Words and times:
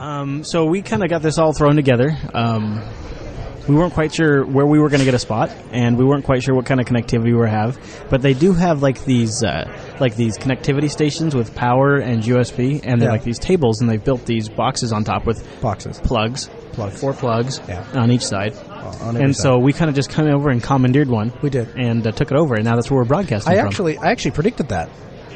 Um, 0.00 0.44
so 0.44 0.64
we 0.64 0.80
kind 0.82 1.02
of 1.04 1.10
got 1.10 1.20
this 1.22 1.36
all 1.38 1.52
thrown 1.52 1.76
together. 1.76 2.16
Um, 2.32 2.82
we 3.68 3.74
weren't 3.74 3.92
quite 3.92 4.14
sure 4.14 4.44
where 4.46 4.64
we 4.66 4.78
were 4.80 4.88
going 4.88 5.00
to 5.00 5.04
get 5.04 5.12
a 5.14 5.18
spot, 5.18 5.50
and 5.72 5.98
we 5.98 6.04
weren't 6.04 6.24
quite 6.24 6.42
sure 6.42 6.54
what 6.54 6.64
kind 6.64 6.80
of 6.80 6.86
connectivity 6.86 7.24
we 7.24 7.34
were 7.34 7.46
have. 7.46 7.78
But 8.08 8.22
they 8.22 8.32
do 8.32 8.52
have 8.54 8.82
like 8.82 9.04
these, 9.04 9.44
uh, 9.44 9.70
like 10.00 10.16
these 10.16 10.38
connectivity 10.38 10.90
stations 10.90 11.34
with 11.34 11.54
power 11.54 11.96
and 11.96 12.22
USB, 12.24 12.80
and 12.82 13.00
they're 13.00 13.08
Yeah. 13.08 13.12
like 13.12 13.22
these 13.24 13.38
tables, 13.38 13.80
and 13.82 13.90
they've 13.90 14.02
built 14.02 14.24
these 14.24 14.48
boxes 14.48 14.92
on 14.92 15.04
top 15.04 15.26
with 15.26 15.46
Boxes. 15.60 16.00
plugs, 16.02 16.48
Plugs. 16.72 16.98
four 16.98 17.12
plugs 17.12 17.60
Yeah. 17.68 17.84
on 17.94 18.10
each 18.10 18.24
side. 18.24 18.54
on 19.02 19.08
every 19.10 19.24
and 19.24 19.36
side. 19.36 19.42
so 19.42 19.58
we 19.58 19.72
kind 19.74 19.88
of 19.90 19.94
just 19.94 20.10
came 20.10 20.26
over 20.28 20.48
and 20.50 20.62
commandeered 20.62 21.08
one. 21.08 21.32
We 21.42 21.50
did. 21.50 21.68
and 21.76 22.04
uh, 22.06 22.10
took 22.12 22.30
it 22.32 22.36
over, 22.38 22.54
and 22.54 22.64
now 22.64 22.74
that's 22.76 22.90
where 22.90 22.98
we're 23.00 23.04
broadcasting 23.06 23.52
I 23.52 23.58
from. 23.58 23.66
actually, 23.66 23.98
I 23.98 24.10
actually 24.10 24.30
predicted 24.32 24.68
that. 24.70 24.88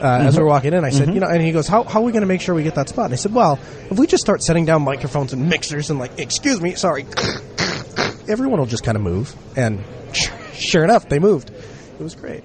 Uh, 0.03 0.07
As 0.27 0.37
we 0.37 0.43
were 0.43 0.49
walking 0.49 0.73
in, 0.75 0.85
I 0.85 0.91
said, 0.91 1.15
you 1.15 1.21
know, 1.21 1.29
and 1.29 1.41
he 1.41 1.53
goes, 1.53 1.69
"How, 1.69 1.85
how 1.85 2.01
are 2.01 2.05
we 2.05 2.13
going 2.13 2.23
to 2.23 2.27
make 2.27 2.41
sure 2.41 2.55
we 2.55 2.63
get 2.63 2.75
that 2.75 2.89
spot?" 2.89 3.07
And 3.07 3.15
I 3.15 3.17
said, 3.17 3.33
"Well, 3.33 3.59
if 3.91 3.99
we 3.99 4.07
just 4.07 4.23
start 4.23 4.43
setting 4.43 4.65
down 4.65 4.83
microphones 4.83 5.33
and 5.33 5.49
mixers 5.49 5.91
and 5.91 5.99
like, 5.99 6.19
excuse 6.19 6.61
me, 6.61 6.75
sorry, 6.75 7.07
everyone 8.29 8.59
will 8.59 8.67
just 8.67 8.85
kind 8.85 8.97
of 8.97 9.03
move." 9.03 9.35
And 9.57 9.83
sure 10.53 10.85
enough, 10.85 11.09
they 11.09 11.19
moved. 11.19 11.51
It 11.51 12.03
was 12.03 12.15
great. 12.15 12.43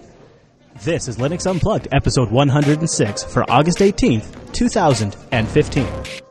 This 0.84 1.08
is 1.09 1.17
Linux 1.17 1.49
Unplugged, 1.49 1.89
episode 1.91 2.31
106 2.31 3.23
for 3.23 3.44
August 3.52 3.80
18th, 3.80 4.53
2015. 4.53 6.28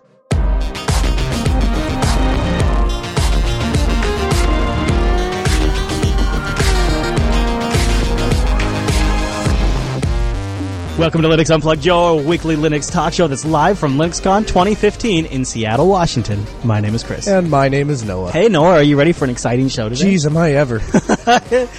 Welcome 10.98 11.22
to 11.22 11.28
Linux 11.28 11.54
Unplugged, 11.54 11.84
your 11.84 12.20
weekly 12.20 12.56
Linux 12.56 12.90
talk 12.90 13.12
show 13.12 13.28
that's 13.28 13.44
live 13.44 13.78
from 13.78 13.96
LinuxCon 13.98 14.48
2015 14.48 15.26
in 15.26 15.44
Seattle, 15.44 15.86
Washington. 15.86 16.44
My 16.64 16.80
name 16.80 16.92
is 16.92 17.04
Chris. 17.04 17.28
And 17.28 17.48
my 17.48 17.68
name 17.68 17.88
is 17.88 18.02
Noah. 18.02 18.32
Hey, 18.32 18.48
Noah, 18.48 18.78
are 18.78 18.82
you 18.82 18.98
ready 18.98 19.12
for 19.12 19.24
an 19.24 19.30
exciting 19.30 19.68
show 19.68 19.88
today? 19.88 20.16
Jeez, 20.16 20.27
am 20.27 20.36
I 20.36 20.55
ever? 20.55 20.80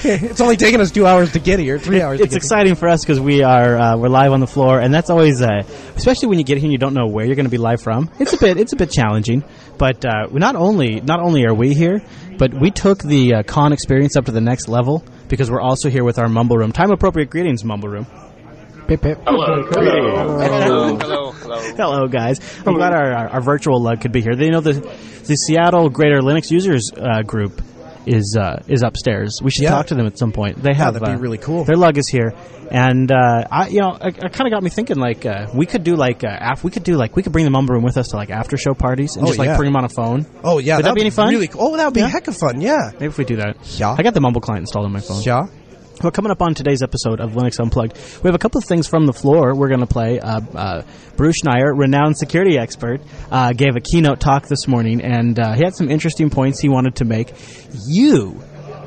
it's 0.05 0.39
only 0.39 0.55
taken 0.55 0.79
us 0.79 0.89
two 0.89 1.05
hours 1.05 1.33
to 1.33 1.39
get 1.39 1.59
here. 1.59 1.77
Three 1.77 2.01
hours. 2.01 2.19
to 2.19 2.23
it's 2.23 2.35
exciting 2.37 2.75
for 2.75 2.87
us 2.87 3.03
because 3.03 3.19
we 3.19 3.43
are 3.43 3.77
uh, 3.77 3.97
we're 3.97 4.07
live 4.07 4.31
on 4.31 4.39
the 4.39 4.47
floor, 4.47 4.79
and 4.79 4.93
that's 4.93 5.09
always, 5.09 5.41
uh, 5.41 5.63
especially 5.97 6.29
when 6.29 6.37
you 6.37 6.45
get 6.45 6.57
here 6.57 6.67
and 6.67 6.71
you 6.71 6.77
don't 6.77 6.93
know 6.93 7.07
where 7.07 7.25
you're 7.25 7.35
going 7.35 7.43
to 7.43 7.51
be 7.51 7.57
live 7.57 7.81
from. 7.81 8.09
It's 8.19 8.31
a 8.31 8.37
bit 8.37 8.55
it's 8.55 8.71
a 8.71 8.77
bit 8.77 8.89
challenging, 8.89 9.43
but 9.77 10.05
uh, 10.05 10.27
not 10.31 10.55
only 10.55 11.01
not 11.01 11.19
only 11.19 11.45
are 11.45 11.53
we 11.53 11.73
here, 11.73 12.01
but 12.37 12.53
we 12.53 12.71
took 12.71 12.99
the 12.99 13.33
uh, 13.33 13.43
con 13.43 13.73
experience 13.73 14.15
up 14.15 14.27
to 14.27 14.31
the 14.31 14.39
next 14.39 14.69
level 14.69 15.03
because 15.27 15.51
we're 15.51 15.61
also 15.61 15.89
here 15.89 16.05
with 16.05 16.19
our 16.19 16.29
Mumble 16.29 16.57
Room. 16.57 16.71
Time 16.71 16.89
appropriate 16.89 17.29
greetings, 17.29 17.65
Mumble 17.65 17.89
Room. 17.89 18.07
Pip, 18.89 19.01
pip. 19.01 19.19
Hello. 19.23 19.63
Hello. 19.69 20.97
Hello. 20.97 21.31
Hello. 21.31 21.61
Hello, 21.77 22.07
guys. 22.07 22.39
I'm 22.65 22.73
glad 22.73 22.91
our, 22.93 23.13
our, 23.13 23.29
our 23.29 23.41
virtual 23.41 23.79
lug 23.81 24.01
could 24.01 24.11
be 24.11 24.21
here. 24.21 24.35
They 24.35 24.49
know 24.49 24.61
the 24.61 24.73
the 24.73 25.35
Seattle 25.35 25.89
Greater 25.91 26.21
Linux 26.21 26.49
Users 26.49 26.89
uh, 26.97 27.21
Group 27.21 27.61
is 28.07 28.35
uh, 28.39 28.63
is 28.67 28.81
upstairs. 28.81 29.41
We 29.43 29.51
should 29.51 29.63
Yeah. 29.65 29.69
talk 29.71 29.87
to 29.87 29.95
them 29.95 30.07
at 30.07 30.17
some 30.17 30.31
point. 30.31 30.61
They 30.63 30.73
have 30.73 30.95
that'd 30.95 31.07
be 31.07 31.13
uh, 31.13 31.19
really 31.19 31.37
cool. 31.37 31.65
Their 31.65 31.75
lug 31.75 31.99
is 31.99 32.07
here, 32.07 32.33
and 32.71 33.11
uh, 33.11 33.47
I 33.51 33.67
you 33.67 33.79
know 33.81 33.95
it, 34.01 34.17
it 34.17 34.33
kind 34.33 34.47
of 34.47 34.51
got 34.51 34.63
me 34.63 34.71
thinking 34.71 34.97
like 34.97 35.23
uh, 35.23 35.47
we 35.53 35.67
could 35.67 35.83
do 35.83 35.95
like 35.95 36.23
uh, 36.23 36.35
af- 36.41 36.63
we 36.63 36.71
could 36.71 36.83
do 36.83 36.95
like 36.95 37.15
we 37.15 37.21
could 37.21 37.31
bring 37.31 37.45
the 37.45 37.51
Mumble 37.51 37.75
Room 37.75 37.83
with 37.83 37.95
us 37.97 38.07
to 38.07 38.15
like 38.15 38.31
after 38.31 38.57
show 38.57 38.73
parties 38.73 39.17
and 39.17 39.23
Oh, 39.25 39.27
just 39.27 39.37
like 39.37 39.49
yeah. 39.49 39.57
bring 39.57 39.67
them 39.71 39.75
on 39.77 39.85
a 39.85 39.89
phone. 39.89 40.25
Oh 40.43 40.57
yeah, 40.57 40.77
Would 40.77 40.85
that 40.85 40.89
that'd 40.89 40.95
be 40.95 41.01
any 41.01 41.11
fun? 41.11 41.29
Really 41.29 41.47
cool. 41.47 41.61
Oh, 41.61 41.77
that 41.77 41.85
would 41.85 41.93
be 41.93 41.99
Yeah. 41.99 42.07
a 42.07 42.09
heck 42.09 42.27
of 42.27 42.35
fun. 42.35 42.59
Yeah. 42.59 42.89
Maybe 42.93 43.05
if 43.05 43.19
we 43.19 43.25
do 43.25 43.35
that. 43.35 43.57
Yeah. 43.79 43.95
I 43.95 44.01
got 44.01 44.15
the 44.15 44.21
Mumble 44.21 44.41
client 44.41 44.61
installed 44.63 44.85
on 44.87 44.91
my 44.93 44.99
phone. 45.01 45.21
Yeah. 45.21 45.45
Well, 46.01 46.11
coming 46.11 46.31
up 46.31 46.41
on 46.41 46.53
today's 46.53 46.81
episode 46.81 47.19
of 47.19 47.31
Linux 47.31 47.59
Unplugged, 47.59 47.97
we 48.23 48.29
have 48.29 48.35
a 48.35 48.39
couple 48.39 48.57
of 48.59 48.63
things 48.63 48.87
from 48.87 49.05
the 49.05 49.11
floor. 49.11 49.53
We're 49.53 49.67
going 49.67 49.81
to 49.81 49.85
play. 49.85 50.17
Uh, 50.17 50.39
uh, 50.55 50.81
Bruce 51.17 51.41
Schneier, 51.41 51.77
renowned 51.77 52.17
security 52.17 52.57
expert, 52.57 53.01
uh, 53.29 53.51
gave 53.51 53.75
a 53.75 53.81
keynote 53.81 54.21
talk 54.21 54.47
this 54.47 54.65
morning, 54.65 55.01
and 55.01 55.37
uh, 55.37 55.55
he 55.55 55.61
had 55.61 55.75
some 55.75 55.89
interesting 55.89 56.29
points 56.29 56.61
he 56.61 56.69
wanted 56.69 56.95
to 56.95 57.05
make. 57.05 57.33
You, 57.85 58.41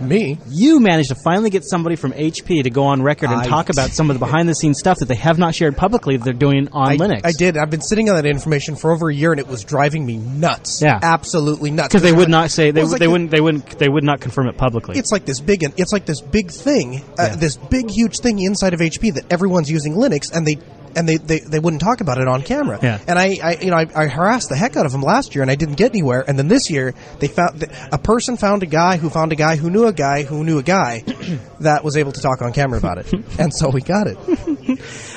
Me. 0.08 0.38
you 0.48 0.80
managed 0.80 1.08
to 1.10 1.14
finally 1.14 1.50
get 1.50 1.64
somebody 1.64 1.96
from 1.96 2.12
HP 2.12 2.62
to 2.64 2.70
go 2.70 2.84
on 2.84 3.02
record 3.02 3.30
and 3.30 3.40
I- 3.40 3.46
talk 3.46 3.68
about 3.70 3.90
some 3.90 4.10
of 4.10 4.18
the 4.18 4.24
behind-the-scenes 4.24 4.78
stuff 4.78 4.98
that 4.98 5.06
they 5.06 5.14
have 5.14 5.38
not 5.38 5.54
shared 5.54 5.76
publicly 5.76 6.16
that 6.16 6.24
they're 6.24 6.32
doing 6.32 6.68
on 6.72 6.88
I, 6.88 6.96
Linux. 6.96 7.20
I 7.24 7.32
did. 7.32 7.56
I've 7.56 7.70
been 7.70 7.80
sitting 7.80 8.08
on 8.10 8.16
that 8.16 8.26
information 8.26 8.76
for 8.76 8.92
over 8.92 9.08
a 9.10 9.14
year, 9.14 9.32
and 9.32 9.40
it 9.40 9.46
was 9.48 9.64
driving 9.64 10.04
me 10.04 10.16
nuts. 10.16 10.80
Yeah. 10.82 10.98
absolutely 11.02 11.70
nuts. 11.70 11.88
because 11.88 12.02
they 12.02 12.12
would 12.12 12.28
not 12.28 12.50
say 12.50 12.70
they, 12.70 12.82
like 12.84 12.98
they 12.98 13.06
the- 13.06 13.10
wouldn't 13.10 13.30
they 13.30 13.40
wouldn't 13.40 13.78
they 13.78 13.88
would 13.88 14.04
not 14.04 14.20
confirm 14.20 14.48
it 14.48 14.56
publicly. 14.56 14.98
It's 14.98 15.12
like 15.12 15.24
this 15.24 15.40
big. 15.40 15.62
It's 15.76 15.92
like 15.92 16.06
this 16.06 16.20
big 16.20 16.50
thing. 16.50 17.02
Uh, 17.18 17.28
Yeah. 17.30 17.36
This 17.36 17.56
big, 17.56 17.90
huge 17.90 18.18
thing 18.18 18.38
inside 18.40 18.74
of 18.74 18.80
HP 18.80 19.14
that 19.14 19.24
everyone's 19.32 19.70
using 19.70 19.94
Linux, 19.94 20.32
and 20.32 20.46
they 20.46 20.58
and 20.96 21.08
they, 21.08 21.16
they, 21.16 21.40
they 21.40 21.58
wouldn't 21.58 21.82
talk 21.82 22.00
about 22.00 22.18
it 22.18 22.28
on 22.28 22.42
camera. 22.42 22.78
Yeah. 22.82 22.98
And 23.06 23.18
I, 23.18 23.38
I 23.42 23.56
you 23.60 23.70
know 23.70 23.76
I, 23.76 23.86
I 23.94 24.06
harassed 24.08 24.48
the 24.48 24.56
heck 24.56 24.76
out 24.76 24.86
of 24.86 24.92
them 24.92 25.02
last 25.02 25.34
year, 25.34 25.42
and 25.42 25.50
I 25.50 25.54
didn't 25.54 25.76
get 25.76 25.92
anywhere. 25.92 26.24
And 26.26 26.38
then 26.38 26.48
this 26.48 26.70
year, 26.70 26.94
they 27.18 27.28
found 27.28 27.64
a 27.90 27.98
person 27.98 28.36
found 28.36 28.62
a 28.62 28.66
guy 28.66 28.96
who 28.96 29.10
found 29.10 29.32
a 29.32 29.36
guy 29.36 29.56
who 29.56 29.70
knew 29.70 29.86
a 29.86 29.92
guy 29.92 30.22
who 30.22 30.44
knew 30.44 30.58
a 30.58 30.62
guy 30.62 31.00
that 31.60 31.84
was 31.84 31.96
able 31.96 32.12
to 32.12 32.20
talk 32.20 32.42
on 32.42 32.52
camera 32.52 32.78
about 32.78 32.98
it, 32.98 33.12
and 33.38 33.52
so 33.54 33.70
we 33.70 33.80
got 33.80 34.06
it. 34.06 34.18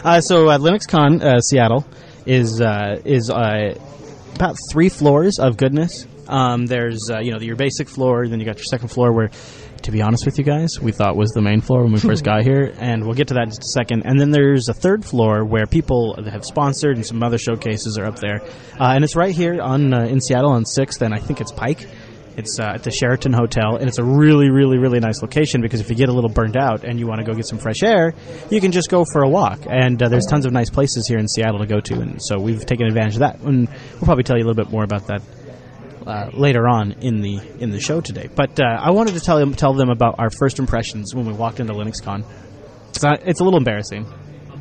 Uh, 0.04 0.22
so 0.22 0.50
uh, 0.50 0.58
LinuxCon 0.60 1.24
uh, 1.24 1.40
Seattle 1.40 1.84
is 2.28 2.62
uh, 2.62 3.02
is 3.06 3.32
uh, 3.32 3.76
about 4.36 4.56
three 4.72 4.90
floors 4.90 5.40
of 5.40 5.58
goodness. 5.58 6.06
Um, 6.28 6.68
there's 6.68 7.10
uh, 7.10 7.20
you 7.20 7.32
know 7.32 7.40
your 7.40 7.56
basic 7.56 7.90
floor, 7.90 8.28
then 8.28 8.40
you 8.40 8.46
got 8.46 8.58
your 8.58 8.66
second 8.66 8.90
floor 8.90 9.12
where. 9.14 9.32
To 9.86 9.92
be 9.92 10.02
honest 10.02 10.26
with 10.26 10.40
you 10.40 10.44
guys, 10.44 10.82
we 10.82 10.92
thought 10.92 11.16
was 11.16 11.30
the 11.30 11.44
main 11.44 11.62
floor 11.62 11.84
when 11.84 11.94
we 11.94 12.00
first 12.00 12.24
got 12.32 12.42
here, 12.42 12.74
and 12.80 13.06
we'll 13.06 13.14
get 13.14 13.28
to 13.28 13.36
that 13.36 13.44
in 13.44 13.50
just 13.50 13.62
a 13.62 13.68
second. 13.68 14.02
And 14.04 14.20
then 14.20 14.32
there's 14.32 14.68
a 14.68 14.74
third 14.74 15.06
floor 15.06 15.46
where 15.46 15.68
people 15.68 16.16
have 16.28 16.44
sponsored 16.44 16.96
and 16.96 17.06
some 17.06 17.22
other 17.22 17.38
showcases 17.38 17.96
are 18.00 18.06
up 18.06 18.18
there, 18.18 18.42
uh, 18.80 18.94
and 18.96 19.04
it's 19.04 19.16
right 19.16 19.34
here 19.34 19.62
on 19.62 19.94
uh, 19.94 20.06
in 20.06 20.22
Seattle 20.22 20.50
on 20.50 20.66
Sixth, 20.66 21.04
and 21.04 21.14
I 21.14 21.20
think 21.20 21.40
it's 21.40 21.52
Pike. 21.52 21.88
It's 22.36 22.60
uh, 22.60 22.64
at 22.64 22.82
the 22.82 22.90
Sheraton 22.90 23.32
Hotel, 23.32 23.76
and 23.76 23.88
it's 23.88 24.00
a 24.00 24.04
really, 24.04 24.50
really, 24.50 24.80
really 24.80 25.00
nice 25.00 25.22
location 25.22 25.62
because 25.62 25.82
if 25.82 25.90
you 25.92 25.96
get 25.96 26.10
a 26.10 26.14
little 26.14 26.32
burned 26.32 26.58
out 26.58 26.84
and 26.84 27.00
you 27.00 27.06
want 27.06 27.20
to 27.20 27.24
go 27.24 27.36
get 27.36 27.46
some 27.46 27.60
fresh 27.60 27.84
air, 27.84 28.16
you 28.50 28.60
can 28.62 28.72
just 28.72 28.90
go 28.90 29.06
for 29.06 29.22
a 29.22 29.30
walk. 29.30 29.68
And 29.70 30.02
uh, 30.02 30.10
there's 30.10 30.26
tons 30.26 30.48
of 30.48 30.52
nice 30.52 30.72
places 30.72 31.08
here 31.08 31.20
in 31.20 31.28
Seattle 31.28 31.60
to 31.60 31.68
go 31.68 31.80
to, 31.80 32.02
and 32.02 32.20
so 32.20 32.40
we've 32.40 32.66
taken 32.66 32.88
advantage 32.88 33.14
of 33.14 33.20
that. 33.20 33.40
And 33.42 33.70
we'll 33.70 34.02
probably 34.02 34.24
tell 34.24 34.36
you 34.36 34.46
a 34.46 34.48
little 34.48 34.64
bit 34.64 34.72
more 34.72 34.84
about 34.84 35.06
that 35.08 35.22
uh, 36.06 36.30
later 36.34 36.68
on 36.68 36.94
in 37.02 37.22
the 37.22 37.40
in 37.60 37.72
the 37.72 37.80
show 37.80 38.02
today. 38.02 38.30
But 38.34 38.60
uh, 38.60 38.64
I 38.66 38.92
wanted 38.92 39.14
to 39.16 39.20
tell 39.20 39.38
them 39.40 39.54
tell 39.56 39.74
them 39.74 39.90
about 39.90 40.16
our 40.20 40.30
first 40.30 40.60
impressions 40.60 41.14
when 41.16 41.26
we 41.26 41.34
walked 41.34 41.60
into 41.60 41.74
LinuxCon. 41.74 42.24
It's, 42.90 43.04
not, 43.04 43.22
it's 43.28 43.40
a 43.42 43.44
little 43.44 43.58
embarrassing, 43.58 44.06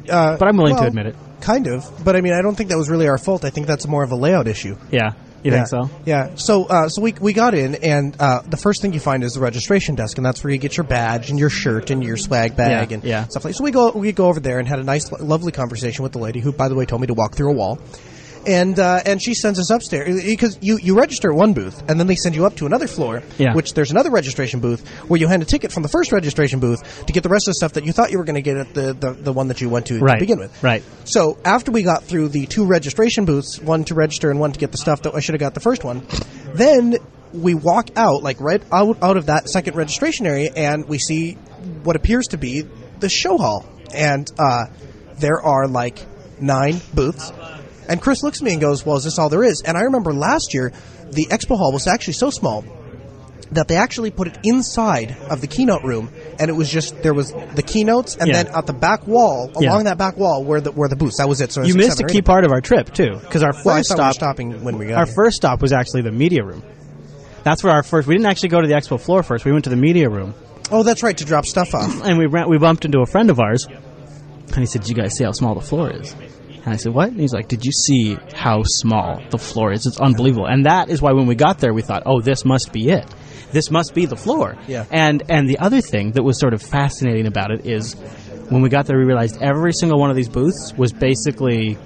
Uh, 0.08 0.36
but 0.36 0.48
I'm 0.48 0.56
willing 0.56 0.76
to 0.76 0.86
admit 0.86 1.06
it. 1.06 1.16
Kind 1.40 1.66
of, 1.66 2.04
but 2.04 2.16
I 2.16 2.20
mean, 2.20 2.32
I 2.32 2.42
don't 2.42 2.56
think 2.56 2.70
that 2.70 2.78
was 2.78 2.88
really 2.88 3.06
our 3.06 3.18
fault. 3.18 3.44
I 3.44 3.50
think 3.50 3.66
that's 3.66 3.86
more 3.86 4.02
of 4.02 4.10
a 4.10 4.16
layout 4.16 4.48
issue. 4.48 4.76
Yeah, 4.90 5.12
you 5.42 5.52
yeah. 5.52 5.64
think 5.64 5.68
so? 5.68 5.90
Yeah. 6.06 6.34
So, 6.36 6.64
uh, 6.64 6.88
so 6.88 7.02
we 7.02 7.12
we 7.20 7.32
got 7.34 7.54
in, 7.54 7.74
and 7.76 8.16
uh, 8.18 8.40
the 8.40 8.56
first 8.56 8.80
thing 8.80 8.94
you 8.94 9.00
find 9.00 9.22
is 9.22 9.34
the 9.34 9.40
registration 9.40 9.94
desk, 9.94 10.16
and 10.16 10.24
that's 10.24 10.42
where 10.42 10.50
you 10.52 10.58
get 10.58 10.76
your 10.76 10.84
badge 10.84 11.28
and 11.30 11.38
your 11.38 11.50
shirt 11.50 11.90
and 11.90 12.02
your 12.02 12.16
swag 12.16 12.56
bag 12.56 12.90
Yeah, 12.90 12.94
and 12.94 13.04
yeah. 13.04 13.24
stuff 13.28 13.44
like. 13.44 13.54
So 13.54 13.62
we 13.62 13.70
go 13.70 13.90
we 13.92 14.10
go 14.12 14.26
over 14.28 14.40
there 14.40 14.58
and 14.58 14.66
had 14.66 14.78
a 14.78 14.84
nice, 14.84 15.12
lovely 15.12 15.52
conversation 15.52 16.02
with 16.02 16.12
the 16.12 16.18
lady, 16.18 16.40
who, 16.40 16.50
by 16.50 16.68
the 16.68 16.74
way, 16.74 16.86
told 16.86 17.02
me 17.02 17.08
to 17.08 17.14
walk 17.14 17.34
through 17.36 17.50
a 17.50 17.54
wall. 17.54 17.78
And 18.46 18.78
uh, 18.78 19.00
and 19.06 19.22
she 19.22 19.34
sends 19.34 19.58
us 19.58 19.70
upstairs 19.70 20.22
because 20.22 20.58
you, 20.60 20.78
you 20.78 20.98
register 20.98 21.30
at 21.32 21.36
one 21.36 21.54
booth 21.54 21.82
and 21.88 21.98
then 21.98 22.06
they 22.06 22.14
send 22.16 22.34
you 22.34 22.44
up 22.44 22.56
to 22.56 22.66
another 22.66 22.86
floor, 22.86 23.22
Yeah. 23.38 23.54
which 23.54 23.72
there's 23.72 23.90
another 23.90 24.10
registration 24.10 24.60
booth 24.60 24.86
where 25.08 25.18
you 25.18 25.28
hand 25.28 25.42
a 25.42 25.46
ticket 25.46 25.72
from 25.72 25.82
the 25.82 25.88
first 25.88 26.12
registration 26.12 26.60
booth 26.60 27.06
to 27.06 27.12
get 27.12 27.22
the 27.22 27.28
rest 27.30 27.48
of 27.48 27.52
the 27.52 27.54
stuff 27.54 27.72
that 27.74 27.84
you 27.84 27.92
thought 27.92 28.10
you 28.10 28.18
were 28.18 28.24
going 28.24 28.34
to 28.34 28.42
get 28.42 28.56
at 28.56 28.74
the, 28.74 28.92
the, 28.92 29.12
the 29.12 29.32
one 29.32 29.48
that 29.48 29.60
you 29.60 29.68
went 29.68 29.86
to 29.86 29.98
Right. 29.98 30.14
to 30.14 30.20
begin 30.20 30.38
with. 30.38 30.62
Right. 30.62 30.82
So 31.04 31.38
after 31.44 31.70
we 31.72 31.82
got 31.82 32.04
through 32.04 32.28
the 32.28 32.46
two 32.46 32.66
registration 32.66 33.24
booths, 33.24 33.58
one 33.60 33.84
to 33.84 33.94
register 33.94 34.30
and 34.30 34.38
one 34.40 34.52
to 34.52 34.58
get 34.58 34.72
the 34.72 34.78
stuff 34.78 35.02
that 35.02 35.14
I 35.14 35.20
should 35.20 35.34
have 35.34 35.40
got 35.40 35.54
the 35.54 35.60
first 35.60 35.82
one, 35.84 36.06
then 36.54 36.96
we 37.32 37.54
walk 37.54 37.88
out 37.96 38.22
like 38.22 38.40
right 38.40 38.62
out 38.70 38.98
out 39.02 39.16
of 39.16 39.26
that 39.26 39.48
second 39.48 39.74
registration 39.74 40.26
area, 40.26 40.52
and 40.54 40.86
we 40.88 40.98
see 40.98 41.32
what 41.82 41.96
appears 41.96 42.28
to 42.28 42.36
be 42.38 42.64
the 43.00 43.08
show 43.08 43.36
hall, 43.38 43.66
and 43.94 44.30
uh, 44.38 44.66
there 45.18 45.40
are 45.40 45.66
like 45.66 45.98
nine 46.40 46.80
booths. 46.94 47.32
And 47.88 48.00
Chris 48.00 48.22
looks 48.22 48.40
at 48.40 48.44
me 48.44 48.52
and 48.52 48.60
goes, 48.60 48.84
"Well, 48.86 48.96
is 48.96 49.04
this 49.04 49.18
all 49.18 49.28
there 49.28 49.44
is?" 49.44 49.62
And 49.62 49.76
I 49.76 49.82
remember 49.82 50.12
last 50.12 50.54
year, 50.54 50.72
the 51.10 51.26
expo 51.26 51.56
hall 51.56 51.72
was 51.72 51.86
actually 51.86 52.14
so 52.14 52.30
small 52.30 52.64
that 53.52 53.68
they 53.68 53.76
actually 53.76 54.10
put 54.10 54.26
it 54.26 54.38
inside 54.42 55.14
of 55.30 55.40
the 55.40 55.46
keynote 55.46 55.84
room, 55.84 56.08
and 56.40 56.48
it 56.48 56.54
was 56.54 56.68
just 56.68 57.00
there 57.02 57.14
was 57.14 57.32
the 57.54 57.62
keynotes, 57.62 58.16
and 58.16 58.28
Yeah. 58.28 58.42
then 58.44 58.54
at 58.54 58.66
the 58.66 58.72
back 58.72 59.06
wall, 59.06 59.50
Yeah. 59.60 59.70
along 59.70 59.84
that 59.84 59.98
back 59.98 60.16
wall, 60.16 60.42
were 60.42 60.60
the 60.60 60.72
were 60.72 60.88
the 60.88 60.96
booths. 60.96 61.18
That 61.18 61.28
was 61.28 61.40
it. 61.40 61.52
So 61.52 61.62
it 61.62 61.68
You 61.68 61.74
missed 61.74 62.00
a 62.00 62.04
key 62.04 62.22
part 62.22 62.44
of 62.44 62.50
our 62.52 62.60
trip 62.60 62.92
too, 62.92 63.16
because 63.20 63.42
our 63.42 63.52
first 63.52 63.64
Well, 63.66 63.74
thought 63.74 63.78
we 63.78 63.96
stop 63.96 64.14
stopping 64.14 64.64
when 64.64 64.78
we 64.78 64.86
got 64.86 64.98
our 64.98 65.04
here. 65.04 65.14
first 65.14 65.36
stop 65.36 65.60
was 65.62 65.72
actually 65.72 66.02
the 66.02 66.10
media 66.10 66.42
room. 66.42 66.62
That's 67.44 67.62
where 67.62 67.72
our 67.74 67.82
first. 67.82 68.08
We 68.08 68.14
didn't 68.14 68.26
actually 68.26 68.48
go 68.48 68.60
to 68.62 68.66
the 68.66 68.74
expo 68.74 68.98
floor 68.98 69.22
first. 69.22 69.44
We 69.44 69.52
went 69.52 69.64
to 69.64 69.70
the 69.70 69.76
media 69.76 70.08
room, 70.08 70.34
Oh, 70.72 70.82
that's 70.82 71.02
right, 71.02 71.16
to 71.18 71.24
drop 71.26 71.44
stuff 71.44 71.74
off. 71.74 72.00
and 72.04 72.18
we 72.18 72.24
ran, 72.26 72.48
we 72.48 72.56
bumped 72.56 72.86
into 72.86 73.00
a 73.00 73.06
friend 73.06 73.28
of 73.30 73.38
ours, 73.38 73.68
and 74.48 74.56
he 74.56 74.66
said, 74.66 74.80
"Did 74.82 74.88
you 74.88 74.94
guys 74.96 75.14
see 75.14 75.24
how 75.24 75.32
small 75.32 75.54
the 75.54 75.60
floor 75.60 75.90
is?" 75.90 76.14
And 76.64 76.72
I 76.72 76.76
said, 76.76 76.94
"What?" 76.94 77.10
And 77.10 77.20
he's 77.20 77.34
like, 77.34 77.48
"Did 77.48 77.64
you 77.64 77.72
see 77.72 78.16
how 78.34 78.62
small 78.64 79.20
the 79.30 79.38
floor 79.38 79.72
is? 79.72 79.86
It's 79.86 80.00
unbelievable." 80.00 80.46
And 80.46 80.66
that 80.66 80.88
is 80.88 81.02
why 81.02 81.12
when 81.12 81.26
we 81.26 81.34
got 81.34 81.58
there, 81.58 81.74
we 81.74 81.82
thought, 81.82 82.04
"Oh, 82.06 82.20
this 82.20 82.44
must 82.44 82.72
be 82.72 82.88
it. 82.88 83.06
This 83.52 83.70
must 83.70 83.94
be 83.94 84.06
the 84.06 84.16
floor." 84.16 84.56
Yeah. 84.66 84.86
And 84.90 85.22
and 85.28 85.48
the 85.48 85.58
other 85.58 85.80
thing 85.80 86.12
that 86.12 86.22
was 86.22 86.38
sort 86.40 86.54
of 86.54 86.62
fascinating 86.62 87.26
about 87.26 87.50
it 87.50 87.66
is 87.66 87.94
when 88.48 88.62
we 88.62 88.68
got 88.68 88.86
there, 88.86 88.98
we 88.98 89.04
realized 89.04 89.42
every 89.42 89.72
single 89.72 89.98
one 89.98 90.10
of 90.10 90.16
these 90.16 90.28
booths 90.28 90.72
was 90.76 90.92
basically 90.92 91.76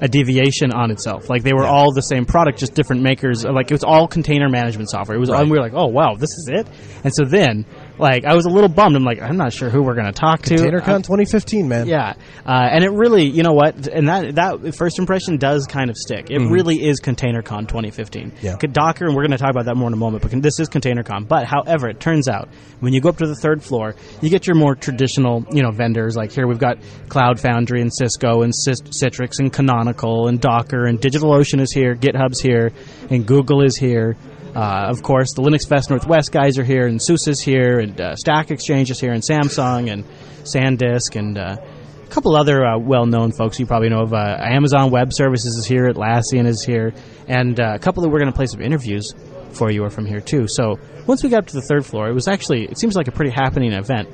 a 0.00 0.08
deviation 0.08 0.72
on 0.72 0.90
itself. 0.90 1.30
Like 1.30 1.42
they 1.42 1.52
were 1.52 1.64
all 1.64 1.92
the 1.92 2.02
same 2.02 2.26
product, 2.26 2.58
just 2.58 2.74
different 2.74 3.02
makers. 3.02 3.44
Like 3.44 3.70
it 3.70 3.74
was 3.74 3.84
all 3.84 4.06
container 4.06 4.48
management 4.48 4.90
software. 4.90 5.16
It 5.16 5.20
was, 5.20 5.30
and 5.30 5.50
we 5.50 5.56
were 5.56 5.62
like, 5.62 5.74
oh 5.74 5.86
wow, 5.86 6.14
this 6.14 6.30
is 6.30 6.48
it. 6.52 6.66
And 7.04 7.14
so 7.14 7.24
then, 7.24 7.64
like, 7.98 8.24
I 8.24 8.34
was 8.34 8.46
a 8.46 8.50
little 8.50 8.68
bummed. 8.68 8.96
I'm 8.96 9.04
like, 9.04 9.20
I'm 9.20 9.36
not 9.36 9.52
sure 9.52 9.70
who 9.70 9.82
we're 9.82 9.94
going 9.94 10.06
to 10.06 10.12
talk 10.12 10.42
to. 10.42 10.54
ContainerCon 10.54 11.02
2015, 11.02 11.68
man. 11.68 11.86
Yeah, 11.86 12.14
uh, 12.44 12.68
and 12.70 12.84
it 12.84 12.90
really, 12.90 13.24
you 13.24 13.42
know 13.42 13.52
what, 13.52 13.86
and 13.86 14.08
that 14.08 14.34
that 14.34 14.74
first 14.76 14.98
impression 14.98 15.36
does 15.38 15.66
kind 15.66 15.90
of 15.90 15.96
stick. 15.96 16.30
It 16.30 16.38
really 16.38 16.76
is 16.76 17.00
ContainerCon 17.00 17.68
2015. 17.68 18.30
Mm-hmm. 18.30 18.46
Yeah. 18.46 18.56
Docker, 18.56 19.06
and 19.06 19.14
we're 19.14 19.22
going 19.22 19.32
to 19.32 19.38
talk 19.38 19.50
about 19.50 19.66
that 19.66 19.76
more 19.76 19.88
in 19.88 19.94
a 19.94 19.96
moment. 19.96 20.22
But 20.22 20.42
this 20.42 20.60
is 20.60 20.68
ContainerCon. 20.68 21.28
But 21.28 21.46
however, 21.46 21.88
it 21.88 22.00
turns 22.00 22.28
out 22.28 22.48
when 22.80 22.92
you 22.92 23.00
go 23.00 23.08
up 23.08 23.18
to 23.18 23.26
the 23.26 23.36
third 23.36 23.62
floor, 23.62 23.94
you 24.20 24.28
get 24.28 24.46
your 24.46 24.56
more 24.56 24.74
traditional, 24.74 25.44
you 25.50 25.62
know, 25.62 25.70
vendors. 25.70 26.16
Like 26.16 26.32
here, 26.32 26.46
we've 26.46 26.58
got 26.58 26.78
Cloud 27.08 27.40
Foundry 27.40 27.80
and 27.80 27.92
Cisco 27.92 28.42
and 28.42 28.52
Citrix 28.52 29.38
and 29.38 29.52
Canonical 29.52 30.28
and 30.28 30.40
Docker 30.40 30.86
and 30.86 31.00
DigitalOcean 31.00 31.60
is 31.60 31.72
here, 31.72 31.94
GitHub's 31.94 32.40
here, 32.40 32.72
and 33.10 33.26
Google 33.26 33.62
is 33.62 33.76
here. 33.76 34.16
Uh, 34.56 34.86
of 34.88 35.02
course, 35.02 35.34
the 35.34 35.42
Linux 35.42 35.68
Fest 35.68 35.90
Northwest 35.90 36.32
guys 36.32 36.58
are 36.58 36.64
here, 36.64 36.86
and 36.86 36.98
SUSE 37.00 37.28
is 37.28 37.40
here, 37.42 37.78
and 37.78 38.00
uh, 38.00 38.16
Stack 38.16 38.50
Exchange 38.50 38.90
is 38.90 38.98
here, 38.98 39.12
and 39.12 39.22
Samsung, 39.22 39.92
and 39.92 40.02
SanDisk, 40.44 41.14
and 41.14 41.36
uh, 41.36 41.56
a 42.02 42.06
couple 42.06 42.34
other 42.34 42.64
uh, 42.64 42.78
well-known 42.78 43.32
folks 43.32 43.60
you 43.60 43.66
probably 43.66 43.90
know 43.90 44.00
of. 44.00 44.14
Uh, 44.14 44.38
Amazon 44.40 44.90
Web 44.90 45.12
Services 45.12 45.56
is 45.56 45.66
here, 45.66 45.92
Atlassian 45.92 46.46
is 46.46 46.64
here, 46.64 46.94
and 47.28 47.60
uh, 47.60 47.72
a 47.74 47.78
couple 47.78 48.02
that 48.02 48.08
we're 48.08 48.18
going 48.18 48.32
to 48.32 48.36
play 48.36 48.46
some 48.46 48.62
interviews 48.62 49.12
for 49.52 49.70
you 49.70 49.84
are 49.84 49.90
from 49.90 50.06
here 50.06 50.20
too. 50.20 50.46
So 50.48 50.76
once 51.06 51.22
we 51.22 51.28
got 51.28 51.40
up 51.40 51.46
to 51.48 51.56
the 51.56 51.66
third 51.68 51.84
floor, 51.84 52.08
it 52.08 52.14
was 52.14 52.26
actually 52.26 52.64
it 52.64 52.78
seems 52.78 52.96
like 52.96 53.08
a 53.08 53.12
pretty 53.12 53.32
happening 53.32 53.74
event, 53.74 54.08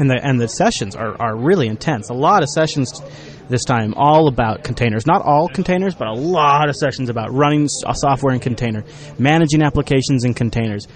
and 0.00 0.10
the 0.10 0.18
and 0.20 0.40
the 0.40 0.48
sessions 0.48 0.96
are, 0.96 1.14
are 1.22 1.36
really 1.36 1.68
intense. 1.68 2.08
A 2.08 2.14
lot 2.14 2.42
of 2.42 2.48
sessions 2.48 3.00
this 3.48 3.64
time 3.64 3.94
all 3.96 4.28
about 4.28 4.64
containers. 4.64 5.06
Not 5.06 5.22
all 5.22 5.48
containers, 5.48 5.94
but 5.94 6.08
a 6.08 6.14
lot 6.14 6.68
of 6.68 6.76
sessions 6.76 7.08
about 7.08 7.32
running 7.32 7.68
software 7.68 8.34
in 8.34 8.40
container, 8.40 8.84
managing 9.18 9.62
applications 9.62 10.24
in 10.24 10.34
containers, 10.34 10.86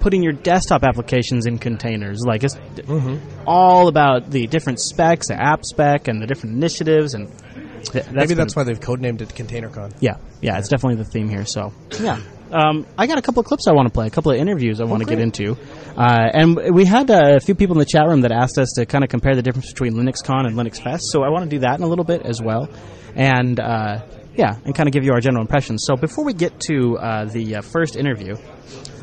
putting 0.00 0.22
your 0.22 0.32
desktop 0.32 0.82
applications 0.82 1.46
in 1.46 1.58
containers. 1.58 2.22
Like 2.24 2.44
it's 2.44 2.56
mm-hmm. 2.56 3.18
all 3.46 3.88
about 3.88 4.30
the 4.30 4.46
different 4.46 4.80
specs, 4.80 5.28
the 5.28 5.40
app 5.40 5.64
spec, 5.64 6.08
and 6.08 6.20
the 6.20 6.26
different 6.26 6.56
initiatives. 6.56 7.14
And 7.14 7.28
th- 7.28 7.92
that's 7.92 8.10
Maybe 8.10 8.28
been- 8.28 8.38
that's 8.38 8.56
why 8.56 8.64
they've 8.64 8.80
codenamed 8.80 9.20
it 9.20 9.28
ContainerCon. 9.30 9.94
yeah, 10.00 10.16
yeah, 10.40 10.58
it's 10.58 10.68
definitely 10.68 11.02
the 11.02 11.10
theme 11.10 11.28
here. 11.28 11.44
So, 11.44 11.72
yeah. 12.00 12.20
Um, 12.52 12.86
I 12.98 13.06
got 13.06 13.18
a 13.18 13.22
couple 13.22 13.40
of 13.40 13.46
clips 13.46 13.66
I 13.68 13.72
want 13.72 13.86
to 13.86 13.92
play, 13.92 14.06
a 14.06 14.10
couple 14.10 14.32
of 14.32 14.38
interviews 14.38 14.80
I 14.80 14.84
want 14.84 15.02
to 15.02 15.08
get 15.08 15.18
into. 15.20 15.56
Uh, 15.96 16.28
and 16.32 16.74
we 16.74 16.84
had 16.84 17.08
a 17.10 17.38
few 17.40 17.54
people 17.54 17.76
in 17.76 17.78
the 17.78 17.84
chat 17.84 18.06
room 18.06 18.22
that 18.22 18.32
asked 18.32 18.58
us 18.58 18.72
to 18.76 18.86
kind 18.86 19.04
of 19.04 19.10
compare 19.10 19.34
the 19.36 19.42
difference 19.42 19.72
between 19.72 19.94
LinuxCon 19.94 20.46
and 20.46 20.56
Linux 20.56 20.82
Fest. 20.82 21.04
So 21.12 21.22
I 21.22 21.28
want 21.28 21.44
to 21.44 21.50
do 21.50 21.60
that 21.60 21.78
in 21.78 21.84
a 21.84 21.86
little 21.86 22.04
bit 22.04 22.22
as 22.22 22.40
well. 22.42 22.68
And, 23.14 23.58
uh, 23.60 24.00
yeah, 24.34 24.56
and 24.64 24.74
kind 24.74 24.88
of 24.88 24.92
give 24.92 25.04
you 25.04 25.12
our 25.12 25.20
general 25.20 25.42
impressions. 25.42 25.84
So 25.86 25.96
before 25.96 26.24
we 26.24 26.32
get 26.32 26.58
to 26.60 26.96
uh, 26.98 27.24
the 27.26 27.56
uh, 27.56 27.60
first 27.62 27.96
interview, 27.96 28.36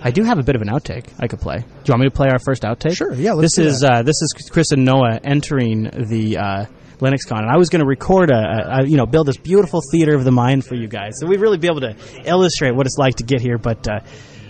I 0.01 0.11
do 0.11 0.23
have 0.23 0.39
a 0.39 0.43
bit 0.43 0.55
of 0.55 0.61
an 0.61 0.69
outtake 0.69 1.07
I 1.19 1.27
could 1.27 1.39
play. 1.39 1.57
Do 1.57 1.63
you 1.85 1.91
want 1.91 2.01
me 2.01 2.07
to 2.07 2.15
play 2.15 2.29
our 2.29 2.39
first 2.39 2.63
outtake? 2.63 2.95
Sure, 2.95 3.13
yeah, 3.13 3.33
let's 3.33 3.55
This 3.55 3.63
do 3.63 3.69
is 3.69 3.79
that. 3.81 3.91
uh, 3.91 4.01
this 4.03 4.21
is 4.21 4.33
Chris 4.51 4.71
and 4.71 4.85
Noah 4.85 5.19
entering 5.23 5.83
the 5.93 6.37
uh, 6.37 6.65
LinuxCon, 6.99 7.39
and 7.39 7.49
I 7.49 7.57
was 7.57 7.69
going 7.69 7.81
to 7.81 7.85
record 7.85 8.31
a, 8.31 8.35
a, 8.35 8.79
a 8.79 8.85
you 8.87 8.97
know 8.97 9.05
build 9.05 9.27
this 9.27 9.37
beautiful 9.37 9.81
theater 9.91 10.15
of 10.15 10.23
the 10.23 10.31
mind 10.31 10.65
for 10.65 10.75
you 10.75 10.87
guys, 10.87 11.19
so 11.19 11.27
we'd 11.27 11.39
really 11.39 11.57
be 11.57 11.67
able 11.67 11.81
to 11.81 11.95
illustrate 12.25 12.71
what 12.71 12.85
it's 12.87 12.97
like 12.97 13.15
to 13.15 13.23
get 13.23 13.41
here. 13.41 13.57
But 13.57 13.87
uh, 13.87 13.99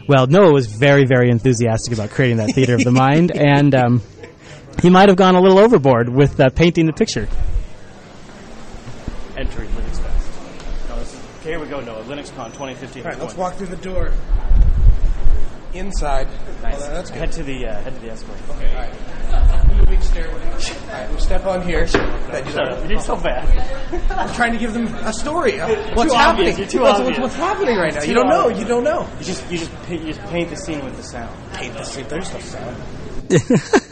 well, 0.08 0.28
Noah 0.28 0.54
was 0.54 0.68
very 0.68 1.06
very 1.06 1.30
enthusiastic 1.30 1.94
about 1.94 2.12
creating 2.12 2.38
that 2.38 2.52
theater 2.54 2.76
of 2.76 2.84
the 2.84 2.92
mind, 2.92 3.32
and 3.36 3.76
um, 3.76 4.02
he 4.82 4.90
might 4.90 5.10
have 5.10 5.18
gone 5.18 5.36
a 5.36 5.42
little 5.42 5.60
overboard 5.60 6.10
with 6.10 6.40
uh, 6.40 6.50
painting 6.50 6.86
the 6.86 6.94
picture. 6.94 7.28
Entering 9.36 9.70
Linux 9.70 10.02
Fest. 10.02 10.90
Okay, 11.40 11.50
here 11.50 11.60
we 11.60 11.68
go, 11.68 11.82
Noah. 11.82 12.04
LinuxCon 12.04 12.48
2015. 12.54 13.04
All 13.04 13.10
right, 13.10 13.20
let's 13.20 13.36
walk 13.36 13.56
through 13.56 13.68
the 13.68 13.78
door. 13.78 14.12
Inside. 15.74 16.28
Nice. 16.64 16.80
Well, 16.80 16.92
that's 16.92 17.12
good. 17.12 17.20
Head 17.20 17.32
to 17.34 17.44
the 17.44 17.68
uh, 17.68 17.82
head 17.82 17.94
to 17.94 18.00
the 18.00 18.10
escalator. 18.10 18.52
Okay, 18.54 18.70
all 18.74 18.82
right. 18.82 19.57
Moving 19.76 20.02
stairway. 20.02 20.34
All 20.34 20.94
right, 20.94 21.12
we 21.12 21.20
step 21.20 21.46
on 21.46 21.62
here. 21.62 21.86
That 21.86 22.86
you 22.86 22.90
You're 22.90 23.02
so 23.02 23.16
bad. 23.16 23.48
I'm 24.12 24.34
trying 24.34 24.54
to 24.54 24.58
give 24.58 24.74
them 24.74 24.88
a 24.88 25.14
story. 25.14 25.60
of 25.60 25.70
What's 25.96 26.12
too 26.12 26.18
happening? 26.18 26.50
obvious, 26.50 26.58
you're 26.58 26.68
too 26.68 26.80
what's, 26.82 27.00
obvious. 27.00 27.20
what's 27.20 27.36
happening 27.36 27.78
right 27.78 27.94
now? 27.94 28.04
You 28.04 28.14
don't 28.14 28.30
know. 28.30 28.50
You 28.50 28.66
don't 28.66 28.84
know. 28.84 29.08
You 29.20 29.26
just 29.26 29.52
you 29.52 29.58
just 29.58 29.72
paint, 29.84 30.02
you 30.04 30.14
just 30.14 30.28
paint 30.30 30.50
the 30.50 30.58
scene 30.58 30.84
with 30.84 30.96
the 30.98 31.04
sound. 31.04 31.54
Paint 31.54 31.74
the 31.74 31.84
scene. 31.84 32.08
There's 32.08 32.34
no 32.34 32.40
sound. 32.40 32.78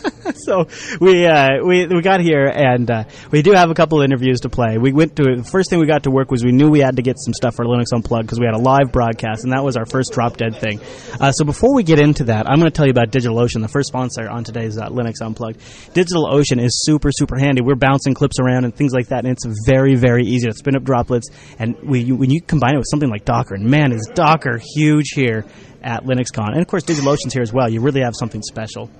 so 0.55 0.67
we 1.01 1.25
uh, 1.25 1.63
we 1.65 1.87
we 1.87 2.01
got 2.01 2.21
here 2.21 2.45
and 2.45 2.89
uh, 2.91 3.03
we 3.31 3.41
do 3.41 3.53
have 3.53 3.71
a 3.71 3.73
couple 3.73 3.99
of 3.99 4.05
interviews 4.05 4.41
to 4.41 4.49
play. 4.49 4.77
We 4.77 4.93
went 4.93 5.15
to 5.15 5.23
the 5.23 5.43
first 5.43 5.69
thing 5.69 5.79
we 5.79 5.87
got 5.87 6.03
to 6.03 6.11
work 6.11 6.29
was 6.29 6.43
we 6.43 6.51
knew 6.51 6.69
we 6.69 6.79
had 6.79 6.97
to 6.97 7.01
get 7.01 7.17
some 7.17 7.33
stuff 7.33 7.55
for 7.55 7.65
Linux 7.65 7.93
Unplugged 7.93 8.27
because 8.27 8.39
we 8.39 8.45
had 8.45 8.53
a 8.53 8.59
live 8.59 8.91
broadcast 8.91 9.43
and 9.43 9.53
that 9.53 9.63
was 9.63 9.75
our 9.75 9.85
first 9.85 10.13
drop 10.13 10.37
dead 10.37 10.55
thing. 10.55 10.79
Uh, 11.19 11.31
so 11.31 11.45
before 11.45 11.73
we 11.73 11.83
get 11.83 11.99
into 11.99 12.25
that, 12.25 12.47
I'm 12.47 12.59
going 12.59 12.69
to 12.69 12.75
tell 12.75 12.85
you 12.85 12.91
about 12.91 13.09
DigitalOcean, 13.09 13.61
the 13.61 13.67
first 13.67 13.87
sponsor 13.87 14.29
on 14.29 14.43
today's 14.43 14.77
uh, 14.77 14.89
Linux 14.89 15.21
Unplugged. 15.21 15.59
DigitalOcean 15.95 16.61
is 16.61 16.83
super 16.85 17.09
super 17.11 17.37
handy. 17.37 17.61
We're 17.63 17.75
bouncing 17.75 18.13
clips 18.13 18.39
around 18.39 18.65
and 18.65 18.75
things 18.75 18.93
like 18.93 19.07
that, 19.07 19.25
and 19.25 19.31
it's 19.31 19.45
very 19.65 19.95
very 19.95 20.25
easy 20.25 20.47
to 20.47 20.53
spin 20.53 20.75
up 20.75 20.83
droplets. 20.83 21.29
And 21.57 21.75
we 21.81 22.01
you, 22.01 22.15
when 22.15 22.29
you 22.29 22.41
combine 22.41 22.75
it 22.75 22.77
with 22.77 22.89
something 22.89 23.09
like 23.09 23.25
Docker, 23.25 23.55
and 23.55 23.65
man, 23.65 23.91
is 23.91 24.09
Docker 24.13 24.61
huge 24.75 25.09
here 25.15 25.43
at 25.81 26.03
LinuxCon, 26.03 26.51
and 26.51 26.61
of 26.61 26.67
course 26.67 26.83
DigitalOcean's 26.83 27.33
here 27.33 27.41
as 27.41 27.51
well. 27.51 27.67
You 27.67 27.81
really 27.81 28.01
have 28.01 28.13
something 28.15 28.43
special 28.43 28.91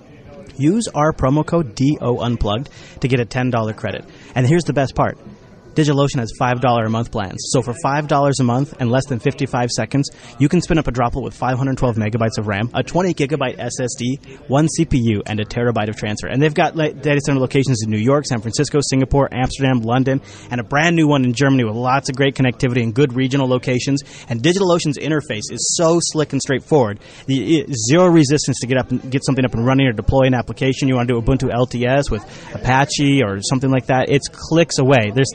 use 0.57 0.87
our 0.93 1.13
promo 1.13 1.45
code 1.45 1.75
DO 1.75 2.19
Unplugged 2.19 2.69
to 3.01 3.07
get 3.07 3.19
a 3.19 3.25
$10 3.25 3.75
credit. 3.75 4.05
And 4.35 4.47
here's 4.47 4.63
the 4.63 4.73
best 4.73 4.95
part. 4.95 5.17
DigitalOcean 5.75 6.19
has 6.19 6.31
$5 6.39 6.85
a 6.85 6.89
month 6.89 7.11
plans. 7.11 7.45
So 7.49 7.61
for 7.61 7.73
$5 7.73 8.39
a 8.39 8.43
month 8.43 8.73
and 8.79 8.89
less 8.89 9.05
than 9.05 9.19
55 9.19 9.69
seconds, 9.69 10.09
you 10.39 10.49
can 10.49 10.61
spin 10.61 10.77
up 10.77 10.87
a 10.87 10.91
droplet 10.91 11.23
with 11.23 11.33
512 11.33 11.95
megabytes 11.97 12.37
of 12.37 12.47
RAM, 12.47 12.69
a 12.73 12.81
20 12.81 13.13
gigabyte 13.13 13.57
SSD, 13.57 14.49
one 14.49 14.67
CPU, 14.79 15.21
and 15.25 15.39
a 15.39 15.45
terabyte 15.45 15.89
of 15.89 15.97
transfer. 15.97 16.27
And 16.27 16.41
they've 16.41 16.53
got 16.53 16.75
data 16.75 17.19
center 17.25 17.39
locations 17.39 17.83
in 17.83 17.91
New 17.91 17.99
York, 17.99 18.25
San 18.25 18.41
Francisco, 18.41 18.79
Singapore, 18.81 19.27
Amsterdam, 19.33 19.81
London, 19.81 20.21
and 20.49 20.61
a 20.61 20.63
brand 20.63 20.95
new 20.95 21.07
one 21.07 21.25
in 21.25 21.33
Germany 21.33 21.63
with 21.63 21.75
lots 21.75 22.09
of 22.09 22.15
great 22.15 22.35
connectivity 22.35 22.81
and 22.81 22.93
good 22.93 23.13
regional 23.13 23.47
locations. 23.47 24.01
And 24.29 24.41
DigitalOcean's 24.41 24.97
interface 24.97 25.51
is 25.51 25.75
so 25.75 25.99
slick 26.01 26.31
and 26.31 26.41
straightforward. 26.41 26.99
The, 27.27 27.65
zero 27.89 28.07
resistance 28.07 28.59
to 28.61 28.67
get 28.67 28.77
up 28.77 28.91
and 28.91 29.11
get 29.11 29.25
something 29.25 29.43
up 29.43 29.53
and 29.53 29.65
running 29.65 29.87
or 29.87 29.91
deploy 29.91 30.23
an 30.23 30.33
application. 30.33 30.87
You 30.87 30.95
want 30.95 31.07
to 31.09 31.13
do 31.13 31.21
Ubuntu 31.21 31.51
LTS 31.51 32.09
with 32.09 32.23
Apache 32.53 33.23
or 33.23 33.41
something 33.41 33.69
like 33.69 33.87
that. 33.87 34.09
It's 34.09 34.27
clicks 34.27 34.79
away. 34.79 35.11
There's 35.13 35.31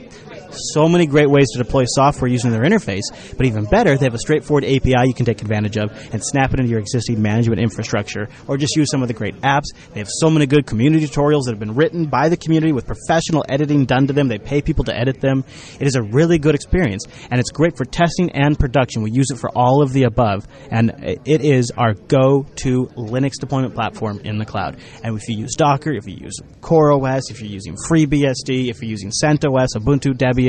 so 0.53 0.89
many 0.89 1.07
great 1.07 1.31
ways 1.31 1.49
to 1.53 1.59
deploy 1.59 1.85
software 1.87 2.31
using 2.31 2.51
their 2.51 2.63
interface, 2.63 3.03
but 3.37 3.47
even 3.47 3.65
better, 3.65 3.97
they 3.97 4.07
have 4.07 4.15
a 4.15 4.19
straightforward 4.19 4.65
API 4.65 5.07
you 5.07 5.15
can 5.15 5.27
take 5.27 5.41
advantage 5.43 5.77
of 5.77 5.91
and 6.13 6.23
snap 6.25 6.53
it 6.53 6.61
into 6.61 6.71
your 6.71 6.81
existing 6.81 7.21
management 7.21 7.61
infrastructure, 7.61 8.29
or 8.49 8.57
just 8.57 8.77
use 8.77 8.91
some 8.91 9.03
of 9.03 9.09
the 9.09 9.15
great 9.15 9.35
apps. 9.43 9.67
They 9.93 10.01
have 10.01 10.09
so 10.11 10.31
many 10.31 10.47
good 10.47 10.67
community 10.67 11.07
tutorials 11.07 11.45
that 11.45 11.53
have 11.53 11.61
been 11.61 11.75
written 11.75 12.07
by 12.07 12.29
the 12.29 12.37
community 12.37 12.73
with 12.73 12.87
professional 12.87 13.45
editing 13.49 13.85
done 13.85 14.07
to 14.07 14.13
them. 14.13 14.29
They 14.29 14.39
pay 14.39 14.63
people 14.63 14.85
to 14.85 14.97
edit 14.97 15.21
them. 15.21 15.45
It 15.79 15.87
is 15.87 15.95
a 15.95 16.03
really 16.03 16.39
good 16.39 16.55
experience, 16.55 17.05
and 17.31 17.41
it's 17.41 17.51
great 17.51 17.77
for 17.77 17.85
testing 17.85 18.31
and 18.33 18.59
production. 18.59 19.03
We 19.03 19.11
use 19.11 19.31
it 19.31 19.39
for 19.39 19.51
all 19.51 19.83
of 19.83 19.93
the 19.93 20.05
above, 20.05 20.47
and 20.71 20.93
it 21.25 21.43
is 21.43 21.71
our 21.77 21.95
go-to 21.95 22.87
Linux 22.97 23.33
deployment 23.41 23.75
platform 23.75 24.21
in 24.25 24.39
the 24.39 24.45
cloud. 24.45 24.79
And 25.03 25.17
if 25.17 25.29
you 25.29 25.37
use 25.37 25.55
Docker, 25.55 25.93
if 25.93 26.07
you 26.07 26.17
use 26.17 26.37
CoreOS, 26.61 27.31
if 27.31 27.41
you're 27.41 27.51
using 27.51 27.77
FreeBSD, 27.89 28.69
if 28.69 28.83
you're 28.83 28.91
using 28.91 29.11
CentOS, 29.11 29.69
Ubuntu, 29.77 30.15
Debian, 30.15 30.40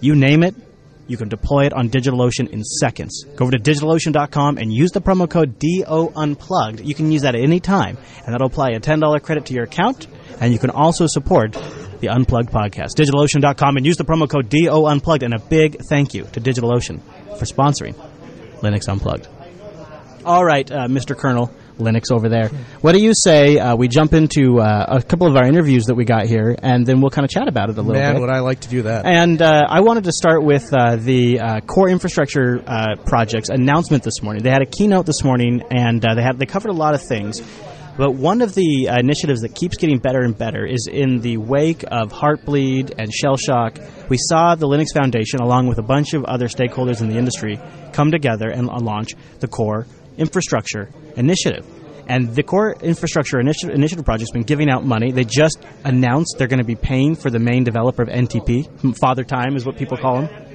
you 0.00 0.14
name 0.14 0.42
it, 0.42 0.54
you 1.08 1.16
can 1.16 1.28
deploy 1.28 1.64
it 1.64 1.72
on 1.72 1.88
DigitalOcean 1.88 2.50
in 2.50 2.62
seconds. 2.62 3.24
Go 3.36 3.44
over 3.46 3.52
to 3.52 3.58
DigitalOcean.com 3.58 4.58
and 4.58 4.72
use 4.72 4.90
the 4.90 5.00
promo 5.00 5.28
code 5.28 5.58
DO 5.58 6.12
Unplugged. 6.14 6.80
You 6.80 6.94
can 6.94 7.10
use 7.10 7.22
that 7.22 7.34
at 7.34 7.40
any 7.40 7.60
time, 7.60 7.96
and 8.24 8.34
that'll 8.34 8.46
apply 8.46 8.70
a 8.70 8.80
$10 8.80 9.22
credit 9.22 9.46
to 9.46 9.54
your 9.54 9.64
account, 9.64 10.06
and 10.40 10.52
you 10.52 10.58
can 10.58 10.70
also 10.70 11.06
support 11.06 11.52
the 12.00 12.08
Unplugged 12.08 12.50
podcast. 12.50 12.94
DigitalOcean.com 12.94 13.76
and 13.78 13.86
use 13.86 13.96
the 13.96 14.04
promo 14.04 14.28
code 14.28 14.50
DO 14.50 14.86
Unplugged, 14.86 15.22
and 15.22 15.34
a 15.34 15.38
big 15.38 15.78
thank 15.88 16.12
you 16.12 16.24
to 16.32 16.40
DigitalOcean 16.40 17.00
for 17.38 17.44
sponsoring 17.46 17.94
Linux 18.60 18.88
Unplugged. 18.88 19.28
All 20.24 20.44
right, 20.44 20.70
uh, 20.70 20.88
Mr. 20.88 21.16
Colonel, 21.16 21.50
Linux 21.78 22.12
over 22.12 22.28
there. 22.28 22.48
What 22.80 22.92
do 22.92 23.00
you 23.00 23.12
say 23.14 23.58
uh, 23.58 23.76
we 23.76 23.88
jump 23.88 24.12
into 24.12 24.60
uh, 24.60 24.86
a 24.88 25.02
couple 25.02 25.26
of 25.26 25.36
our 25.36 25.46
interviews 25.46 25.86
that 25.86 25.94
we 25.94 26.04
got 26.04 26.26
here, 26.26 26.56
and 26.62 26.86
then 26.86 27.00
we'll 27.00 27.10
kind 27.10 27.24
of 27.24 27.30
chat 27.30 27.48
about 27.48 27.70
it 27.70 27.78
a 27.78 27.82
little 27.82 27.94
Man, 27.94 28.14
bit. 28.14 28.20
Man, 28.20 28.20
would 28.20 28.30
I 28.30 28.40
like 28.40 28.60
to 28.60 28.68
do 28.68 28.82
that? 28.82 29.06
And 29.06 29.40
uh, 29.40 29.66
I 29.68 29.80
wanted 29.80 30.04
to 30.04 30.12
start 30.12 30.42
with 30.42 30.72
uh, 30.72 30.96
the 30.96 31.40
uh, 31.40 31.60
core 31.60 31.88
infrastructure 31.88 32.62
uh, 32.66 32.96
projects 33.06 33.48
announcement 33.48 34.02
this 34.02 34.22
morning. 34.22 34.42
They 34.42 34.50
had 34.50 34.62
a 34.62 34.66
keynote 34.66 35.06
this 35.06 35.24
morning, 35.24 35.62
and 35.70 36.04
uh, 36.04 36.14
they 36.14 36.22
had 36.22 36.38
they 36.38 36.46
covered 36.46 36.70
a 36.70 36.74
lot 36.74 36.94
of 36.94 37.02
things. 37.02 37.42
But 37.98 38.14
one 38.14 38.42
of 38.42 38.54
the 38.54 38.88
uh, 38.88 39.00
initiatives 39.00 39.40
that 39.40 39.56
keeps 39.56 39.76
getting 39.76 39.98
better 39.98 40.20
and 40.20 40.38
better 40.38 40.64
is 40.64 40.86
in 40.86 41.20
the 41.20 41.36
wake 41.38 41.82
of 41.82 42.12
Heartbleed 42.12 42.94
and 42.96 43.10
Shellshock. 43.10 44.08
We 44.08 44.16
saw 44.20 44.54
the 44.54 44.68
Linux 44.68 44.96
Foundation, 44.96 45.40
along 45.40 45.66
with 45.66 45.78
a 45.78 45.82
bunch 45.82 46.14
of 46.14 46.24
other 46.24 46.46
stakeholders 46.46 47.00
in 47.00 47.08
the 47.08 47.16
industry, 47.16 47.58
come 47.92 48.12
together 48.12 48.50
and 48.50 48.68
launch 48.68 49.14
the 49.40 49.48
core 49.48 49.88
infrastructure 50.18 50.90
initiative. 51.16 51.66
And 52.08 52.34
the 52.34 52.42
core 52.42 52.72
infrastructure 52.80 53.38
initiative, 53.38 53.74
initiative 53.74 54.04
project's 54.04 54.32
been 54.32 54.42
giving 54.42 54.70
out 54.70 54.84
money. 54.84 55.12
They 55.12 55.24
just 55.24 55.58
announced 55.84 56.36
they're 56.38 56.48
going 56.48 56.60
to 56.60 56.64
be 56.64 56.74
paying 56.74 57.14
for 57.14 57.28
the 57.28 57.38
main 57.38 57.64
developer 57.64 58.02
of 58.02 58.08
NTP. 58.08 58.98
Father 58.98 59.24
Time 59.24 59.56
is 59.56 59.66
what 59.66 59.76
people 59.76 59.98
call 59.98 60.22
him 60.22 60.48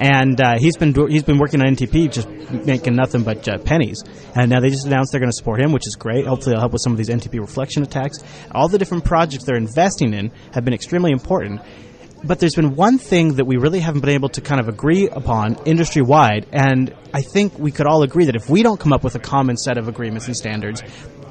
and 0.00 0.40
uh, 0.40 0.58
he's 0.58 0.78
been 0.78 0.94
he's 1.08 1.22
been 1.22 1.38
working 1.38 1.60
on 1.60 1.76
NTP, 1.76 2.10
just 2.10 2.28
making 2.50 2.96
nothing 2.96 3.22
but 3.22 3.46
uh, 3.46 3.58
pennies. 3.58 4.02
And 4.34 4.50
now 4.50 4.58
they 4.60 4.70
just 4.70 4.86
announced 4.86 5.12
they're 5.12 5.20
going 5.20 5.30
to 5.30 5.36
support 5.36 5.60
him, 5.60 5.72
which 5.72 5.86
is 5.86 5.94
great. 5.94 6.26
Hopefully, 6.26 6.52
it'll 6.54 6.62
help 6.62 6.72
with 6.72 6.80
some 6.82 6.92
of 6.92 6.98
these 6.98 7.10
NTP 7.10 7.38
reflection 7.38 7.82
attacks. 7.82 8.16
All 8.50 8.66
the 8.66 8.78
different 8.78 9.04
projects 9.04 9.44
they're 9.44 9.56
investing 9.56 10.14
in 10.14 10.32
have 10.54 10.64
been 10.64 10.72
extremely 10.72 11.12
important. 11.12 11.60
But 12.22 12.38
there's 12.38 12.54
been 12.54 12.76
one 12.76 12.98
thing 12.98 13.34
that 13.34 13.46
we 13.46 13.56
really 13.56 13.80
haven't 13.80 14.02
been 14.02 14.10
able 14.10 14.28
to 14.30 14.40
kind 14.40 14.60
of 14.60 14.68
agree 14.68 15.08
upon 15.08 15.56
industry 15.64 16.02
wide, 16.02 16.46
and 16.52 16.94
I 17.14 17.22
think 17.22 17.58
we 17.58 17.70
could 17.70 17.86
all 17.86 18.02
agree 18.02 18.26
that 18.26 18.36
if 18.36 18.50
we 18.50 18.62
don't 18.62 18.78
come 18.78 18.92
up 18.92 19.02
with 19.02 19.14
a 19.14 19.18
common 19.18 19.56
set 19.56 19.78
of 19.78 19.88
agreements 19.88 20.26
and 20.26 20.36
standards, 20.36 20.82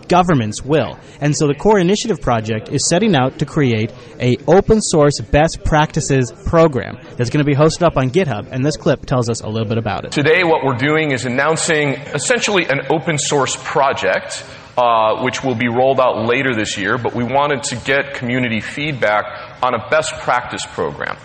governments 0.08 0.64
will. 0.64 0.98
And 1.22 1.36
so 1.36 1.48
the 1.48 1.54
Core 1.54 1.80
Initiative 1.80 2.20
Project 2.20 2.70
is 2.70 2.90
setting 2.90 3.16
out 3.16 3.40
to 3.40 3.46
create 3.46 3.94
a 4.20 4.38
open 4.48 4.82
source 4.82 5.22
best 5.22 5.64
practices 5.64 6.34
program 6.46 6.98
that's 7.16 7.30
going 7.30 7.46
to 7.46 7.50
be 7.50 7.56
hosted 7.56 7.84
up 7.84 7.96
on 7.96 8.10
GitHub, 8.10 8.52
and 8.52 8.66
this 8.66 8.76
clip 8.76 9.06
tells 9.06 9.30
us 9.30 9.42
a 9.42 9.48
little 9.48 9.68
bit 9.68 9.78
about 9.78 10.06
it. 10.06 10.12
Today, 10.12 10.44
what 10.44 10.66
we're 10.66 10.78
doing 10.78 11.12
is 11.12 11.26
announcing 11.26 11.94
essentially 12.16 12.66
an 12.66 12.82
open 12.90 13.18
source 13.18 13.56
project. 13.58 14.44
Uh, 14.80 15.24
which 15.24 15.44
will 15.44 15.56
be 15.56 15.68
rolled 15.68 16.00
out 16.00 16.26
later 16.26 16.56
this 16.56 16.78
year, 16.78 16.98
but 16.98 17.14
we 17.14 17.22
wanted 17.22 17.62
to 17.62 17.76
get 17.76 18.14
community 18.14 18.62
feedback 18.62 19.26
on 19.62 19.74
a 19.74 19.90
best 19.90 20.14
practice 20.22 20.66
program 20.68 21.18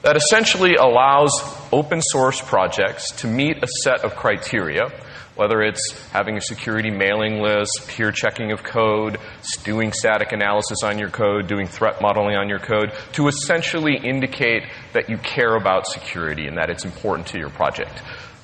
that 0.00 0.16
essentially 0.16 0.76
allows 0.76 1.30
open 1.72 2.00
source 2.00 2.40
projects 2.40 3.10
to 3.16 3.26
meet 3.26 3.62
a 3.62 3.66
set 3.82 4.02
of 4.02 4.16
criteria 4.16 4.88
whether 5.34 5.62
it's 5.62 5.92
having 6.10 6.36
a 6.36 6.40
security 6.40 6.90
mailing 6.90 7.40
list, 7.40 7.86
peer 7.88 8.12
checking 8.12 8.52
of 8.52 8.62
code, 8.62 9.18
doing 9.64 9.90
static 9.90 10.30
analysis 10.32 10.82
on 10.84 10.98
your 10.98 11.08
code, 11.08 11.46
doing 11.46 11.66
threat 11.66 12.02
modeling 12.02 12.36
on 12.36 12.50
your 12.50 12.58
code, 12.58 12.92
to 13.12 13.28
essentially 13.28 13.96
indicate 13.96 14.62
that 14.92 15.08
you 15.08 15.16
care 15.16 15.56
about 15.56 15.86
security 15.86 16.46
and 16.46 16.58
that 16.58 16.68
it's 16.68 16.84
important 16.84 17.26
to 17.28 17.38
your 17.38 17.48
project. 17.48 18.02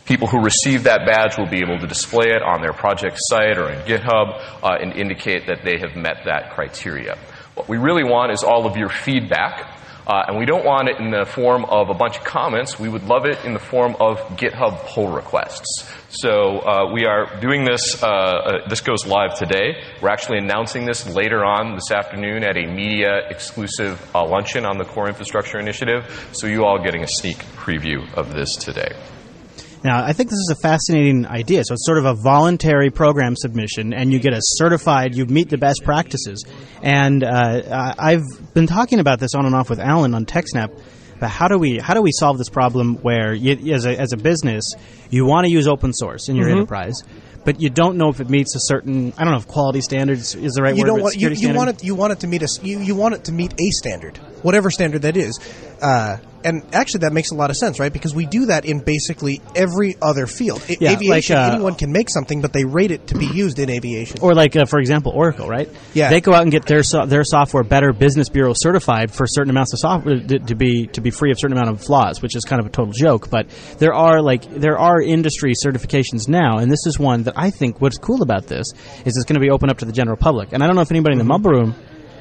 People 0.08 0.26
who 0.26 0.40
receive 0.40 0.84
that 0.84 1.04
badge 1.04 1.36
will 1.36 1.50
be 1.50 1.60
able 1.60 1.78
to 1.78 1.86
display 1.86 2.30
it 2.30 2.40
on 2.40 2.62
their 2.62 2.72
project 2.72 3.18
site 3.18 3.58
or 3.58 3.70
in 3.70 3.78
GitHub 3.82 4.40
uh, 4.62 4.78
and 4.80 4.94
indicate 4.94 5.46
that 5.48 5.64
they 5.64 5.76
have 5.78 5.96
met 5.96 6.24
that 6.24 6.52
criteria. 6.54 7.18
What 7.54 7.68
we 7.68 7.76
really 7.76 8.04
want 8.04 8.32
is 8.32 8.42
all 8.42 8.66
of 8.66 8.78
your 8.78 8.88
feedback 8.88 9.78
uh, 10.06 10.24
and 10.26 10.38
we 10.38 10.46
don't 10.46 10.64
want 10.64 10.88
it 10.88 10.98
in 10.98 11.10
the 11.10 11.26
form 11.26 11.66
of 11.66 11.90
a 11.90 11.94
bunch 11.94 12.16
of 12.16 12.24
comments. 12.24 12.78
We 12.80 12.88
would 12.88 13.02
love 13.04 13.26
it 13.26 13.44
in 13.44 13.52
the 13.52 13.60
form 13.60 13.96
of 14.00 14.16
GitHub 14.38 14.86
pull 14.86 15.08
requests. 15.08 15.86
So 16.08 16.60
uh, 16.60 16.90
we 16.90 17.04
are 17.04 17.38
doing 17.40 17.66
this. 17.66 18.02
Uh, 18.02 18.06
uh, 18.06 18.68
this 18.70 18.80
goes 18.80 19.04
live 19.04 19.34
today. 19.36 19.74
We're 20.00 20.08
actually 20.08 20.38
announcing 20.38 20.86
this 20.86 21.06
later 21.06 21.44
on 21.44 21.74
this 21.74 21.90
afternoon 21.90 22.44
at 22.44 22.56
a 22.56 22.66
media 22.66 23.28
exclusive 23.28 24.00
uh, 24.14 24.26
luncheon 24.26 24.64
on 24.64 24.78
the 24.78 24.86
Core 24.86 25.08
Infrastructure 25.08 25.58
Initiative. 25.58 26.30
So 26.32 26.46
you 26.46 26.64
all 26.64 26.82
getting 26.82 27.02
a 27.02 27.08
sneak 27.08 27.36
preview 27.56 28.10
of 28.14 28.32
this 28.32 28.56
today. 28.56 28.96
Now, 29.84 30.04
I 30.04 30.12
think 30.12 30.30
this 30.30 30.38
is 30.38 30.54
a 30.58 30.60
fascinating 30.60 31.26
idea. 31.26 31.62
So 31.64 31.74
it's 31.74 31.86
sort 31.86 31.98
of 31.98 32.04
a 32.04 32.14
voluntary 32.14 32.90
program 32.90 33.36
submission, 33.36 33.94
and 33.94 34.12
you 34.12 34.18
get 34.18 34.32
a 34.32 34.40
certified, 34.40 35.14
you 35.14 35.26
meet 35.26 35.48
the 35.50 35.58
best 35.58 35.82
practices. 35.84 36.44
And 36.82 37.22
uh, 37.22 37.94
I've 37.98 38.24
been 38.54 38.66
talking 38.66 38.98
about 38.98 39.20
this 39.20 39.34
on 39.34 39.46
and 39.46 39.54
off 39.54 39.70
with 39.70 39.78
Alan 39.78 40.14
on 40.14 40.26
TechSnap. 40.26 40.78
But 41.20 41.30
how 41.30 41.48
do 41.48 41.58
we 41.58 41.78
how 41.78 41.94
do 41.94 42.02
we 42.02 42.12
solve 42.12 42.38
this 42.38 42.48
problem 42.48 42.94
where, 42.96 43.34
you, 43.34 43.74
as 43.74 43.86
a 43.86 43.98
as 43.98 44.12
a 44.12 44.16
business, 44.16 44.74
you 45.10 45.26
want 45.26 45.46
to 45.46 45.50
use 45.50 45.66
open 45.66 45.92
source 45.92 46.28
in 46.28 46.36
your 46.36 46.46
mm-hmm. 46.46 46.58
enterprise, 46.58 47.02
but 47.44 47.60
you 47.60 47.70
don't 47.70 47.96
know 47.96 48.08
if 48.08 48.20
it 48.20 48.30
meets 48.30 48.54
a 48.54 48.60
certain 48.60 49.12
I 49.18 49.24
don't 49.24 49.32
know 49.32 49.38
if 49.38 49.48
quality 49.48 49.80
standards 49.80 50.36
is 50.36 50.52
the 50.52 50.62
right 50.62 50.76
you 50.76 50.82
word. 50.82 50.86
Don't 50.86 51.02
want, 51.02 51.16
you, 51.16 51.30
you 51.30 51.52
want 51.52 51.70
it 51.70 51.82
you 51.82 51.96
want 51.96 52.12
it 52.12 52.20
to 52.20 52.28
meet 52.28 52.42
a 52.42 52.48
you, 52.62 52.78
you 52.78 52.94
want 52.94 53.14
it 53.16 53.24
to 53.24 53.32
meet 53.32 53.52
a 53.58 53.70
standard, 53.70 54.20
whatever 54.42 54.70
standard 54.70 55.02
that 55.02 55.16
is. 55.16 55.38
Uh, 55.80 56.16
and 56.44 56.62
actually, 56.72 57.00
that 57.00 57.12
makes 57.12 57.32
a 57.32 57.34
lot 57.34 57.50
of 57.50 57.56
sense, 57.56 57.80
right? 57.80 57.92
Because 57.92 58.14
we 58.14 58.24
do 58.24 58.46
that 58.46 58.64
in 58.64 58.78
basically 58.78 59.40
every 59.56 59.96
other 60.00 60.26
field. 60.28 60.62
I- 60.68 60.76
Yeah, 60.80 60.92
aviation, 60.92 61.36
like, 61.36 61.48
uh, 61.50 61.52
anyone 61.54 61.74
can 61.74 61.90
make 61.90 62.08
something, 62.08 62.40
but 62.40 62.52
they 62.52 62.64
rate 62.64 62.92
it 62.92 63.08
to 63.08 63.16
be 63.18 63.26
used 63.26 63.58
in 63.58 63.68
aviation. 63.68 64.18
Or 64.22 64.34
like, 64.34 64.54
uh, 64.54 64.64
for 64.64 64.78
example, 64.78 65.12
Oracle, 65.14 65.48
right? 65.48 65.68
Yeah. 65.94 66.10
They 66.10 66.20
go 66.20 66.32
out 66.32 66.42
and 66.42 66.52
get 66.52 66.64
their 66.66 66.84
so- 66.84 67.06
their 67.06 67.24
software 67.24 67.64
better 67.64 67.92
business 67.92 68.28
bureau 68.28 68.52
certified 68.54 69.10
for 69.10 69.26
certain 69.26 69.50
amounts 69.50 69.72
of 69.72 69.80
software 69.80 70.20
to, 70.20 70.38
to 70.38 70.54
be 70.54 70.86
to 70.92 71.00
be 71.00 71.10
free 71.10 71.32
of 71.32 71.40
certain 71.40 71.56
amount 71.56 71.70
of 71.70 71.84
flaws, 71.84 72.22
which 72.22 72.36
is 72.36 72.44
kind 72.44 72.60
of 72.60 72.66
a 72.66 72.70
total 72.70 72.92
joke. 72.92 73.30
But 73.30 73.48
there 73.78 73.92
are 73.94 74.22
like 74.22 74.42
there 74.54 74.78
are 74.78 75.02
industry 75.02 75.54
certifications 75.54 76.28
now, 76.28 76.58
and 76.58 76.70
this 76.70 76.86
is 76.86 76.98
one 77.00 77.24
that 77.24 77.34
I 77.36 77.50
think 77.50 77.80
what's 77.80 77.98
cool 77.98 78.22
about 78.22 78.46
this 78.46 78.68
is 79.04 79.16
it's 79.16 79.24
going 79.24 79.34
to 79.34 79.40
be 79.40 79.50
open 79.50 79.70
up 79.70 79.78
to 79.78 79.84
the 79.84 79.92
general 79.92 80.16
public. 80.16 80.52
And 80.52 80.62
I 80.62 80.66
don't 80.68 80.76
know 80.76 80.82
if 80.82 80.90
anybody 80.92 81.14
in 81.14 81.18
the 81.18 81.24
Mumble 81.24 81.50
Room 81.50 81.74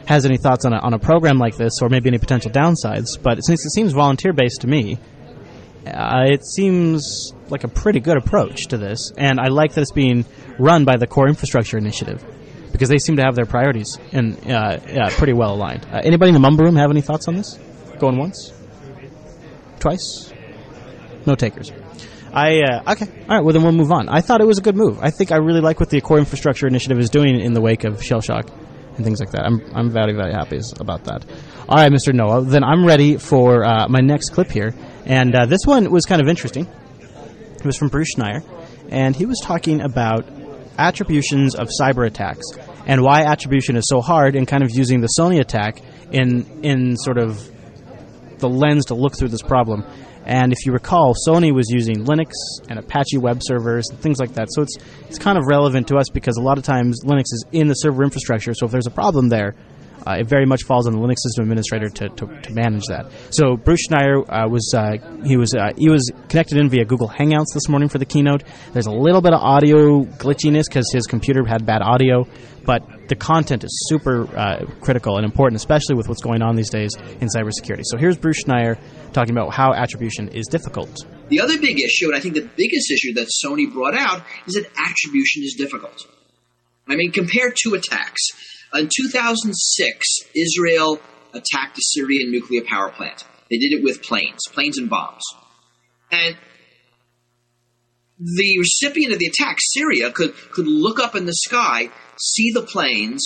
has 0.07 0.25
any 0.25 0.37
thoughts 0.37 0.65
on 0.65 0.73
a, 0.73 0.77
on 0.77 0.93
a 0.93 0.99
program 0.99 1.37
like 1.37 1.57
this, 1.57 1.81
or 1.81 1.89
maybe 1.89 2.07
any 2.07 2.17
potential 2.17 2.49
downsides. 2.49 3.21
But 3.21 3.41
since 3.41 3.65
it 3.65 3.71
seems 3.71 3.91
volunteer 3.91 4.33
based 4.33 4.61
to 4.61 4.67
me, 4.67 4.97
uh, 5.85 6.25
it 6.27 6.45
seems 6.45 7.33
like 7.49 7.63
a 7.63 7.67
pretty 7.67 7.99
good 7.99 8.17
approach 8.17 8.67
to 8.67 8.77
this, 8.77 9.11
and 9.17 9.39
I 9.39 9.47
like 9.47 9.73
that 9.73 9.81
it's 9.81 9.91
being 9.91 10.25
run 10.57 10.85
by 10.85 10.97
the 10.97 11.07
Core 11.07 11.27
Infrastructure 11.27 11.77
Initiative 11.77 12.23
because 12.71 12.89
they 12.89 12.97
seem 12.97 13.17
to 13.17 13.23
have 13.23 13.35
their 13.35 13.45
priorities 13.45 13.97
and 14.11 14.37
uh, 14.49 14.79
yeah, 14.87 15.09
pretty 15.11 15.33
well 15.33 15.53
aligned. 15.53 15.85
Uh, 15.91 16.01
anybody 16.03 16.29
in 16.29 16.33
the 16.33 16.39
Mumble 16.39 16.65
Room 16.65 16.75
have 16.75 16.91
any 16.91 17.01
thoughts 17.01 17.27
on 17.27 17.35
this? 17.35 17.59
Going 17.99 18.17
once, 18.17 18.53
twice, 19.79 20.31
no 21.25 21.35
takers. 21.35 21.71
I 22.33 22.61
uh, 22.61 22.91
okay, 22.93 23.07
all 23.27 23.35
right. 23.35 23.43
Well, 23.43 23.53
then 23.53 23.63
we'll 23.63 23.71
move 23.71 23.91
on. 23.91 24.09
I 24.09 24.21
thought 24.21 24.41
it 24.41 24.47
was 24.47 24.57
a 24.57 24.61
good 24.61 24.75
move. 24.75 24.99
I 25.01 25.09
think 25.09 25.31
I 25.31 25.37
really 25.37 25.61
like 25.61 25.79
what 25.79 25.89
the 25.89 25.99
Core 26.01 26.19
Infrastructure 26.19 26.67
Initiative 26.67 26.99
is 26.99 27.09
doing 27.09 27.39
in 27.39 27.53
the 27.53 27.61
wake 27.61 27.83
of 27.83 28.03
shell 28.03 28.21
shock 28.21 28.49
and 28.97 29.05
things 29.05 29.19
like 29.19 29.31
that. 29.31 29.45
I'm, 29.45 29.61
I'm 29.73 29.89
very, 29.89 30.13
very 30.13 30.33
happy 30.33 30.59
about 30.79 31.05
that. 31.05 31.25
All 31.69 31.77
right, 31.77 31.91
Mr. 31.91 32.13
Noah, 32.13 32.43
then 32.43 32.63
I'm 32.63 32.85
ready 32.85 33.17
for 33.17 33.63
uh, 33.63 33.87
my 33.87 33.99
next 33.99 34.31
clip 34.31 34.51
here. 34.51 34.73
And 35.05 35.33
uh, 35.33 35.45
this 35.45 35.61
one 35.65 35.89
was 35.89 36.05
kind 36.05 36.21
of 36.21 36.27
interesting. 36.27 36.67
It 37.55 37.65
was 37.65 37.77
from 37.77 37.87
Bruce 37.87 38.15
Schneier, 38.15 38.43
and 38.89 39.15
he 39.15 39.25
was 39.25 39.39
talking 39.43 39.81
about 39.81 40.25
attributions 40.77 41.55
of 41.55 41.69
cyber 41.69 42.05
attacks 42.05 42.45
and 42.85 43.01
why 43.01 43.21
attribution 43.23 43.75
is 43.75 43.85
so 43.87 44.01
hard 44.01 44.35
and 44.35 44.47
kind 44.47 44.63
of 44.63 44.69
using 44.71 45.01
the 45.01 45.09
Sony 45.19 45.39
attack 45.39 45.81
in, 46.11 46.63
in 46.63 46.95
sort 46.97 47.17
of 47.17 47.49
the 48.39 48.47
lens 48.47 48.85
to 48.85 48.95
look 48.95 49.17
through 49.17 49.29
this 49.29 49.41
problem. 49.41 49.83
And 50.27 50.51
if 50.51 50.65
you 50.65 50.73
recall, 50.73 51.15
Sony 51.25 51.53
was 51.53 51.69
using 51.69 52.03
Linux 52.03 52.31
and 52.67 52.77
Apache 52.77 53.17
web 53.17 53.39
servers 53.41 53.87
and 53.89 53.97
things 53.97 54.19
like 54.19 54.33
that. 54.33 54.49
So 54.51 54.61
it's 54.61 54.75
it's 55.07 55.17
kind 55.17 55.37
of 55.37 55.45
relevant 55.47 55.87
to 55.87 55.95
us 55.95 56.09
because 56.09 56.35
a 56.35 56.41
lot 56.41 56.57
of 56.57 56.65
times 56.65 57.01
Linux 57.05 57.31
is 57.31 57.45
in 57.53 57.69
the 57.69 57.75
server 57.75 58.03
infrastructure. 58.03 58.53
So 58.53 58.65
if 58.65 58.71
there's 58.73 58.87
a 58.87 58.91
problem 58.91 59.29
there, 59.29 59.55
uh, 60.07 60.15
it 60.19 60.27
very 60.27 60.45
much 60.45 60.63
falls 60.63 60.87
on 60.87 60.93
the 60.93 60.99
Linux 60.99 61.17
system 61.19 61.43
administrator 61.43 61.89
to, 61.89 62.09
to, 62.09 62.41
to 62.41 62.53
manage 62.53 62.85
that. 62.87 63.11
So 63.31 63.57
Bruce 63.57 63.87
Schneier 63.89 64.23
uh, 64.29 64.47
was 64.47 64.73
uh, 64.75 64.97
he 65.25 65.35
was 65.37 65.53
uh, 65.53 65.73
he 65.77 65.89
was 65.89 66.09
connected 66.29 66.57
in 66.57 66.69
via 66.69 66.85
Google 66.85 67.09
Hangouts 67.09 67.53
this 67.53 67.67
morning 67.67 67.89
for 67.89 67.97
the 67.97 68.05
keynote. 68.05 68.43
There's 68.71 68.87
a 68.87 68.91
little 68.91 69.21
bit 69.21 69.33
of 69.33 69.41
audio 69.41 70.03
glitchiness 70.03 70.63
because 70.69 70.89
his 70.93 71.05
computer 71.05 71.45
had 71.45 71.65
bad 71.65 71.81
audio, 71.81 72.25
but 72.65 72.83
the 73.09 73.15
content 73.15 73.63
is 73.63 73.71
super 73.89 74.27
uh, 74.37 74.65
critical 74.81 75.17
and 75.17 75.25
important, 75.25 75.57
especially 75.57 75.95
with 75.95 76.07
what's 76.07 76.21
going 76.21 76.41
on 76.41 76.55
these 76.55 76.69
days 76.69 76.91
in 77.19 77.27
cybersecurity. 77.27 77.83
So 77.83 77.97
here's 77.97 78.17
Bruce 78.17 78.43
Schneier 78.43 78.79
talking 79.13 79.31
about 79.31 79.53
how 79.53 79.73
attribution 79.73 80.29
is 80.29 80.47
difficult. 80.47 81.05
The 81.29 81.41
other 81.41 81.59
big 81.59 81.79
issue, 81.79 82.07
and 82.07 82.15
I 82.15 82.19
think 82.19 82.35
the 82.35 82.49
biggest 82.55 82.91
issue 82.91 83.13
that 83.13 83.27
Sony 83.43 83.71
brought 83.71 83.95
out, 83.95 84.23
is 84.47 84.53
that 84.53 84.65
attribution 84.77 85.43
is 85.43 85.55
difficult. 85.57 86.07
I 86.87 86.95
mean, 86.95 87.11
compare 87.11 87.51
two 87.51 87.73
attacks. 87.73 88.29
In 88.73 88.89
2006, 88.93 90.05
Israel 90.35 90.99
attacked 91.33 91.77
a 91.77 91.81
Syrian 91.81 92.31
nuclear 92.31 92.63
power 92.63 92.89
plant. 92.89 93.23
They 93.49 93.57
did 93.57 93.73
it 93.73 93.83
with 93.83 94.03
planes, 94.03 94.39
planes 94.51 94.77
and 94.77 94.89
bombs. 94.89 95.23
And 96.11 96.35
the 98.19 98.57
recipient 98.59 99.13
of 99.13 99.19
the 99.19 99.27
attack, 99.27 99.57
Syria, 99.73 100.11
could, 100.11 100.33
could 100.51 100.67
look 100.67 100.99
up 100.99 101.15
in 101.15 101.25
the 101.25 101.33
sky, 101.33 101.89
see 102.19 102.51
the 102.51 102.63
planes, 102.63 103.23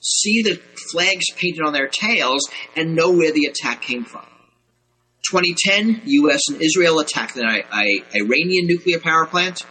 see 0.00 0.42
the 0.42 0.60
flags 0.92 1.24
painted 1.36 1.62
on 1.64 1.72
their 1.72 1.88
tails, 1.88 2.48
and 2.76 2.94
know 2.94 3.10
where 3.10 3.32
the 3.32 3.46
attack 3.46 3.82
came 3.82 4.04
from. 4.04 4.26
2010, 5.30 6.02
U.S. 6.04 6.42
and 6.50 6.60
Israel 6.60 6.98
attacked 7.00 7.36
an 7.36 7.46
I- 7.46 7.64
I- 7.72 8.04
Iranian 8.14 8.66
nuclear 8.66 9.00
power 9.00 9.26
plant. 9.26 9.64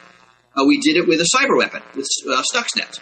Uh, 0.56 0.66
we 0.66 0.80
did 0.80 0.98
it 0.98 1.08
with 1.08 1.22
a 1.22 1.30
cyber 1.36 1.58
weapon, 1.58 1.82
with 1.96 2.08
uh, 2.28 2.42
Stuxnet. 2.54 3.00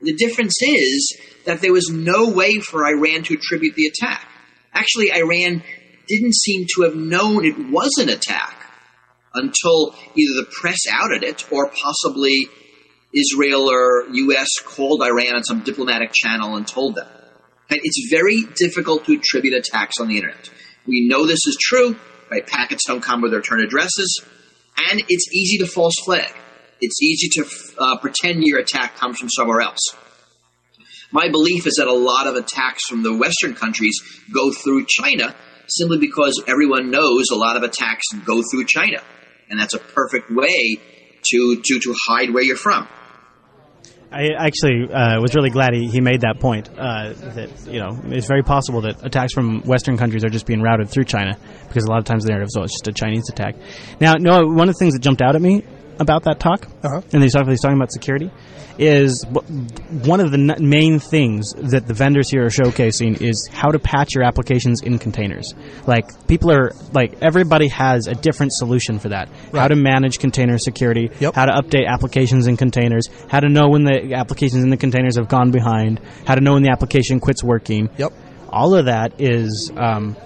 The 0.00 0.14
difference 0.14 0.56
is 0.62 1.18
that 1.44 1.60
there 1.60 1.72
was 1.72 1.90
no 1.90 2.30
way 2.30 2.58
for 2.58 2.86
Iran 2.86 3.22
to 3.24 3.34
attribute 3.34 3.74
the 3.74 3.86
attack. 3.86 4.26
Actually, 4.72 5.12
Iran 5.12 5.62
didn't 6.08 6.34
seem 6.34 6.66
to 6.74 6.82
have 6.82 6.96
known 6.96 7.44
it 7.44 7.70
was 7.70 7.96
an 7.98 8.08
attack 8.08 8.56
until 9.34 9.94
either 10.16 10.34
the 10.34 10.48
press 10.60 10.78
outed 10.90 11.22
it 11.22 11.50
or 11.52 11.70
possibly 11.70 12.48
Israel 13.14 13.70
or 13.70 14.06
U.S. 14.10 14.48
called 14.64 15.02
Iran 15.02 15.36
on 15.36 15.44
some 15.44 15.60
diplomatic 15.60 16.12
channel 16.12 16.56
and 16.56 16.66
told 16.66 16.94
them. 16.94 17.08
It's 17.68 18.08
very 18.10 18.42
difficult 18.56 19.04
to 19.04 19.14
attribute 19.14 19.54
attacks 19.54 20.00
on 20.00 20.08
the 20.08 20.16
internet. 20.16 20.50
We 20.86 21.06
know 21.08 21.26
this 21.26 21.46
is 21.46 21.56
true, 21.60 21.96
right? 22.30 22.46
Packets 22.46 22.84
don't 22.86 23.02
come 23.02 23.20
with 23.20 23.32
return 23.32 23.60
addresses, 23.60 24.24
and 24.90 25.02
it's 25.08 25.32
easy 25.32 25.58
to 25.58 25.66
false 25.66 25.94
flag. 26.04 26.32
It's 26.80 27.02
easy 27.02 27.28
to 27.34 27.44
uh, 27.78 27.98
pretend 27.98 28.42
your 28.44 28.58
attack 28.58 28.96
comes 28.96 29.18
from 29.18 29.28
somewhere 29.28 29.60
else. 29.60 29.94
My 31.12 31.28
belief 31.28 31.66
is 31.66 31.74
that 31.76 31.88
a 31.88 31.92
lot 31.92 32.26
of 32.26 32.36
attacks 32.36 32.86
from 32.88 33.02
the 33.02 33.14
Western 33.16 33.54
countries 33.54 34.00
go 34.32 34.52
through 34.52 34.86
China 34.86 35.34
simply 35.66 35.98
because 35.98 36.42
everyone 36.46 36.90
knows 36.90 37.26
a 37.32 37.36
lot 37.36 37.56
of 37.56 37.62
attacks 37.62 38.04
go 38.24 38.42
through 38.50 38.64
China. 38.66 39.02
And 39.48 39.58
that's 39.58 39.74
a 39.74 39.78
perfect 39.78 40.30
way 40.30 40.78
to, 41.30 41.60
to, 41.64 41.78
to 41.80 41.94
hide 42.06 42.32
where 42.32 42.42
you're 42.42 42.56
from. 42.56 42.88
I 44.12 44.28
actually 44.36 44.92
uh, 44.92 45.20
was 45.20 45.36
really 45.36 45.50
glad 45.50 45.72
he, 45.72 45.86
he 45.86 46.00
made 46.00 46.22
that 46.22 46.40
point. 46.40 46.68
Uh, 46.68 47.12
that 47.12 47.66
you 47.66 47.78
know, 47.78 47.96
it's 48.06 48.26
very 48.26 48.42
possible 48.42 48.80
that 48.80 49.04
attacks 49.04 49.32
from 49.32 49.62
Western 49.62 49.96
countries 49.96 50.24
are 50.24 50.28
just 50.28 50.46
being 50.46 50.62
routed 50.62 50.90
through 50.90 51.04
China 51.04 51.38
because 51.68 51.84
a 51.84 51.90
lot 51.90 51.98
of 51.98 52.04
times 52.06 52.24
the 52.24 52.30
narrative 52.30 52.48
is 52.48 52.56
oh, 52.58 52.64
it's 52.64 52.72
just 52.72 52.88
a 52.88 52.92
Chinese 52.92 53.28
attack. 53.28 53.54
Now, 54.00 54.14
no, 54.14 54.46
one 54.46 54.68
of 54.68 54.74
the 54.74 54.78
things 54.80 54.94
that 54.94 55.00
jumped 55.00 55.22
out 55.22 55.36
at 55.36 55.42
me 55.42 55.62
about 55.98 56.24
that 56.24 56.40
talk, 56.40 56.66
Uh-huh. 56.82 57.00
and 57.12 57.22
he's 57.22 57.32
talking, 57.32 57.50
he's 57.50 57.60
talking 57.60 57.76
about 57.76 57.92
security, 57.92 58.30
is 58.78 59.24
one 60.04 60.20
of 60.20 60.30
the 60.30 60.38
n- 60.38 60.56
main 60.68 60.98
things 60.98 61.52
that 61.54 61.86
the 61.86 61.92
vendors 61.92 62.30
here 62.30 62.44
are 62.46 62.48
showcasing 62.48 63.20
is 63.20 63.46
how 63.52 63.70
to 63.70 63.78
patch 63.78 64.14
your 64.14 64.24
applications 64.24 64.80
in 64.82 64.98
containers. 64.98 65.52
Like 65.86 66.06
people 66.28 66.50
are 66.50 66.72
like 66.94 67.14
everybody 67.20 67.68
has 67.68 68.06
a 68.06 68.14
different 68.14 68.52
solution 68.54 68.98
for 68.98 69.10
that. 69.10 69.28
How 69.52 69.68
to 69.68 69.76
manage 69.76 70.18
container 70.18 70.56
security, 70.56 71.10
Yep. 71.20 71.34
how 71.34 71.44
to 71.46 71.52
update 71.52 71.86
applications 71.86 72.46
in 72.46 72.56
containers, 72.56 73.06
how 73.28 73.40
to 73.40 73.48
know 73.50 73.68
when 73.68 73.84
the 73.84 74.14
applications 74.14 74.62
in 74.64 74.70
the 74.70 74.78
containers 74.78 75.16
have 75.16 75.28
gone 75.28 75.50
behind, 75.50 76.00
how 76.24 76.34
to 76.34 76.40
know 76.40 76.54
when 76.54 76.62
the 76.62 76.70
application 76.70 77.20
quits 77.20 77.44
working. 77.44 77.90
Yep. 77.98 78.12
All 78.48 78.74
of 78.74 78.86
that 78.86 79.20
is 79.20 79.70
um, 79.76 80.16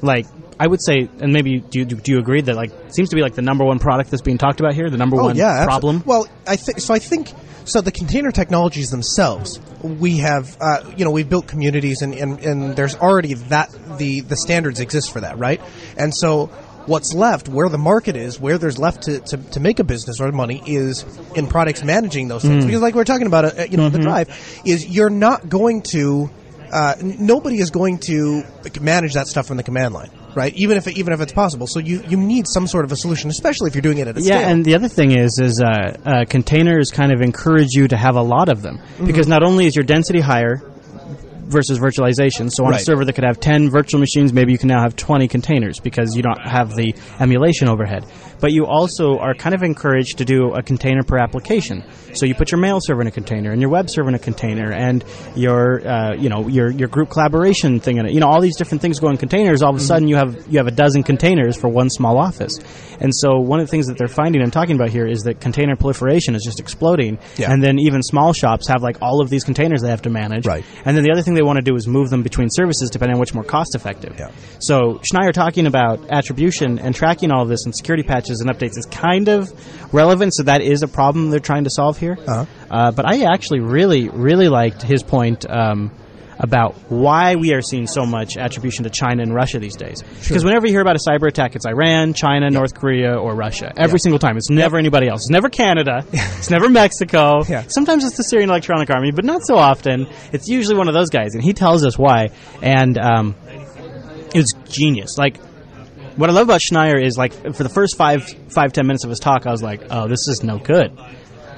like 0.00 0.26
I 0.62 0.66
would 0.66 0.82
say, 0.82 1.08
and 1.20 1.32
maybe 1.32 1.58
do 1.58 1.80
you, 1.80 1.84
do 1.84 2.12
you 2.12 2.18
agree 2.18 2.40
that 2.42 2.54
like 2.54 2.70
seems 2.96 3.08
to 3.10 3.16
be 3.16 3.22
like 3.22 3.34
the 3.34 3.42
number 3.42 3.64
one 3.64 3.78
product 3.78 4.10
that's 4.10 4.22
being 4.22 4.38
talked 4.38 4.60
about 4.60 4.74
here, 4.74 4.88
the 4.90 4.96
number 4.96 5.16
Oh 5.20 5.24
one 5.24 5.36
yeah, 5.36 5.46
absolutely. 5.66 6.00
problem. 6.00 6.02
Well, 6.06 6.26
I 6.46 6.56
think 6.56 6.78
so. 6.80 6.94
I 6.94 7.00
think 7.00 7.32
so. 7.64 7.80
The 7.80 7.90
container 7.92 8.30
technologies 8.30 8.90
themselves, 8.90 9.58
we 9.82 10.18
have, 10.18 10.56
uh, 10.60 10.84
you 10.96 11.04
know, 11.04 11.10
we've 11.10 11.28
built 11.28 11.46
communities, 11.48 12.02
and, 12.02 12.14
and 12.14 12.38
and 12.40 12.76
there's 12.76 12.94
already 12.96 13.34
that 13.54 13.68
the 13.98 14.20
the 14.20 14.36
standards 14.36 14.78
exist 14.80 15.12
for 15.12 15.20
that, 15.20 15.38
right? 15.38 15.60
And 15.96 16.14
so. 16.14 16.50
What's 16.86 17.14
left, 17.14 17.48
where 17.48 17.68
the 17.68 17.78
market 17.78 18.16
is, 18.16 18.40
where 18.40 18.58
there's 18.58 18.76
left 18.76 19.04
to, 19.04 19.20
to, 19.20 19.36
to 19.36 19.60
make 19.60 19.78
a 19.78 19.84
business 19.84 20.20
or 20.20 20.32
money 20.32 20.60
is 20.66 21.04
in 21.36 21.46
products 21.46 21.84
managing 21.84 22.26
those 22.26 22.42
Mm. 22.42 22.48
things. 22.48 22.64
Because, 22.66 22.82
like 22.82 22.96
we 22.96 23.00
are 23.00 23.04
talking 23.04 23.28
about, 23.28 23.44
uh, 23.44 23.66
you 23.70 23.76
know, 23.76 23.84
Mm-hmm. 23.84 23.98
the 23.98 24.02
drive 24.02 24.60
is 24.64 24.84
you're 24.88 25.08
not 25.08 25.48
going 25.48 25.82
to, 25.92 26.28
uh, 26.72 26.96
nobody 27.00 27.60
is 27.60 27.70
going 27.70 27.98
to 28.10 28.42
manage 28.80 29.14
that 29.14 29.28
stuff 29.28 29.46
from 29.46 29.58
the 29.58 29.62
command 29.62 29.94
line, 29.94 30.10
right? 30.34 30.52
Even 30.54 30.76
if 30.76 30.86
even 30.88 31.12
if 31.12 31.20
it's 31.20 31.32
possible. 31.32 31.66
So 31.66 31.78
you, 31.78 32.02
you 32.08 32.16
need 32.16 32.46
some 32.48 32.66
sort 32.66 32.84
of 32.84 32.92
a 32.92 32.96
solution, 32.96 33.30
especially 33.30 33.68
if 33.68 33.74
you're 33.74 33.82
doing 33.82 33.98
it 33.98 34.08
at 34.08 34.16
a 34.16 34.20
Yeah, 34.20 34.38
scale. 34.38 34.48
and 34.48 34.64
the 34.64 34.74
other 34.74 34.88
thing 34.88 35.12
is, 35.16 35.38
is 35.40 35.60
uh, 35.60 35.96
uh, 36.04 36.24
containers 36.28 36.90
kind 36.90 37.12
of 37.12 37.20
encourage 37.20 37.72
you 37.72 37.88
to 37.88 37.96
have 37.96 38.16
a 38.16 38.22
lot 38.22 38.48
of 38.48 38.62
them 38.62 38.78
Mm-hmm. 38.78 39.06
because 39.06 39.26
not 39.28 39.42
only 39.42 39.66
is 39.66 39.76
your 39.76 39.84
density 39.84 40.20
higher 40.20 40.60
versus 41.44 41.78
virtualization, 41.78 42.50
so 42.50 42.64
on 42.64 42.72
a 42.72 42.78
server 42.78 43.04
that 43.04 43.12
could 43.14 43.24
have 43.24 43.38
ten 43.38 43.68
virtual 43.68 44.00
machines, 44.00 44.32
maybe 44.32 44.52
you 44.52 44.58
can 44.58 44.68
now 44.68 44.80
have 44.80 44.96
twenty 44.96 45.28
containers 45.28 45.80
because 45.80 46.16
you 46.16 46.22
don't 46.22 46.40
have 46.40 46.74
the 46.76 46.94
emulation 47.20 47.68
overhead. 47.68 48.06
But 48.42 48.52
you 48.52 48.66
also 48.66 49.18
are 49.18 49.34
kind 49.34 49.54
of 49.54 49.62
encouraged 49.62 50.18
to 50.18 50.24
do 50.24 50.52
a 50.52 50.62
container 50.62 51.04
per 51.04 51.16
application. 51.16 51.84
So 52.12 52.26
you 52.26 52.34
put 52.34 52.50
your 52.50 52.60
mail 52.60 52.80
server 52.80 53.00
in 53.00 53.06
a 53.06 53.12
container 53.12 53.52
and 53.52 53.60
your 53.60 53.70
web 53.70 53.88
server 53.88 54.08
in 54.08 54.16
a 54.16 54.18
container 54.18 54.72
and 54.72 55.04
your 55.36 55.86
uh, 55.86 56.14
you 56.16 56.28
know 56.28 56.48
your 56.48 56.68
your 56.70 56.88
group 56.88 57.08
collaboration 57.10 57.78
thing 57.78 57.98
in 57.98 58.06
it. 58.06 58.12
You 58.12 58.18
know 58.18 58.26
all 58.26 58.40
these 58.40 58.56
different 58.56 58.82
things 58.82 58.98
go 58.98 59.08
in 59.10 59.16
containers. 59.16 59.62
All 59.62 59.70
of 59.70 59.76
a 59.76 59.80
sudden 59.80 60.08
you 60.08 60.16
have 60.16 60.44
you 60.50 60.58
have 60.58 60.66
a 60.66 60.72
dozen 60.72 61.04
containers 61.04 61.56
for 61.56 61.68
one 61.68 61.88
small 61.88 62.18
office. 62.18 62.58
And 63.00 63.14
so 63.14 63.38
one 63.38 63.60
of 63.60 63.66
the 63.66 63.70
things 63.70 63.86
that 63.86 63.96
they're 63.96 64.08
finding 64.08 64.42
and 64.42 64.52
talking 64.52 64.74
about 64.74 64.90
here 64.90 65.06
is 65.06 65.22
that 65.22 65.40
container 65.40 65.76
proliferation 65.76 66.34
is 66.34 66.42
just 66.44 66.60
exploding. 66.60 67.18
Yeah. 67.36 67.52
And 67.52 67.62
then 67.62 67.78
even 67.78 68.02
small 68.02 68.32
shops 68.32 68.66
have 68.68 68.82
like 68.82 68.98
all 69.00 69.20
of 69.20 69.30
these 69.30 69.44
containers 69.44 69.82
they 69.82 69.90
have 69.90 70.02
to 70.02 70.10
manage. 70.10 70.46
Right. 70.46 70.64
And 70.84 70.96
then 70.96 71.04
the 71.04 71.12
other 71.12 71.22
thing 71.22 71.34
they 71.34 71.42
want 71.42 71.58
to 71.58 71.62
do 71.62 71.76
is 71.76 71.86
move 71.86 72.10
them 72.10 72.22
between 72.22 72.48
services 72.50 72.90
depending 72.90 73.14
on 73.14 73.20
which 73.20 73.34
more 73.34 73.44
cost 73.44 73.76
effective. 73.76 74.16
Yeah. 74.18 74.30
So 74.58 75.00
Schneier 75.02 75.32
talking 75.32 75.66
about 75.66 76.10
attribution 76.10 76.78
and 76.78 76.94
tracking 76.94 77.30
all 77.30 77.42
of 77.42 77.48
this 77.48 77.64
and 77.64 77.74
security 77.74 78.02
patches 78.02 78.31
and 78.40 78.50
updates 78.50 78.78
is 78.78 78.86
kind 78.86 79.28
of 79.28 79.52
relevant. 79.92 80.34
So 80.34 80.44
that 80.44 80.60
is 80.60 80.82
a 80.82 80.88
problem 80.88 81.30
they're 81.30 81.40
trying 81.40 81.64
to 81.64 81.70
solve 81.70 81.98
here. 81.98 82.16
Uh-huh. 82.26 82.46
Uh, 82.70 82.90
but 82.92 83.06
I 83.06 83.24
actually 83.32 83.60
really, 83.60 84.08
really 84.08 84.48
liked 84.48 84.82
his 84.82 85.02
point. 85.02 85.48
Um, 85.48 85.92
about 86.42 86.74
why 86.90 87.36
we 87.36 87.54
are 87.54 87.62
seeing 87.62 87.86
so 87.86 88.04
much 88.04 88.36
attribution 88.36 88.82
to 88.82 88.90
China 88.90 89.22
and 89.22 89.32
Russia 89.32 89.60
these 89.60 89.76
days. 89.76 90.02
Because 90.02 90.44
whenever 90.44 90.66
you 90.66 90.72
hear 90.72 90.80
about 90.80 90.96
a 90.96 91.10
cyber 91.10 91.28
attack, 91.28 91.54
it's 91.54 91.64
Iran, 91.64 92.14
China, 92.14 92.50
North 92.50 92.74
Korea, 92.74 93.14
or 93.14 93.34
Russia. 93.34 93.72
Every 93.76 94.00
single 94.00 94.18
time. 94.18 94.36
It's 94.36 94.50
never 94.50 94.76
anybody 94.76 95.06
else. 95.08 95.22
It's 95.22 95.30
never 95.30 95.48
Canada. 95.48 96.04
it's 96.12 96.50
never 96.50 96.68
Mexico. 96.68 97.44
Yeah. 97.44 97.64
Sometimes 97.68 98.04
it's 98.04 98.16
the 98.16 98.24
Syrian 98.24 98.50
Electronic 98.50 98.90
Army, 98.90 99.12
but 99.12 99.24
not 99.24 99.42
so 99.44 99.56
often. 99.56 100.08
It's 100.32 100.48
usually 100.48 100.76
one 100.76 100.88
of 100.88 100.94
those 100.94 101.10
guys, 101.10 101.34
and 101.34 101.42
he 101.42 101.52
tells 101.52 101.84
us 101.86 101.96
why. 101.96 102.30
And 102.60 102.98
um, 102.98 103.36
it's 104.34 104.52
genius. 104.68 105.16
Like 105.16 105.36
what 106.16 106.30
I 106.30 106.32
love 106.32 106.48
about 106.48 106.60
Schneier 106.60 107.02
is 107.02 107.16
like 107.16 107.32
for 107.54 107.62
the 107.62 107.68
first 107.68 107.96
five 107.96 108.28
five 108.48 108.72
ten 108.72 108.86
minutes 108.86 109.04
of 109.04 109.10
his 109.10 109.18
talk, 109.18 109.46
I 109.46 109.50
was 109.50 109.62
like, 109.62 109.82
oh, 109.90 110.08
this 110.08 110.28
is 110.28 110.42
no 110.42 110.58
good. 110.58 110.98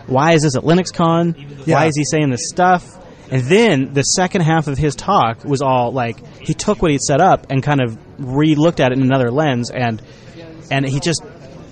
Why 0.06 0.32
is 0.32 0.42
this 0.42 0.56
at 0.56 0.62
LinuxCon? 0.62 1.66
Yeah. 1.66 1.76
Why 1.76 1.86
is 1.86 1.96
he 1.96 2.04
saying 2.04 2.30
this 2.30 2.48
stuff? 2.48 3.00
And 3.30 3.42
then 3.42 3.94
the 3.94 4.02
second 4.02 4.42
half 4.42 4.68
of 4.68 4.76
his 4.76 4.94
talk 4.94 5.44
was 5.44 5.62
all 5.62 5.92
like 5.92 6.24
he 6.38 6.54
took 6.54 6.82
what 6.82 6.90
he'd 6.90 7.00
set 7.00 7.20
up 7.20 7.46
and 7.50 7.62
kind 7.62 7.80
of 7.80 7.98
re-looked 8.18 8.80
at 8.80 8.92
it 8.92 8.98
in 8.98 9.02
another 9.04 9.30
lens, 9.30 9.70
and 9.70 10.02
and 10.70 10.86
he 10.86 11.00
just 11.00 11.22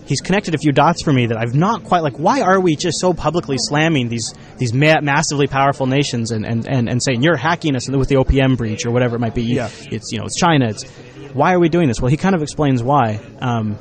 he's 0.07 0.21
connected 0.21 0.55
a 0.55 0.59
few 0.59 0.73
dots 0.73 1.03
for 1.03 1.13
me 1.13 1.27
that 1.27 1.37
I've 1.37 1.55
not 1.55 1.85
quite 1.85 2.03
like. 2.03 2.17
Why 2.17 2.41
are 2.41 2.61
we 2.61 2.75
just 2.75 2.99
so 2.99 3.13
publicly 3.13 3.57
slamming 3.59 4.09
these 4.09 4.35
these 4.59 4.73
ma- 4.73 5.01
massively 5.03 5.47
powerful 5.47 5.87
nations 5.87 6.31
and, 6.31 6.45
and, 6.45 6.67
and, 6.69 6.89
and 6.89 7.03
saying 7.03 7.23
you're 7.23 7.37
hacking 7.37 7.77
us 7.77 7.89
with 7.89 8.09
the 8.09 8.17
OPM 8.17 8.57
breach 8.57 8.87
or 8.87 8.91
whatever 8.91 9.17
it 9.17 9.21
might 9.21 9.35
be? 9.35 9.43
Yeah. 9.45 9.69
It's 9.91 10.11
you 10.11 10.19
know 10.19 10.25
it's 10.25 10.39
China. 10.39 10.69
It's 10.69 10.85
why 11.33 11.55
are 11.55 11.59
we 11.59 11.69
doing 11.69 11.89
this? 11.89 12.01
Well, 12.01 12.11
he 12.11 12.17
kind 12.17 12.35
of 12.35 12.43
explains 12.43 12.83
why, 12.83 13.21
um, 13.41 13.79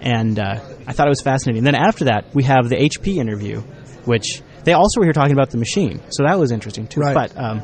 and 0.00 0.38
uh, 0.38 0.60
I 0.86 0.92
thought 0.92 1.06
it 1.06 1.10
was 1.10 1.20
fascinating. 1.20 1.64
Then 1.64 1.74
after 1.74 2.06
that, 2.06 2.34
we 2.34 2.44
have 2.44 2.68
the 2.68 2.76
HP 2.76 3.16
interview, 3.16 3.60
which 4.04 4.42
they 4.64 4.72
also 4.72 5.00
were 5.00 5.06
here 5.06 5.12
talking 5.12 5.32
about 5.32 5.50
the 5.50 5.58
machine, 5.58 6.00
so 6.10 6.24
that 6.24 6.38
was 6.38 6.52
interesting 6.52 6.86
too. 6.86 7.00
Right. 7.00 7.14
But 7.14 7.36
um, 7.36 7.62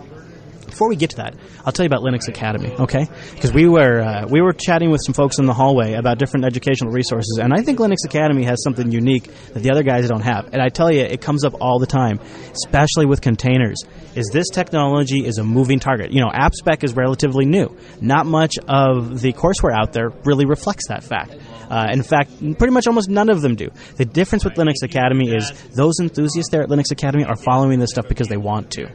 before 0.69 0.89
we 0.89 0.97
get 0.97 1.11
to 1.11 1.17
that, 1.17 1.35
I'll 1.65 1.73
tell 1.73 1.85
you 1.85 1.89
about 1.89 2.03
Linux 2.03 2.29
Academy, 2.29 2.73
okay? 2.73 3.07
Because 3.35 3.53
we 3.53 3.67
were 3.69 4.01
uh, 4.01 4.27
we 4.29 4.41
were 4.41 4.53
chatting 4.53 4.91
with 4.91 5.01
some 5.05 5.15
folks 5.15 5.39
in 5.39 5.47
the 5.47 5.55
hallway 5.55 5.95
about 5.95 6.19
different 6.19 6.45
educational 6.47 6.93
resources, 6.93 7.39
and 7.43 7.53
I 7.53 7.63
think 7.63 7.79
Linux 7.79 8.05
Academy 8.05 8.45
has 8.45 8.63
something 8.63 8.91
unique 8.93 9.25
that 9.53 9.63
the 9.63 9.71
other 9.71 9.83
guys 9.83 10.09
don't 10.09 10.23
have. 10.23 10.53
And 10.53 10.63
I 10.63 10.69
tell 10.69 10.93
you, 10.93 11.01
it 11.01 11.21
comes 11.21 11.45
up 11.45 11.55
all 11.61 11.79
the 11.79 11.87
time, 11.87 12.21
especially 12.53 13.07
with 13.07 13.21
containers. 13.21 13.83
Is 14.15 14.31
this 14.33 14.49
technology 14.51 15.25
is 15.25 15.39
a 15.39 15.45
moving 15.45 15.79
target? 15.81 16.13
You 16.13 16.21
know, 16.21 16.31
AppSpec 16.31 16.85
is 16.85 16.95
relatively 16.95 17.45
new. 17.45 17.77
Not 18.01 18.27
much 18.27 18.55
of 18.67 19.21
the 19.21 19.33
courseware 19.33 19.77
out 19.77 19.93
there 19.93 20.11
really 20.25 20.45
reflects 20.45 20.89
that 20.89 21.05
fact. 21.05 21.37
Uh, 21.71 21.89
in 21.93 22.03
fact, 22.03 22.31
pretty 22.59 22.73
much 22.73 22.87
almost 22.87 23.11
none 23.11 23.29
of 23.29 23.43
them 23.43 23.55
do. 23.55 23.69
The 23.97 24.05
difference 24.05 24.45
with 24.45 24.55
Linux 24.55 24.83
Academy 24.83 25.31
is 25.31 25.53
those 25.75 26.01
enthusiasts 26.01 26.51
there 26.51 26.63
at 26.63 26.69
Linux 26.69 26.91
Academy 26.91 27.25
are 27.25 27.37
following 27.37 27.79
this 27.79 27.91
stuff 27.91 28.09
because 28.09 28.29
they 28.29 28.39
want 28.39 28.71
to 28.73 28.89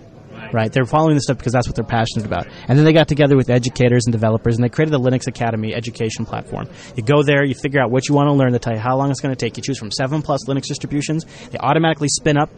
right? 0.53 0.71
They're 0.71 0.85
following 0.85 1.15
this 1.15 1.23
stuff 1.23 1.37
because 1.37 1.53
that's 1.53 1.67
what 1.67 1.75
they're 1.75 1.83
passionate 1.83 2.25
about. 2.25 2.47
And 2.67 2.77
then 2.77 2.85
they 2.85 2.93
got 2.93 3.07
together 3.07 3.35
with 3.35 3.49
educators 3.49 4.05
and 4.05 4.11
developers, 4.11 4.55
and 4.55 4.63
they 4.63 4.69
created 4.69 4.93
the 4.93 4.99
Linux 4.99 5.27
Academy 5.27 5.73
education 5.73 6.25
platform. 6.25 6.69
You 6.95 7.03
go 7.03 7.23
there, 7.23 7.43
you 7.43 7.55
figure 7.55 7.81
out 7.81 7.91
what 7.91 8.07
you 8.07 8.15
want 8.15 8.27
to 8.27 8.33
learn, 8.33 8.51
they 8.51 8.59
tell 8.59 8.73
you 8.73 8.79
how 8.79 8.95
long 8.95 9.11
it's 9.11 9.21
going 9.21 9.35
to 9.35 9.39
take. 9.39 9.57
You 9.57 9.63
choose 9.63 9.79
from 9.79 9.91
seven 9.91 10.21
plus 10.21 10.45
Linux 10.47 10.67
distributions. 10.67 11.25
They 11.49 11.57
automatically 11.57 12.07
spin 12.07 12.37
up 12.37 12.49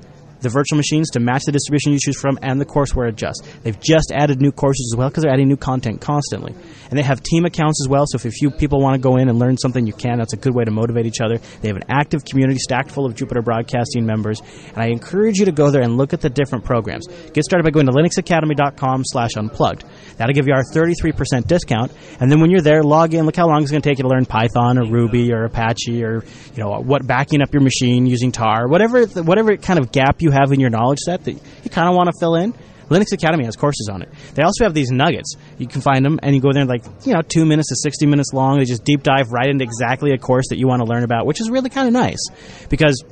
the 0.46 0.50
virtual 0.50 0.78
machines 0.78 1.10
to 1.12 1.20
match 1.20 1.44
the 1.46 1.52
distribution 1.52 1.92
you 1.92 2.00
choose 2.00 2.20
from, 2.20 2.38
and 2.42 2.62
the 2.62 2.66
courseware 2.66 3.10
adjusts. 3.10 3.42
They've 3.64 3.80
just 3.80 4.12
added 4.14 4.42
new 4.42 4.52
courses 4.52 4.92
as 4.94 4.98
well 4.98 5.10
because 5.10 5.24
they're 5.24 5.34
adding 5.34 5.48
new 5.48 5.58
content 5.58 6.02
constantly. 6.02 6.54
And 6.90 6.98
they 6.98 7.04
have 7.04 7.24
team 7.24 7.46
accounts 7.46 7.84
as 7.84 7.90
well, 7.90 8.06
so 8.08 8.18
if 8.18 8.26
a 8.26 8.32
few 8.32 8.52
people 8.52 8.80
want 8.80 8.94
to 8.96 9.02
go 9.02 9.18
in 9.18 9.28
and 9.28 9.40
learn 9.40 9.58
something, 9.58 9.86
you 9.86 9.94
can. 9.94 10.20
That's 10.20 10.34
a 10.34 10.38
good 10.38 10.54
way 10.54 10.64
to 10.64 10.72
motivate 10.72 11.08
each 11.08 11.20
other. 11.20 11.38
They 11.62 11.68
have 11.68 11.78
an 11.78 11.86
active 11.90 12.24
community 12.26 12.60
stacked 12.60 12.92
full 12.92 13.06
of 13.06 13.16
Jupiter 13.16 13.42
Broadcasting 13.42 14.06
members, 14.06 14.40
and 14.70 14.78
I 14.78 14.88
encourage 14.88 15.38
you 15.38 15.46
to 15.46 15.52
go 15.52 15.72
there 15.72 15.82
and 15.82 15.98
look 15.98 16.14
at 16.14 16.22
the 16.22 16.30
different 16.30 16.64
programs. 16.64 17.08
Get 17.34 17.44
started 17.44 17.64
by 17.64 17.72
going 17.72 17.88
to 17.88 17.92
linuxacademy.com 17.92 19.04
slash 19.06 19.32
unplugged. 19.36 19.84
That'll 20.18 20.34
give 20.34 20.48
you 20.48 20.54
our 20.54 20.64
33% 20.64 21.48
discount, 21.48 21.92
and 22.20 22.32
then 22.32 22.40
when 22.40 22.52
you're 22.52 22.62
there, 22.62 22.84
log 22.84 23.14
in. 23.14 23.26
Look 23.26 23.36
how 23.36 23.48
long 23.48 23.62
it's 23.64 23.72
going 23.72 23.82
to 23.82 23.90
take 23.90 23.98
you 23.98 24.04
to 24.04 24.10
learn 24.10 24.26
Python 24.26 24.78
or 24.78 24.86
Ruby 24.86 25.34
or 25.34 25.46
Apache 25.46 26.04
or, 26.04 26.24
you 26.54 26.64
know, 26.64 26.80
what 26.80 27.06
backing 27.06 27.42
up 27.42 27.54
your 27.54 27.64
machine 27.64 28.06
using 28.06 28.32
tar, 28.32 28.68
whatever, 28.68 29.06
whatever 29.06 29.58
kind 29.58 29.80
of 29.80 29.92
gap 29.92 30.22
you 30.22 30.32
have 30.36 30.52
in 30.52 30.60
your 30.60 30.70
knowledge 30.70 31.00
set 31.00 31.24
that 31.26 31.34
you 31.34 31.70
kind 31.70 31.90
of 31.90 31.96
want 31.96 32.08
to 32.08 32.14
fill 32.20 32.36
in. 32.36 32.54
Linux 32.90 33.12
Academy 33.14 33.46
has 33.46 33.56
courses 33.56 33.90
on 33.92 34.04
it. 34.04 34.10
They 34.36 34.44
also 34.44 34.64
have 34.64 34.74
these 34.74 34.92
nuggets. 34.92 35.36
You 35.58 35.68
can 35.68 35.82
find 35.82 36.06
them, 36.06 36.20
and 36.22 36.36
you 36.36 36.42
go 36.42 36.54
there 36.54 36.66
like 36.66 36.84
you 37.04 37.14
know 37.14 37.22
two 37.22 37.46
minutes 37.46 37.70
to 37.70 37.76
sixty 37.76 38.06
minutes 38.06 38.32
long. 38.32 38.60
They 38.60 38.66
just 38.66 38.84
deep 38.84 39.02
dive 39.02 39.32
right 39.32 39.50
into 39.50 39.64
exactly 39.64 40.12
a 40.12 40.18
course 40.18 40.50
that 40.50 40.60
you 40.60 40.68
want 40.68 40.82
to 40.82 40.86
learn 40.86 41.04
about, 41.04 41.26
which 41.26 41.42
is 41.42 41.50
really 41.50 41.70
kind 41.70 41.88
of 41.88 41.94
nice 41.94 42.24
because 42.70 43.04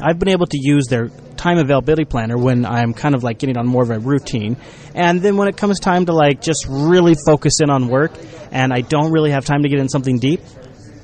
I've 0.00 0.18
been 0.18 0.28
able 0.28 0.46
to 0.46 0.58
use 0.60 0.86
their 0.88 1.08
time 1.36 1.58
availability 1.58 2.04
planner 2.04 2.36
when 2.36 2.66
I'm 2.66 2.92
kind 2.92 3.14
of 3.14 3.22
like 3.22 3.38
getting 3.38 3.56
on 3.56 3.66
more 3.66 3.82
of 3.82 3.90
a 3.90 3.98
routine, 3.98 4.56
and 4.94 5.22
then 5.22 5.36
when 5.36 5.48
it 5.48 5.56
comes 5.56 5.78
time 5.78 6.06
to 6.06 6.12
like 6.12 6.42
just 6.42 6.66
really 6.68 7.14
focus 7.26 7.60
in 7.60 7.70
on 7.70 7.88
work, 7.88 8.12
and 8.50 8.72
I 8.72 8.80
don't 8.80 9.12
really 9.12 9.30
have 9.30 9.44
time 9.44 9.62
to 9.62 9.68
get 9.68 9.78
in 9.78 9.88
something 9.88 10.18
deep. 10.18 10.40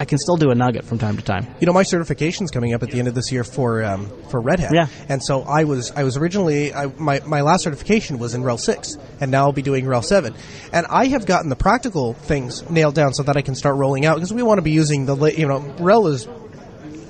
I 0.01 0.05
can 0.05 0.19
still 0.19 0.37
do 0.37 0.51
a 0.51 0.55
nugget 0.55 0.85
from 0.85 0.99
time 0.99 1.17
to 1.17 1.23
time. 1.23 1.47
You 1.61 1.67
know, 1.67 1.73
my 1.73 1.83
certification's 1.83 2.51
coming 2.51 2.75
up 2.75 2.83
at 2.83 2.91
the 2.91 2.99
end 2.99 3.09
of 3.09 3.15
this 3.15 3.31
year 3.31 3.45
for 3.45 3.85
um, 3.85 4.11
for 4.31 4.41
Red 4.41 4.61
Hat. 4.61 4.73
Yeah. 4.75 4.87
And 5.09 5.23
so 5.23 5.43
I 5.43 5.65
was 5.65 5.91
I 5.93 6.05
was 6.05 6.17
originally 6.17 6.73
I, 6.75 6.87
my 6.87 7.21
my 7.21 7.43
last 7.43 7.65
certification 7.65 8.19
was 8.19 8.35
in 8.35 8.43
RHEL 8.43 8.59
six, 8.59 8.97
and 9.21 9.31
now 9.31 9.45
I'll 9.45 9.53
be 9.53 9.63
doing 9.63 9.85
RHEL 9.85 10.05
seven, 10.05 10.35
and 10.73 10.87
I 10.89 11.07
have 11.07 11.27
gotten 11.27 11.49
the 11.49 11.57
practical 11.57 12.15
things 12.15 12.69
nailed 12.71 12.95
down 12.95 13.15
so 13.15 13.23
that 13.25 13.37
I 13.37 13.43
can 13.43 13.55
start 13.55 13.77
rolling 13.77 14.05
out 14.05 14.17
because 14.17 14.33
we 14.33 14.43
want 14.43 14.59
to 14.59 14.63
be 14.63 14.73
using 14.73 15.07
the 15.07 15.17
you 15.27 15.47
know 15.47 15.61
RHEL 15.61 16.11
is 16.13 16.29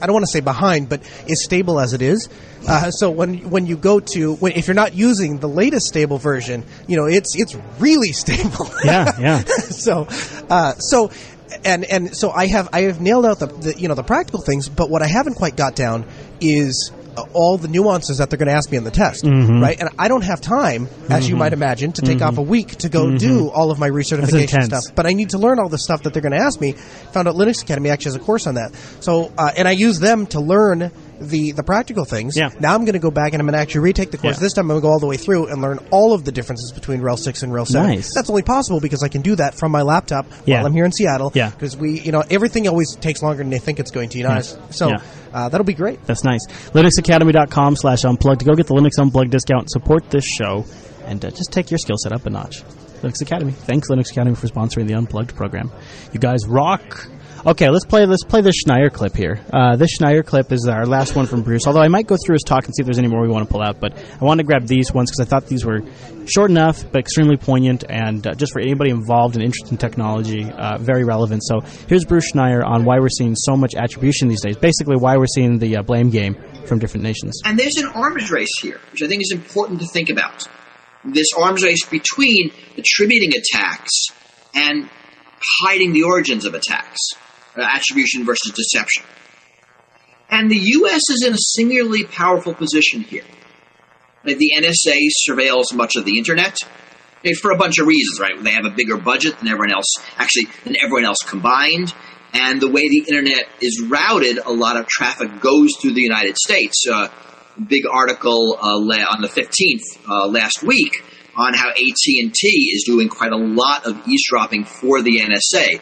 I 0.02 0.06
don't 0.06 0.14
want 0.14 0.26
to 0.26 0.32
say 0.32 0.40
behind, 0.40 0.88
but 0.88 1.00
is 1.28 1.44
stable 1.44 1.78
as 1.78 1.92
it 1.92 2.02
is. 2.02 2.28
Uh, 2.66 2.90
so 2.90 3.10
when 3.10 3.50
when 3.50 3.66
you 3.66 3.76
go 3.76 4.00
to 4.00 4.34
when, 4.34 4.52
if 4.52 4.66
you're 4.66 4.74
not 4.74 4.94
using 4.94 5.38
the 5.38 5.48
latest 5.48 5.86
stable 5.86 6.18
version, 6.18 6.64
you 6.88 6.96
know 6.96 7.06
it's 7.06 7.36
it's 7.36 7.54
really 7.78 8.12
stable. 8.24 8.68
Yeah, 8.84 9.12
yeah. 9.20 9.38
so 9.44 10.08
uh, 10.50 10.74
so 10.74 11.10
and 11.64 11.84
and 11.84 12.16
so 12.16 12.30
I 12.30 12.46
have 12.46 12.68
I 12.72 12.82
have 12.82 13.00
nailed 13.00 13.26
out 13.26 13.38
the, 13.38 13.46
the 13.46 13.78
you 13.78 13.88
know 13.88 13.94
the 13.94 14.02
practical 14.02 14.40
things, 14.42 14.68
but 14.68 14.90
what 14.90 15.02
I 15.02 15.06
haven't 15.06 15.34
quite 15.34 15.56
got 15.56 15.74
down 15.74 16.04
is 16.40 16.90
uh, 17.16 17.24
all 17.34 17.58
the 17.58 17.68
nuances 17.68 18.18
that 18.18 18.30
they're 18.30 18.38
going 18.38 18.48
to 18.48 18.54
ask 18.54 18.70
me 18.70 18.78
in 18.78 18.84
the 18.84 18.90
test, 18.90 19.24
Mm-hmm. 19.24 19.60
right? 19.60 19.78
And 19.78 19.90
I 19.98 20.08
don't 20.08 20.22
have 20.24 20.40
time, 20.40 20.88
as 21.10 21.28
you 21.28 21.36
might 21.36 21.52
imagine, 21.52 21.92
to 21.92 22.02
take 22.02 22.22
off 22.22 22.38
a 22.38 22.42
week 22.42 22.68
to 22.76 22.88
go 22.88 23.18
do 23.18 23.50
all 23.50 23.70
of 23.70 23.78
my 23.78 23.88
recertification 23.90 24.48
Mm-hmm. 24.48 24.62
stuff. 24.64 24.84
But 24.94 25.04
I 25.06 25.12
need 25.12 25.30
to 25.30 25.38
learn 25.38 25.58
all 25.58 25.68
the 25.68 25.76
stuff 25.78 26.04
that 26.04 26.14
they're 26.14 26.22
going 26.22 26.32
to 26.32 26.42
ask 26.42 26.58
me. 26.60 26.72
Found 27.12 27.28
out 27.28 27.34
Linux 27.34 27.62
Academy 27.62 27.90
actually 27.90 28.12
has 28.12 28.16
a 28.16 28.20
course 28.24 28.46
on 28.46 28.54
that. 28.54 28.74
So 29.00 29.30
uh, 29.36 29.50
and 29.56 29.68
I 29.68 29.72
use 29.72 30.00
them 30.00 30.26
to 30.28 30.40
learn 30.40 30.90
the 31.30 31.52
the 31.52 31.62
practical 31.62 32.04
things. 32.04 32.36
Yeah. 32.36 32.50
Now 32.60 32.74
I'm 32.74 32.80
going 32.84 32.92
to 32.94 32.98
go 32.98 33.10
back 33.10 33.32
and 33.32 33.40
I'm 33.40 33.46
going 33.46 33.54
to 33.54 33.60
actually 33.60 33.82
retake 33.82 34.10
the 34.10 34.18
course. 34.18 34.36
Yeah. 34.36 34.40
This 34.40 34.52
time 34.52 34.64
I'm 34.64 34.68
going 34.68 34.80
to 34.80 34.86
go 34.86 34.90
all 34.90 34.98
the 35.00 35.06
way 35.06 35.16
through 35.16 35.46
and 35.48 35.60
learn 35.62 35.78
all 35.90 36.12
of 36.12 36.24
the 36.24 36.32
differences 36.32 36.72
between 36.72 37.00
RHEL 37.00 37.18
6 37.18 37.42
and 37.42 37.52
RHEL 37.52 37.66
7. 37.66 37.88
Nice. 37.88 38.14
That's 38.14 38.30
only 38.30 38.42
possible 38.42 38.80
because 38.80 39.02
I 39.02 39.08
can 39.08 39.22
do 39.22 39.36
that 39.36 39.54
from 39.54 39.72
my 39.72 39.82
laptop 39.82 40.26
Yeah. 40.44 40.56
while 40.58 40.66
I'm 40.66 40.72
here 40.72 40.84
in 40.84 40.92
Seattle. 40.92 41.32
Yeah. 41.34 41.50
Because 41.50 41.76
we, 41.76 42.00
you 42.00 42.12
know, 42.12 42.22
everything 42.30 42.66
always 42.68 42.94
takes 42.96 43.22
longer 43.22 43.42
than 43.42 43.50
they 43.50 43.58
think 43.58 43.80
it's 43.80 43.90
going 43.90 44.08
to. 44.10 44.18
You 44.18 44.24
know, 44.24 44.34
Yes. 44.34 44.56
so 44.70 44.88
Yeah. 44.88 45.00
uh, 45.32 45.48
that'll 45.48 45.64
be 45.64 45.74
great. 45.74 46.04
That's 46.06 46.24
nice. 46.24 46.46
LinuxAcademy.com 46.72 47.76
slash 47.76 48.04
unplugged 48.04 48.40
to 48.40 48.46
go 48.46 48.54
get 48.54 48.66
the 48.66 48.74
Linux 48.74 48.98
Unplugged 48.98 49.30
discount, 49.30 49.70
support 49.70 50.10
this 50.10 50.24
show, 50.24 50.64
and 51.06 51.24
uh, 51.24 51.30
just 51.30 51.52
take 51.52 51.70
your 51.70 51.78
skill 51.78 51.96
set 51.96 52.12
up 52.12 52.26
a 52.26 52.30
notch. 52.30 52.62
Linux 53.02 53.20
Academy. 53.20 53.50
Thanks, 53.52 53.88
Linux 53.88 54.10
Academy, 54.12 54.36
for 54.36 54.46
sponsoring 54.46 54.86
the 54.86 54.94
Unplugged 54.94 55.34
program. 55.34 55.72
You 56.12 56.20
guys 56.20 56.46
rock. 56.46 57.08
Okay, 57.44 57.68
let's 57.70 57.84
play. 57.84 58.06
Let's 58.06 58.22
play 58.22 58.40
this 58.40 58.54
Schneier 58.64 58.92
clip 58.92 59.16
here. 59.16 59.40
Uh, 59.52 59.74
this 59.74 59.98
Schneier 59.98 60.24
clip 60.24 60.52
is 60.52 60.68
our 60.68 60.86
last 60.86 61.16
one 61.16 61.26
from 61.26 61.42
Bruce. 61.42 61.66
Although 61.66 61.80
I 61.80 61.88
might 61.88 62.06
go 62.06 62.16
through 62.24 62.34
his 62.34 62.44
talk 62.46 62.66
and 62.66 62.74
see 62.74 62.82
if 62.82 62.86
there's 62.86 63.00
any 63.00 63.08
more 63.08 63.20
we 63.20 63.26
want 63.26 63.48
to 63.48 63.52
pull 63.52 63.60
out. 63.60 63.80
But 63.80 63.98
I 63.98 64.24
wanted 64.24 64.44
to 64.44 64.46
grab 64.46 64.68
these 64.68 64.92
ones 64.92 65.10
because 65.10 65.26
I 65.26 65.28
thought 65.28 65.48
these 65.48 65.64
were 65.64 65.80
short 66.26 66.50
enough, 66.52 66.84
but 66.92 67.00
extremely 67.00 67.36
poignant, 67.36 67.82
and 67.88 68.24
uh, 68.24 68.34
just 68.34 68.52
for 68.52 68.60
anybody 68.60 68.90
involved 68.90 69.34
and 69.34 69.44
interested 69.44 69.72
in 69.72 69.78
technology, 69.78 70.48
uh, 70.52 70.78
very 70.78 71.02
relevant. 71.02 71.42
So 71.44 71.62
here's 71.88 72.04
Bruce 72.04 72.30
Schneier 72.32 72.64
on 72.64 72.84
why 72.84 73.00
we're 73.00 73.08
seeing 73.08 73.34
so 73.34 73.56
much 73.56 73.74
attribution 73.74 74.28
these 74.28 74.42
days. 74.42 74.56
Basically, 74.56 74.94
why 74.96 75.16
we're 75.16 75.26
seeing 75.26 75.58
the 75.58 75.78
uh, 75.78 75.82
blame 75.82 76.10
game 76.10 76.36
from 76.66 76.78
different 76.78 77.02
nations. 77.02 77.40
And 77.44 77.58
there's 77.58 77.76
an 77.76 77.86
arms 77.86 78.30
race 78.30 78.56
here, 78.60 78.78
which 78.92 79.02
I 79.02 79.08
think 79.08 79.20
is 79.20 79.32
important 79.32 79.80
to 79.80 79.88
think 79.88 80.10
about. 80.10 80.46
This 81.04 81.26
arms 81.36 81.64
race 81.64 81.84
between 81.86 82.52
attributing 82.78 83.32
attacks 83.34 84.06
and 84.54 84.88
hiding 85.64 85.92
the 85.92 86.04
origins 86.04 86.44
of 86.44 86.54
attacks, 86.54 87.00
attribution 87.56 88.24
versus 88.24 88.52
deception. 88.52 89.04
And 90.30 90.50
the 90.50 90.56
U.S. 90.56 91.02
is 91.10 91.24
in 91.26 91.34
a 91.34 91.38
singularly 91.38 92.04
powerful 92.04 92.54
position 92.54 93.02
here. 93.02 93.24
The 94.24 94.52
NSA 94.56 94.98
surveils 95.28 95.74
much 95.74 95.96
of 95.96 96.04
the 96.04 96.16
internet 96.16 96.56
eh, 97.24 97.32
for 97.40 97.50
a 97.50 97.56
bunch 97.56 97.78
of 97.78 97.86
reasons, 97.86 98.20
right? 98.20 98.42
They 98.42 98.52
have 98.52 98.64
a 98.64 98.70
bigger 98.70 98.96
budget 98.96 99.38
than 99.38 99.48
everyone 99.48 99.72
else, 99.72 99.96
actually, 100.16 100.46
than 100.64 100.76
everyone 100.80 101.04
else 101.04 101.18
combined. 101.26 101.92
And 102.32 102.60
the 102.60 102.70
way 102.70 102.88
the 102.88 103.00
internet 103.00 103.44
is 103.60 103.84
routed, 103.86 104.38
a 104.38 104.52
lot 104.52 104.78
of 104.78 104.86
traffic 104.86 105.40
goes 105.40 105.76
through 105.80 105.94
the 105.94 106.02
United 106.02 106.38
States. 106.38 106.84
Uh, 106.90 107.08
big 107.66 107.84
article 107.86 108.56
uh, 108.58 108.78
on 108.78 109.20
the 109.20 109.28
15th 109.28 110.08
uh, 110.08 110.26
last 110.28 110.62
week 110.62 111.04
on 111.36 111.54
how 111.54 111.70
AT&T 111.70 112.70
is 112.74 112.84
doing 112.86 113.08
quite 113.08 113.32
a 113.32 113.36
lot 113.36 113.86
of 113.86 114.06
eavesdropping 114.06 114.64
for 114.64 115.02
the 115.02 115.18
NSA, 115.18 115.80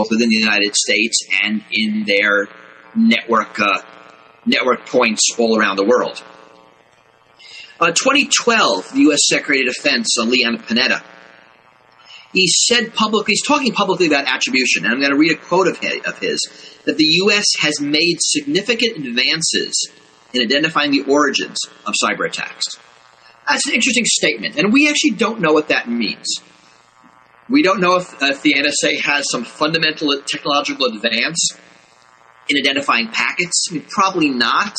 both 0.00 0.10
within 0.10 0.30
the 0.30 0.36
United 0.36 0.74
States 0.74 1.20
and 1.42 1.62
in 1.70 2.04
their 2.04 2.48
network 2.94 3.60
uh, 3.60 3.82
network 4.46 4.86
points 4.86 5.28
all 5.38 5.58
around 5.58 5.76
the 5.76 5.84
world. 5.84 6.22
Uh, 7.78 7.88
2012, 7.88 8.92
the 8.92 9.00
U.S. 9.00 9.20
Secretary 9.26 9.66
of 9.66 9.74
Defense, 9.74 10.16
uh, 10.18 10.24
Leon 10.24 10.58
Panetta, 10.58 11.02
he 12.32 12.46
said 12.48 12.94
publicly, 12.94 13.32
he's 13.32 13.46
talking 13.46 13.72
publicly 13.72 14.06
about 14.06 14.26
attribution, 14.26 14.84
and 14.84 14.94
I'm 14.94 15.00
going 15.00 15.12
to 15.12 15.18
read 15.18 15.32
a 15.32 15.36
quote 15.36 15.66
of 15.66 15.78
his, 15.78 16.00
of 16.06 16.18
his 16.18 16.40
that 16.86 16.96
the 16.96 17.04
U.S. 17.24 17.44
has 17.60 17.80
made 17.80 18.16
significant 18.20 19.04
advances 19.04 19.90
in 20.32 20.42
identifying 20.42 20.92
the 20.92 21.02
origins 21.02 21.58
of 21.86 21.94
cyber 22.02 22.26
attacks. 22.26 22.78
That's 23.48 23.66
an 23.66 23.74
interesting 23.74 24.04
statement, 24.06 24.56
and 24.56 24.72
we 24.72 24.88
actually 24.88 25.16
don't 25.16 25.40
know 25.40 25.52
what 25.52 25.68
that 25.68 25.88
means. 25.90 26.40
We 27.50 27.62
don't 27.62 27.80
know 27.80 27.96
if, 27.96 28.14
if 28.22 28.42
the 28.42 28.54
NSA 28.54 29.00
has 29.00 29.26
some 29.30 29.44
fundamental 29.44 30.14
technological 30.24 30.86
advance 30.86 31.50
in 32.48 32.56
identifying 32.58 33.08
packets. 33.08 33.66
I 33.70 33.74
mean, 33.74 33.86
probably 33.88 34.30
not. 34.30 34.76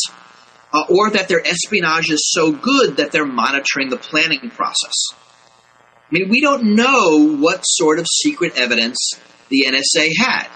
Uh, 0.73 0.85
or 0.89 1.09
that 1.09 1.27
their 1.27 1.45
espionage 1.45 2.09
is 2.09 2.31
so 2.31 2.53
good 2.53 2.95
that 2.95 3.11
they're 3.11 3.25
monitoring 3.25 3.89
the 3.89 3.97
planning 3.97 4.49
process. 4.51 4.93
I 5.13 6.13
mean, 6.13 6.29
we 6.29 6.39
don't 6.39 6.75
know 6.75 7.35
what 7.35 7.61
sort 7.63 7.99
of 7.99 8.07
secret 8.07 8.57
evidence 8.57 9.15
the 9.49 9.65
NSA 9.67 10.09
had. 10.17 10.47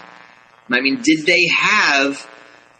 I 0.70 0.80
mean, 0.80 1.02
did 1.02 1.26
they 1.26 1.46
have 1.60 2.26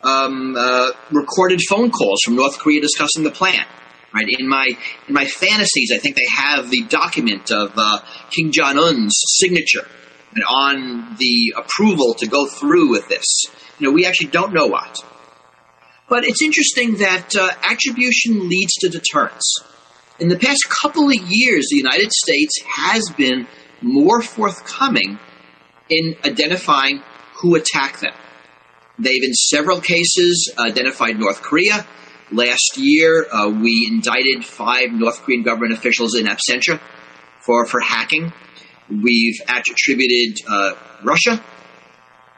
um, 0.02 0.56
uh, 0.56 0.92
recorded 1.10 1.60
phone 1.68 1.90
calls 1.90 2.20
from 2.24 2.36
North 2.36 2.58
Korea 2.58 2.80
discussing 2.80 3.22
the 3.22 3.30
plan? 3.30 3.66
Right 4.14 4.26
in 4.38 4.48
my 4.48 4.68
in 5.08 5.14
my 5.14 5.26
fantasies, 5.26 5.92
I 5.92 5.98
think 5.98 6.16
they 6.16 6.26
have 6.34 6.70
the 6.70 6.84
document 6.84 7.50
of 7.50 7.72
uh, 7.76 7.98
Kim 8.30 8.50
Jong 8.50 8.78
Un's 8.78 9.12
signature 9.38 9.86
and 10.34 10.44
on 10.44 11.16
the 11.18 11.54
approval 11.56 12.14
to 12.14 12.26
go 12.26 12.46
through 12.46 12.90
with 12.90 13.08
this. 13.08 13.24
You 13.78 13.88
know, 13.88 13.92
we 13.92 14.06
actually 14.06 14.28
don't 14.28 14.52
know 14.52 14.66
what. 14.66 15.04
But 16.08 16.24
it's 16.24 16.42
interesting 16.42 16.98
that 16.98 17.34
uh, 17.36 17.50
attribution 17.64 18.48
leads 18.48 18.74
to 18.80 18.88
deterrence. 18.88 19.56
In 20.18 20.28
the 20.28 20.38
past 20.38 20.68
couple 20.68 21.08
of 21.08 21.16
years, 21.16 21.66
the 21.70 21.76
United 21.76 22.12
States 22.12 22.54
has 22.64 23.10
been 23.16 23.46
more 23.82 24.22
forthcoming 24.22 25.18
in 25.88 26.16
identifying 26.24 27.02
who 27.34 27.54
attacked 27.54 28.00
them. 28.00 28.14
They've, 28.98 29.22
in 29.22 29.34
several 29.34 29.80
cases, 29.80 30.52
identified 30.58 31.18
North 31.18 31.42
Korea. 31.42 31.86
Last 32.32 32.76
year, 32.76 33.24
uh, 33.30 33.48
we 33.50 33.88
indicted 33.88 34.44
five 34.44 34.90
North 34.90 35.22
Korean 35.22 35.42
government 35.44 35.74
officials 35.74 36.16
in 36.16 36.26
absentia 36.26 36.80
for, 37.40 37.66
for 37.66 37.78
hacking. 37.80 38.32
We've 38.90 39.40
attributed 39.48 40.44
uh, 40.48 40.74
Russia. 41.04 41.42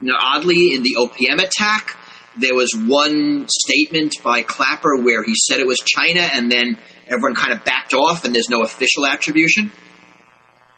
Now, 0.01 0.15
oddly, 0.19 0.73
in 0.75 0.83
the 0.83 0.95
OPM 0.97 1.43
attack, 1.43 1.97
there 2.37 2.53
was 2.53 2.71
one 2.75 3.47
statement 3.49 4.15
by 4.23 4.43
Clapper 4.43 5.01
where 5.01 5.23
he 5.23 5.33
said 5.35 5.59
it 5.59 5.67
was 5.67 5.79
China, 5.79 6.21
and 6.21 6.51
then 6.51 6.77
everyone 7.07 7.35
kind 7.35 7.53
of 7.53 7.65
backed 7.65 7.93
off, 7.95 8.25
and 8.25 8.33
there's 8.33 8.49
no 8.49 8.61
official 8.61 9.07
attribution. 9.07 9.71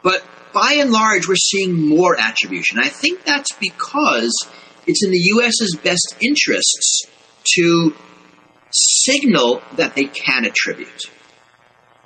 But 0.04 0.24
by 0.54 0.78
and 0.80 0.92
large, 0.92 1.28
we're 1.28 1.36
seeing 1.36 1.74
more 1.74 2.18
attribution. 2.18 2.80
I 2.80 2.88
think 2.88 3.24
that's 3.24 3.52
because 3.60 4.34
it's 4.88 5.04
in 5.04 5.12
the 5.12 5.20
U.S.'s 5.36 5.76
best 5.84 6.16
interests 6.22 7.04
to 7.56 7.94
signal 8.74 9.62
that 9.78 9.96
they 9.96 10.06
can 10.06 10.46
attribute. 10.46 11.02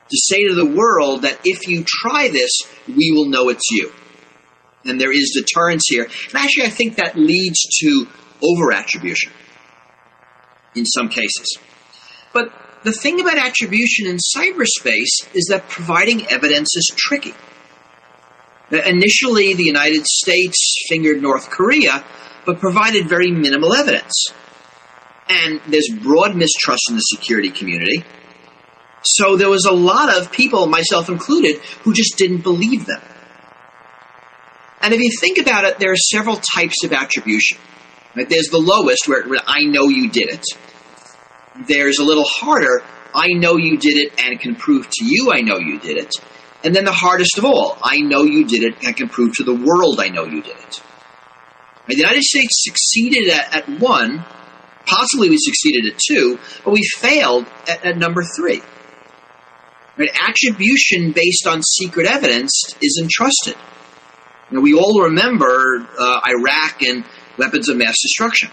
To 0.09 0.17
say 0.17 0.47
to 0.47 0.53
the 0.53 0.65
world 0.65 1.23
that 1.23 1.39
if 1.43 1.67
you 1.67 1.83
try 1.85 2.27
this, 2.27 2.51
we 2.87 3.11
will 3.11 3.25
know 3.25 3.49
it's 3.49 3.69
you. 3.71 3.91
And 4.83 5.01
there 5.01 5.11
is 5.11 5.31
deterrence 5.35 5.85
here. 5.87 6.03
And 6.03 6.35
actually, 6.35 6.65
I 6.65 6.69
think 6.69 6.95
that 6.97 7.17
leads 7.17 7.59
to 7.81 8.07
over 8.43 8.71
attribution 8.71 9.31
in 10.75 10.85
some 10.85 11.09
cases. 11.09 11.57
But 12.33 12.51
the 12.83 12.91
thing 12.91 13.19
about 13.19 13.37
attribution 13.37 14.05
in 14.05 14.17
cyberspace 14.17 15.33
is 15.33 15.47
that 15.49 15.67
providing 15.69 16.27
evidence 16.27 16.75
is 16.75 16.91
tricky. 16.95 17.33
Uh, 18.71 18.77
initially, 18.85 19.53
the 19.53 19.63
United 19.63 20.05
States 20.05 20.85
fingered 20.87 21.21
North 21.21 21.49
Korea, 21.49 22.03
but 22.45 22.59
provided 22.59 23.09
very 23.09 23.31
minimal 23.31 23.73
evidence. 23.73 24.27
And 25.27 25.61
there's 25.67 25.89
broad 26.01 26.35
mistrust 26.35 26.83
in 26.89 26.95
the 26.95 27.01
security 27.01 27.49
community. 27.49 28.03
So 29.01 29.37
there 29.37 29.49
was 29.49 29.65
a 29.65 29.71
lot 29.73 30.15
of 30.15 30.31
people, 30.31 30.67
myself 30.67 31.09
included, 31.09 31.57
who 31.83 31.93
just 31.93 32.17
didn't 32.17 32.41
believe 32.41 32.85
them. 32.85 33.01
And 34.81 34.93
if 34.93 34.99
you 34.99 35.11
think 35.19 35.37
about 35.39 35.65
it, 35.65 35.79
there 35.79 35.91
are 35.91 35.97
several 35.97 36.37
types 36.37 36.83
of 36.83 36.93
attribution. 36.93 37.57
Right? 38.15 38.29
There's 38.29 38.47
the 38.47 38.59
lowest, 38.59 39.07
where, 39.07 39.25
I 39.47 39.63
know 39.63 39.89
you 39.89 40.09
did 40.09 40.29
it. 40.29 40.45
There's 41.67 41.99
a 41.99 42.03
little 42.03 42.25
harder, 42.25 42.83
I 43.15 43.29
know 43.29 43.55
you 43.55 43.77
did 43.77 43.97
it 43.97 44.21
and 44.21 44.39
can 44.39 44.55
prove 44.55 44.89
to 44.89 45.05
you 45.05 45.31
I 45.31 45.39
know 45.39 45.57
you 45.57 45.79
did 45.79 45.97
it. 45.97 46.11
And 46.63 46.75
then 46.75 46.83
the 46.83 46.91
hardest 46.91 47.37
of 47.37 47.45
all, 47.45 47.77
I 47.81 47.99
know 47.99 48.23
you 48.23 48.45
did 48.45 48.63
it 48.63 48.83
and 48.83 48.95
can 48.95 49.07
prove 49.07 49.35
to 49.37 49.43
the 49.43 49.53
world 49.53 49.99
I 49.99 50.09
know 50.09 50.25
you 50.25 50.41
did 50.41 50.57
it. 50.57 50.81
The 51.87 51.95
United 51.95 52.23
States 52.23 52.63
succeeded 52.63 53.29
at, 53.29 53.55
at 53.55 53.79
one, 53.79 54.25
possibly 54.85 55.29
we 55.29 55.37
succeeded 55.37 55.91
at 55.91 55.99
two, 55.99 56.39
but 56.63 56.71
we 56.71 56.81
failed 56.97 57.45
at, 57.67 57.85
at 57.85 57.97
number 57.97 58.23
three. 58.23 58.61
Right? 59.97 60.09
Attribution 60.27 61.11
based 61.11 61.47
on 61.47 61.61
secret 61.63 62.07
evidence 62.07 62.75
is 62.81 62.99
entrusted. 63.01 63.55
You 64.51 64.61
we 64.61 64.73
all 64.73 65.03
remember 65.03 65.87
uh, 65.97 66.21
Iraq 66.27 66.81
and 66.81 67.03
weapons 67.37 67.69
of 67.69 67.77
mass 67.77 67.95
destruction. 68.01 68.49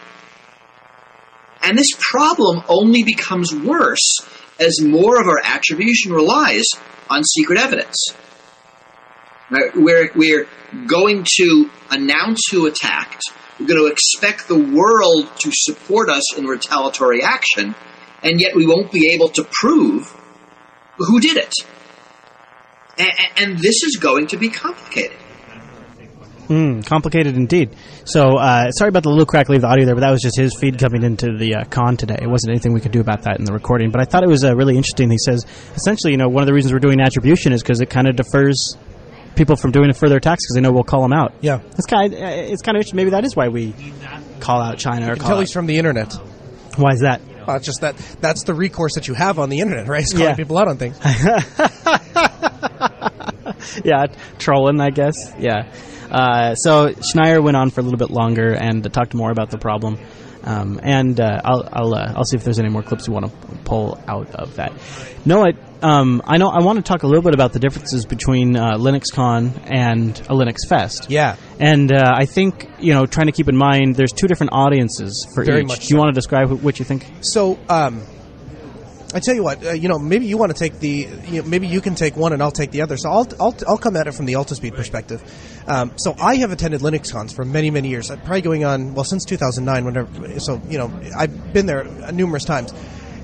And 1.63 1.79
this 1.79 1.91
problem 2.11 2.63
only 2.69 3.03
becomes 3.03 3.55
worse 3.55 4.21
as 4.59 4.81
more 4.81 5.21
of 5.21 5.29
our 5.29 5.41
attribution 5.45 6.13
relies 6.13 6.65
on 7.09 7.23
secret 7.25 7.59
evidence. 7.59 7.97
Right? 9.51 9.71
We're, 9.75 10.11
we're 10.15 10.49
going 10.87 11.25
to 11.37 11.71
announce 11.91 12.41
who 12.51 12.67
attacked. 12.67 13.23
We're 13.59 13.67
going 13.67 13.81
to 13.81 13.93
expect 13.93 14.49
the 14.49 14.59
world 14.59 15.29
to 15.41 15.51
support 15.53 16.09
us 16.09 16.37
in 16.37 16.47
retaliatory 16.47 17.23
action, 17.23 17.75
and 18.23 18.41
yet 18.41 18.55
we 18.57 18.67
won't 18.67 18.91
be 18.91 19.13
able 19.15 19.29
to 19.31 19.47
prove 19.61 20.11
who 20.99 21.21
did 21.21 21.37
it. 21.37 21.53
And, 22.99 23.11
and 23.37 23.59
this 23.59 23.83
is 23.83 23.97
going 23.97 24.29
to 24.29 24.37
be 24.37 24.49
complicated. 24.49 25.17
Mm, 26.49 26.85
complicated 26.85 27.37
indeed. 27.37 27.75
So, 28.05 28.37
uh, 28.37 28.71
sorry 28.73 28.89
about 28.89 29.05
the 29.05 29.09
little 29.09 29.25
crackly 29.27 29.57
of 29.57 29.63
the 29.63 29.69
audio 29.69 29.87
there, 29.87 29.95
but 29.95 30.01
that 30.01 30.11
was 30.11 30.21
just 30.21 30.37
his 30.37 30.55
feed 30.59 30.79
coming 30.79 31.03
into 31.03 31.37
the 31.37 31.55
uh, 31.55 31.65
con 31.65 31.97
today. 31.97 32.19
It 32.21 32.29
wasn't 32.29 32.51
anything 32.51 32.73
we 32.73 32.81
could 32.81 32.93
do 32.93 33.01
about 33.01 33.23
that 33.23 33.39
in 33.39 33.45
the 33.45 33.53
recording. 33.53 33.91
But 33.91 34.01
I 34.01 34.05
thought 34.05 34.23
it 34.23 34.29
was 34.29 34.45
uh, 34.45 34.55
really 34.55 34.77
interesting. 34.77 35.11
He 35.11 35.19
says, 35.19 35.47
essentially, 35.75 36.13
you 36.13 36.19
know, 36.19 36.29
one 36.29 36.43
of 36.43 36.47
the 36.47 36.53
reasons 36.53 36.73
we're 36.73 36.81
doing 36.81 37.01
attribution 37.01 37.53
is 37.53 37.63
because 37.63 37.81
it 37.81 37.89
kind 37.89 38.09
of 38.09 38.17
defers 38.17 38.77
people 39.37 39.57
from 39.57 39.71
doing 39.73 39.91
a 39.91 39.95
further 39.95 40.17
attacks 40.17 40.45
because 40.45 40.55
they 40.55 40.61
know 40.61 40.73
we'll 40.73 40.85
call 40.85 41.03
them 41.03 41.13
out. 41.13 41.35
Yeah. 41.41 41.61
It's 41.79 41.87
kind 41.87 42.13
of, 42.13 42.19
it's 42.21 42.63
kind 42.63 42.77
of 42.77 42.81
interesting. 42.81 42.97
Maybe 42.97 43.11
that 43.11 43.25
is 43.25 43.35
why 43.37 43.49
we 43.49 43.75
call 44.41 44.61
out 44.61 44.79
China 44.79 45.07
or 45.13 45.17
call 45.17 45.25
Until 45.25 45.37
out. 45.37 45.41
he's 45.41 45.53
from 45.53 45.67
the 45.67 45.79
internet. 45.79 46.13
Why 46.77 46.93
is 46.93 47.01
that? 47.01 47.21
Uh, 47.49 47.55
it's 47.55 47.67
just 47.67 47.81
that 47.81 47.97
that's 48.21 48.45
the 48.45 48.55
recourse 48.55 48.95
that 48.95 49.09
you 49.09 49.15
have 49.15 49.39
on 49.41 49.49
the 49.51 49.61
internet, 49.61 49.89
right? 49.89 50.03
Is 50.05 50.13
calling 50.13 50.29
Yeah. 50.29 50.37
people 50.37 50.59
out 50.59 50.69
on 50.69 50.77
things. 50.79 50.97
yeah, 53.85 54.07
trolling, 54.39 54.81
I 54.81 54.91
guess. 54.91 55.33
Yeah. 55.39 55.73
Uh, 56.11 56.55
so 56.55 56.89
Schneier 56.91 57.43
went 57.43 57.57
on 57.57 57.71
for 57.71 57.81
a 57.81 57.83
little 57.83 57.99
bit 57.99 58.11
longer 58.11 58.53
and 58.55 58.83
talked 58.93 59.15
more 59.15 59.31
about 59.31 59.51
the 59.51 59.59
problem. 59.59 59.99
Um, 60.45 60.81
and 60.83 61.19
uh, 61.21 61.41
I'll 61.45 61.69
I'll, 61.73 61.95
uh, 61.95 62.13
I'll 62.17 62.25
see 62.25 62.37
if 62.37 62.45
there's 62.45 62.59
any 62.59 62.69
more 62.69 62.83
clips 62.83 63.07
you 63.07 63.13
want 63.13 63.27
to 63.27 63.33
pull 63.65 64.03
out 64.09 64.35
of 64.35 64.57
that. 64.57 64.73
No, 65.25 65.45
I 65.45 65.53
um, 65.83 66.23
I 66.25 66.39
know 66.39 66.49
I 66.49 66.63
want 66.63 66.79
to 66.79 66.83
talk 66.83 67.03
a 67.03 67.07
little 67.07 67.23
bit 67.23 67.35
about 67.35 67.53
the 67.53 67.59
differences 67.59 68.05
between 68.07 68.57
uh, 68.57 68.77
LinuxCon 68.77 69.69
and 69.71 70.19
a 70.21 70.33
Linux 70.35 70.69
Fest. 70.69 71.11
Yeah. 71.11 71.37
And 71.59 71.93
uh, 71.93 72.15
I 72.17 72.27
think 72.27 72.69
you 72.81 72.95
know, 72.95 73.07
trying 73.07 73.27
to 73.27 73.33
keep 73.33 73.49
in 73.49 73.57
mind, 73.57 73.97
there's 73.97 74.13
two 74.13 74.27
different 74.27 74.53
audiences 74.53 75.27
for 75.35 75.45
Very 75.45 75.61
each. 75.63 75.67
much 75.69 75.87
Do 75.89 75.95
you 75.95 75.99
want 75.99 76.09
to 76.09 76.19
describe 76.19 76.49
wh- 76.49 76.63
what 76.65 76.79
you 76.79 76.85
think? 76.85 77.07
So, 77.21 77.59
um, 77.69 78.03
I 79.15 79.21
tell 79.21 79.35
you 79.35 79.43
what, 79.43 79.63
uh, 79.65 79.73
you 79.73 79.89
know, 79.89 79.99
maybe 79.99 80.25
you 80.25 80.39
want 80.39 80.53
to 80.53 80.59
take 80.59 80.79
the, 80.79 81.07
you 81.29 81.43
know, 81.43 81.49
maybe 81.49 81.67
you 81.67 81.83
can 81.83 81.95
take 81.95 82.17
one 82.17 82.33
and 82.33 82.43
I'll 82.43 82.51
take 82.51 82.71
the 82.71 82.81
other. 82.81 82.97
So 82.97 83.11
I'll, 83.11 83.29
I'll, 83.39 83.55
I'll 83.69 83.79
come 83.79 83.95
at 83.97 84.07
it 84.07 84.13
from 84.15 84.25
the 84.25 84.35
Altispeed 84.35 84.75
perspective. 84.75 85.23
Um, 85.67 85.93
so 85.97 86.15
I 86.19 86.37
have 86.37 86.51
attended 86.51 86.81
Linux 86.81 87.13
cons 87.13 87.31
for 87.33 87.45
many, 87.45 87.71
many 87.71 87.89
years. 87.89 88.11
I'm 88.11 88.21
Probably 88.21 88.41
going 88.41 88.65
on, 88.65 88.95
well, 88.95 89.05
since 89.05 89.27
2009, 89.27 89.85
whenever, 89.85 90.41
so, 90.41 90.63
you 90.67 90.79
know, 90.79 90.91
I've 91.17 91.53
been 91.53 91.67
there 91.67 91.85
numerous 92.11 92.45
times. 92.45 92.73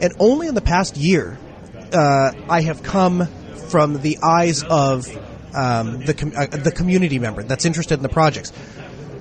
And 0.03 0.12
only 0.18 0.47
in 0.47 0.55
the 0.55 0.61
past 0.61 0.99
year, 0.99 1.38
uh, 1.92 2.33
I 2.48 2.61
have 2.62 2.83
come 2.83 3.27
from 3.68 4.01
the 4.01 4.18
eyes 4.22 4.62
of 4.64 5.07
um, 5.55 6.01
the, 6.05 6.14
com- 6.14 6.33
uh, 6.37 6.46
the 6.46 6.72
community 6.72 7.18
member 7.18 7.42
that's 7.42 7.64
interested 7.64 7.94
in 7.94 8.03
the 8.03 8.09
projects 8.09 8.53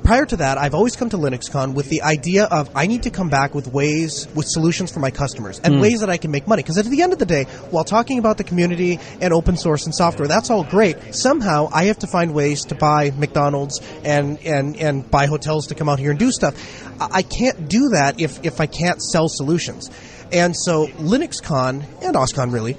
prior 0.08 0.26
to 0.26 0.38
that, 0.38 0.58
I've 0.58 0.74
always 0.74 0.96
come 0.96 1.10
to 1.10 1.18
LinuxCon 1.18 1.74
with 1.74 1.90
the 1.90 2.02
idea 2.02 2.46
of 2.46 2.70
I 2.74 2.88
need 2.88 3.04
to 3.04 3.10
come 3.10 3.28
back 3.28 3.54
with 3.54 3.68
ways, 3.68 4.26
with 4.34 4.46
solutions 4.48 4.90
for 4.90 5.02
my 5.02 5.12
customers 5.12 5.60
and 5.60 5.82
ways 5.82 6.00
that 6.00 6.10
I 6.10 6.16
can 6.16 6.32
make 6.32 6.48
money. 6.48 6.64
Because 6.64 6.78
at 6.78 6.86
the 6.86 7.02
end 7.02 7.12
of 7.12 7.20
the 7.20 7.26
day, 7.26 7.44
while 7.72 7.84
talking 7.84 8.18
about 8.18 8.38
the 8.38 8.46
community 8.46 9.02
and 9.20 9.34
open 9.34 9.58
source 9.58 9.86
and 9.86 9.94
software, 9.94 10.30
that's 10.30 10.50
all 10.50 10.64
great. 10.64 11.14
Somehow, 11.14 11.68
I 11.74 11.84
have 11.86 12.00
to 12.00 12.08
find 12.08 12.34
ways 12.34 12.64
to 12.68 12.76
buy 12.76 13.12
McDonald's 13.18 13.82
and 14.06 14.40
and 14.46 14.78
and 14.78 15.12
buy 15.12 15.26
hotels 15.26 15.68
to 15.68 15.76
come 15.76 15.90
out 15.90 16.00
here 16.00 16.12
and 16.12 16.20
do 16.20 16.32
stuff. 16.32 16.56
I 17.02 17.18
I 17.18 17.22
can't 17.24 17.68
do 17.68 17.90
that 17.90 18.22
if 18.22 18.46
if 18.46 18.62
I 18.62 18.66
can't 18.68 19.02
sell 19.02 19.28
solutions. 19.28 19.92
And 20.32 20.56
so, 20.56 20.88
LinuxCon 20.88 22.04
and 22.04 22.16
OSCON 22.16 22.52
really 22.52 22.76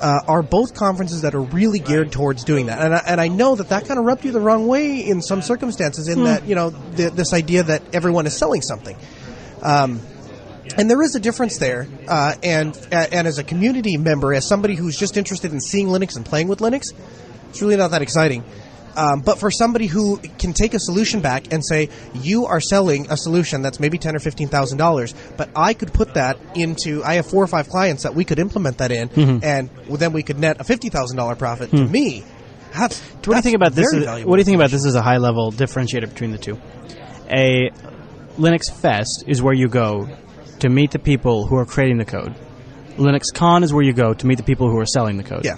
uh, 0.00 0.20
are 0.26 0.42
both 0.42 0.74
conferences 0.74 1.22
that 1.22 1.34
are 1.34 1.40
really 1.40 1.78
geared 1.78 2.10
towards 2.10 2.44
doing 2.44 2.66
that. 2.66 2.80
And 2.80 2.94
I, 2.94 3.02
and 3.06 3.20
I 3.20 3.28
know 3.28 3.54
that 3.54 3.68
that 3.68 3.86
kind 3.86 3.98
of 3.98 4.04
rubbed 4.04 4.24
you 4.24 4.32
the 4.32 4.40
wrong 4.40 4.66
way 4.66 4.98
in 4.98 5.22
some 5.22 5.42
circumstances, 5.42 6.08
in 6.08 6.24
that 6.24 6.46
you 6.46 6.54
know 6.54 6.70
the, 6.70 7.10
this 7.10 7.32
idea 7.32 7.62
that 7.62 7.82
everyone 7.94 8.26
is 8.26 8.36
selling 8.36 8.62
something. 8.62 8.96
Um, 9.62 10.00
and 10.76 10.90
there 10.90 11.02
is 11.02 11.14
a 11.14 11.20
difference 11.20 11.58
there. 11.58 11.86
Uh, 12.08 12.34
and 12.42 12.76
and 12.90 13.26
as 13.28 13.38
a 13.38 13.44
community 13.44 13.96
member, 13.96 14.34
as 14.34 14.46
somebody 14.46 14.74
who's 14.74 14.98
just 14.98 15.16
interested 15.16 15.52
in 15.52 15.60
seeing 15.60 15.86
Linux 15.86 16.16
and 16.16 16.26
playing 16.26 16.48
with 16.48 16.58
Linux, 16.58 16.92
it's 17.50 17.62
really 17.62 17.76
not 17.76 17.92
that 17.92 18.02
exciting. 18.02 18.42
Um, 18.96 19.20
but 19.20 19.38
for 19.38 19.50
somebody 19.50 19.86
who 19.86 20.18
can 20.38 20.52
take 20.52 20.74
a 20.74 20.78
solution 20.80 21.20
back 21.20 21.52
and 21.52 21.64
say, 21.64 21.88
"You 22.14 22.46
are 22.46 22.60
selling 22.60 23.06
a 23.10 23.16
solution 23.16 23.62
that's 23.62 23.80
maybe 23.80 23.96
ten 23.98 24.14
or 24.14 24.18
fifteen 24.18 24.48
thousand 24.48 24.78
dollars, 24.78 25.14
but 25.36 25.48
I 25.56 25.72
could 25.74 25.92
put 25.92 26.14
that 26.14 26.38
into. 26.54 27.02
I 27.04 27.14
have 27.14 27.26
four 27.26 27.42
or 27.42 27.46
five 27.46 27.68
clients 27.68 28.02
that 28.02 28.14
we 28.14 28.24
could 28.24 28.38
implement 28.38 28.78
that 28.78 28.92
in, 28.92 29.08
and 29.42 29.70
then 29.88 30.12
we 30.12 30.22
could 30.22 30.38
net 30.38 30.60
a 30.60 30.64
fifty 30.64 30.88
thousand 30.90 31.16
dollar 31.16 31.34
profit 31.36 31.70
to 31.70 31.84
me." 31.86 32.22
That's, 32.74 32.98
What 33.00 33.24
do 33.24 33.34
you 33.36 33.42
think 33.42 33.56
about 33.56 33.72
this? 33.72 33.92
as- 33.92 34.24
What 34.24 34.36
do 34.36 34.40
you 34.40 34.44
think 34.44 34.54
about 34.56 34.70
this 34.70 34.86
as 34.86 34.94
a 34.94 35.02
high 35.02 35.18
level 35.18 35.52
differentiator 35.52 36.08
between 36.08 36.30
the 36.32 36.38
two? 36.38 36.58
A 37.30 37.70
Linux 38.38 38.70
Fest 38.72 39.24
is 39.26 39.42
where 39.42 39.54
you 39.54 39.68
go 39.68 40.08
to 40.60 40.68
meet 40.70 40.90
the 40.90 40.98
people 40.98 41.46
who 41.46 41.56
are 41.56 41.66
creating 41.66 41.98
the 41.98 42.04
code. 42.06 42.34
Linux 42.96 43.24
Con 43.32 43.62
is 43.62 43.72
where 43.74 43.82
you 43.84 43.92
go 43.92 44.14
to 44.14 44.26
meet 44.26 44.36
the 44.38 44.42
people 44.44 44.70
who 44.70 44.78
are 44.78 44.86
selling 44.86 45.16
the 45.16 45.22
code. 45.22 45.44
Yeah. 45.44 45.56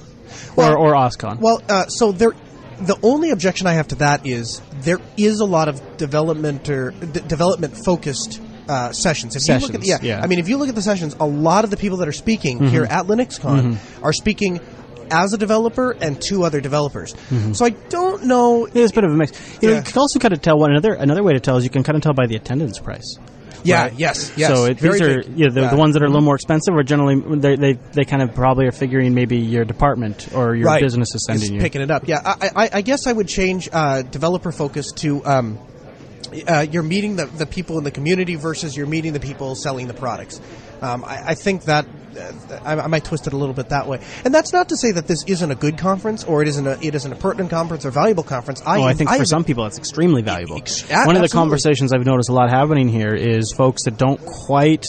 or, 0.56 0.76
or 0.76 0.92
OSCON. 0.94 1.38
Well, 1.40 1.62
uh, 1.68 1.86
so 1.86 2.10
there, 2.12 2.32
the 2.78 2.98
only 3.02 3.30
objection 3.30 3.66
I 3.66 3.72
have 3.74 3.88
to 3.88 3.94
that 3.96 4.26
is 4.26 4.60
there 4.80 5.00
is 5.16 5.40
a 5.40 5.44
lot 5.44 5.68
of 5.68 5.96
development 5.96 6.68
or 6.68 6.90
d- 6.90 7.20
development 7.26 7.76
focused 7.84 8.40
uh, 8.68 8.92
sessions. 8.92 9.36
If 9.36 9.46
you 9.46 9.54
look 9.54 9.74
at 9.74 9.82
Sessions, 9.82 9.88
yeah, 9.88 9.98
yeah. 10.02 10.14
Mm-hmm. 10.16 10.24
I 10.24 10.26
mean, 10.26 10.38
if 10.38 10.48
you 10.48 10.56
look 10.56 10.68
at 10.68 10.74
the 10.74 10.82
sessions, 10.82 11.14
a 11.20 11.26
lot 11.26 11.64
of 11.64 11.70
the 11.70 11.76
people 11.76 11.98
that 11.98 12.08
are 12.08 12.12
speaking 12.12 12.66
here 12.68 12.84
at 12.84 13.06
LinuxCon 13.06 13.78
are 14.02 14.12
speaking 14.12 14.60
as 15.10 15.32
a 15.32 15.38
developer 15.38 15.92
and 16.00 16.20
two 16.20 16.44
other 16.44 16.60
developers. 16.60 17.14
Mm-hmm. 17.14 17.52
So 17.52 17.66
I 17.66 17.70
don't 17.70 18.24
know. 18.24 18.66
Yeah, 18.66 18.84
it's 18.84 18.92
a 18.92 18.94
bit 18.94 19.04
of 19.04 19.12
a 19.12 19.16
mix. 19.16 19.32
You 19.62 19.70
know, 19.70 19.76
you 19.76 19.82
can 19.82 19.98
also 19.98 20.18
kind 20.18 20.32
of 20.32 20.40
tell 20.40 20.58
one 20.58 20.70
another. 20.70 20.94
Another 20.94 21.22
way 21.22 21.34
to 21.34 21.40
tell 21.40 21.56
is 21.56 21.64
you 21.64 21.70
can 21.70 21.82
kind 21.82 21.96
of 21.96 22.02
tell 22.02 22.14
by 22.14 22.26
the 22.26 22.36
attendance 22.36 22.78
price. 22.78 23.18
Yeah. 23.64 23.82
Right. 23.84 23.94
Yes. 23.98 24.32
Yes. 24.36 24.54
So 24.54 24.66
it, 24.66 24.78
these 24.78 25.00
are 25.00 25.20
yeah, 25.22 25.48
the, 25.48 25.62
Yeah. 25.62 25.70
the 25.70 25.76
ones 25.76 25.94
that 25.94 26.02
are 26.02 26.06
a 26.06 26.08
little 26.08 26.22
more 26.22 26.34
expensive 26.36 26.74
are 26.74 26.82
generally 26.82 27.20
they, 27.38 27.56
they 27.56 27.72
they 27.72 28.04
kind 28.04 28.22
of 28.22 28.34
probably 28.34 28.66
are 28.66 28.72
figuring 28.72 29.14
maybe 29.14 29.38
your 29.38 29.64
department 29.64 30.28
or 30.34 30.54
your 30.54 30.66
right. 30.66 30.82
business 30.82 31.14
is 31.14 31.24
sending 31.24 31.44
Is 31.44 31.50
you. 31.50 31.60
picking 31.60 31.80
it 31.82 31.90
up. 31.90 32.06
Yeah, 32.06 32.20
I, 32.24 32.50
I, 32.54 32.70
I 32.74 32.80
guess 32.82 33.06
I 33.06 33.12
would 33.12 33.26
change 33.28 33.68
uh, 33.72 34.02
developer 34.02 34.52
focus 34.52 34.92
to 34.96 35.24
um, 35.24 35.58
uh, 36.46 36.66
you're 36.70 36.82
meeting 36.82 37.16
the, 37.16 37.26
the 37.26 37.46
people 37.46 37.78
in 37.78 37.84
the 37.84 37.90
community 37.90 38.34
versus 38.34 38.76
you're 38.76 38.86
meeting 38.86 39.12
the 39.12 39.20
people 39.20 39.54
selling 39.54 39.86
the 39.88 39.94
products. 39.94 40.40
Um, 40.80 41.04
I, 41.04 41.30
I 41.30 41.34
think 41.34 41.64
that 41.64 41.86
uh, 42.18 42.58
I, 42.64 42.76
I 42.80 42.86
might 42.88 43.04
twist 43.04 43.26
it 43.26 43.32
a 43.32 43.36
little 43.36 43.54
bit 43.54 43.70
that 43.70 43.86
way, 43.86 44.00
and 44.24 44.34
that's 44.34 44.52
not 44.52 44.68
to 44.70 44.76
say 44.76 44.92
that 44.92 45.06
this 45.06 45.24
isn't 45.26 45.50
a 45.50 45.54
good 45.54 45.78
conference 45.78 46.24
or 46.24 46.42
it 46.42 46.48
isn't 46.48 46.66
a 46.66 46.78
it 46.84 46.94
isn't 46.94 47.12
a 47.12 47.16
pertinent 47.16 47.50
conference 47.50 47.84
or 47.86 47.90
valuable 47.90 48.22
conference. 48.24 48.60
I, 48.66 48.78
Oh, 48.78 48.82
I 48.84 48.94
think 48.94 49.10
for 49.10 49.16
am- 49.16 49.24
some 49.26 49.44
people 49.44 49.64
it's 49.66 49.78
extremely 49.78 50.22
valuable. 50.22 50.56
Ex- 50.58 50.88
One 50.90 51.16
of 51.16 51.22
the 51.22 51.28
conversations 51.28 51.92
I've 51.92 52.04
noticed 52.04 52.28
a 52.28 52.32
lot 52.34 52.50
happening 52.50 52.88
here 52.88 53.14
is 53.14 53.52
folks 53.52 53.84
that 53.84 53.96
don't 53.96 54.20
quite 54.24 54.86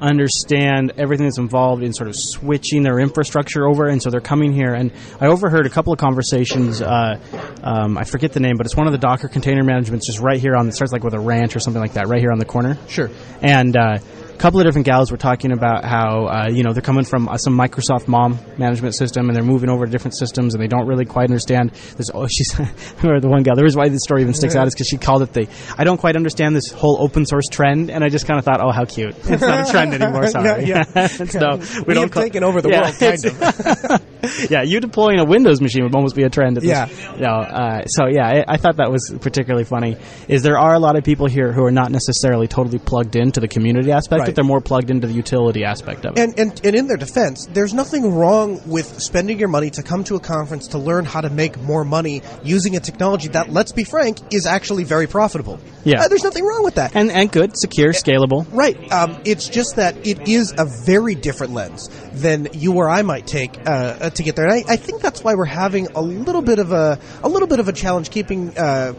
understand 0.00 0.92
everything 0.96 1.26
that's 1.26 1.38
involved 1.38 1.82
in 1.82 1.92
sort 1.92 2.08
of 2.08 2.16
switching 2.16 2.82
their 2.82 2.98
infrastructure 2.98 3.66
over, 3.66 3.88
and 3.88 4.02
so 4.02 4.10
they're 4.10 4.20
coming 4.20 4.52
here. 4.52 4.74
And 4.74 4.92
I 5.20 5.26
overheard 5.26 5.66
a 5.66 5.70
couple 5.70 5.92
of 5.92 5.98
conversations. 5.98 6.80
Uh, 6.80 7.18
um, 7.62 7.98
I 7.98 8.04
forget 8.04 8.32
the 8.32 8.40
name, 8.40 8.56
but 8.56 8.66
it's 8.66 8.76
one 8.76 8.86
of 8.86 8.92
the 8.92 8.98
Docker 8.98 9.28
container 9.28 9.62
managements 9.62 10.06
just 10.06 10.20
right 10.20 10.40
here 10.40 10.56
on. 10.56 10.68
It 10.68 10.74
starts 10.74 10.92
like 10.92 11.04
with 11.04 11.14
a 11.14 11.20
ranch 11.20 11.56
or 11.56 11.60
something 11.60 11.80
like 11.80 11.94
that, 11.94 12.08
right 12.08 12.20
here 12.20 12.32
on 12.32 12.38
the 12.38 12.44
corner. 12.44 12.78
Sure. 12.88 13.10
And 13.42 13.76
uh, 13.76 13.98
couple 14.40 14.58
of 14.58 14.66
different 14.66 14.86
gals 14.86 15.10
were 15.10 15.18
talking 15.18 15.52
about 15.52 15.84
how 15.84 16.24
uh, 16.26 16.48
you 16.50 16.62
know 16.62 16.72
they're 16.72 16.80
coming 16.82 17.04
from 17.04 17.28
uh, 17.28 17.36
some 17.36 17.56
Microsoft 17.56 18.08
Mom 18.08 18.38
management 18.56 18.94
system 18.94 19.28
and 19.28 19.36
they're 19.36 19.42
moving 19.44 19.68
over 19.68 19.84
to 19.84 19.92
different 19.92 20.16
systems 20.16 20.54
and 20.54 20.62
they 20.62 20.66
don't 20.66 20.86
really 20.86 21.04
quite 21.04 21.28
understand 21.28 21.70
this. 21.98 22.10
Oh, 22.14 22.26
she's 22.34 22.58
or 23.04 23.20
the 23.20 23.28
one 23.28 23.42
gal. 23.42 23.54
The 23.54 23.62
reason 23.62 23.78
why 23.78 23.90
this 23.90 24.02
story 24.02 24.22
even 24.22 24.32
sticks 24.32 24.56
out 24.56 24.66
is 24.66 24.74
because 24.74 24.88
she 24.88 24.96
called 24.96 25.22
it 25.22 25.32
the. 25.34 25.46
I 25.76 25.84
don't 25.84 25.98
quite 25.98 26.16
understand 26.16 26.56
this 26.56 26.70
whole 26.72 26.96
open 27.02 27.26
source 27.26 27.48
trend, 27.48 27.90
and 27.90 28.02
I 28.02 28.08
just 28.08 28.26
kind 28.26 28.38
of 28.38 28.44
thought, 28.46 28.60
oh, 28.62 28.72
how 28.72 28.84
cute! 28.86 29.14
It's 29.30 29.42
not 29.42 29.68
a 29.68 29.70
trend 29.70 29.92
anymore. 29.94 30.26
Sorry. 30.28 30.64
Yeah, 30.64 30.84
yeah. 30.96 31.06
so 31.06 31.56
we, 31.80 31.82
We 31.88 31.94
don't 31.94 32.10
call- 32.10 32.22
taken 32.22 32.42
over 32.42 32.62
the 32.62 32.70
Yeah, 32.70 32.82
world, 32.82 32.94
kind 32.98 33.24
it's- 33.24 34.50
yeah, 34.50 34.62
you 34.62 34.80
deploying 34.80 35.18
a 35.18 35.24
Windows 35.24 35.60
machine 35.60 35.82
would 35.84 35.94
almost 35.94 36.14
be 36.16 36.22
a 36.24 36.30
trend. 36.30 36.56
At 36.58 36.62
this, 36.62 36.70
Yeah. 36.70 36.88
you 37.14 37.20
know, 37.22 37.36
uh, 37.40 37.86
so 37.86 38.06
yeah, 38.06 38.26
I, 38.26 38.54
I 38.54 38.56
thought 38.58 38.76
that 38.76 38.90
was 38.90 39.14
particularly 39.20 39.64
funny. 39.64 39.96
Is 40.28 40.42
there 40.42 40.58
are 40.58 40.74
a 40.74 40.78
lot 40.78 40.96
of 40.96 41.04
people 41.04 41.26
here 41.26 41.52
who 41.52 41.64
are 41.64 41.70
not 41.70 41.90
necessarily 41.90 42.46
totally 42.48 42.78
plugged 42.78 43.16
into 43.16 43.40
the 43.40 43.48
community 43.48 43.92
aspect 43.92 44.20
Right. 44.20 44.29
That 44.30 44.36
they're 44.36 44.44
more 44.44 44.60
plugged 44.60 44.90
into 44.90 45.06
the 45.06 45.12
utility 45.12 45.64
aspect 45.64 46.04
of 46.06 46.16
it. 46.16 46.18
And, 46.18 46.38
and 46.38 46.60
and 46.64 46.76
in 46.76 46.86
their 46.86 46.96
defense, 46.96 47.46
there's 47.52 47.74
nothing 47.74 48.14
wrong 48.14 48.60
with 48.66 49.00
spending 49.00 49.38
your 49.38 49.48
money 49.48 49.70
to 49.70 49.82
come 49.82 50.04
to 50.04 50.16
a 50.16 50.20
conference 50.20 50.68
to 50.68 50.78
learn 50.78 51.04
how 51.04 51.20
to 51.20 51.30
make 51.30 51.58
more 51.60 51.84
money 51.84 52.22
using 52.42 52.76
a 52.76 52.80
technology 52.80 53.28
that, 53.28 53.50
let's 53.50 53.72
be 53.72 53.84
frank, 53.84 54.18
is 54.32 54.46
actually 54.46 54.84
very 54.84 55.06
profitable. 55.06 55.58
Yeah. 55.84 56.02
Uh, 56.02 56.08
there's 56.08 56.24
nothing 56.24 56.44
wrong 56.44 56.64
with 56.64 56.74
that. 56.76 56.94
and 56.94 57.10
and 57.10 57.30
good, 57.30 57.56
secure, 57.56 57.92
scalable. 57.92 58.46
Right. 58.52 58.90
Um, 58.92 59.20
it's 59.24 59.48
just 59.48 59.76
that 59.76 60.06
it 60.06 60.28
is 60.28 60.54
a 60.56 60.64
very 60.64 61.14
different 61.14 61.52
lens 61.52 61.88
than 62.12 62.48
you 62.52 62.74
or 62.74 62.88
I 62.88 63.02
might 63.02 63.26
take 63.26 63.58
uh, 63.66 63.70
uh, 63.70 64.10
to 64.10 64.22
get 64.22 64.36
there. 64.36 64.46
And 64.46 64.54
I, 64.54 64.72
I 64.74 64.76
think 64.76 65.02
that's 65.02 65.22
why 65.24 65.34
we're 65.34 65.44
having 65.44 65.88
a 65.88 66.02
little 66.02 66.42
bit 66.42 66.58
of 66.58 66.72
a 66.72 66.98
a 67.22 67.28
little 67.28 67.48
bit 67.48 67.60
of 67.60 67.68
a 67.68 67.72
challenge 67.72 68.10
keeping 68.10 68.56
uh, 68.56 68.94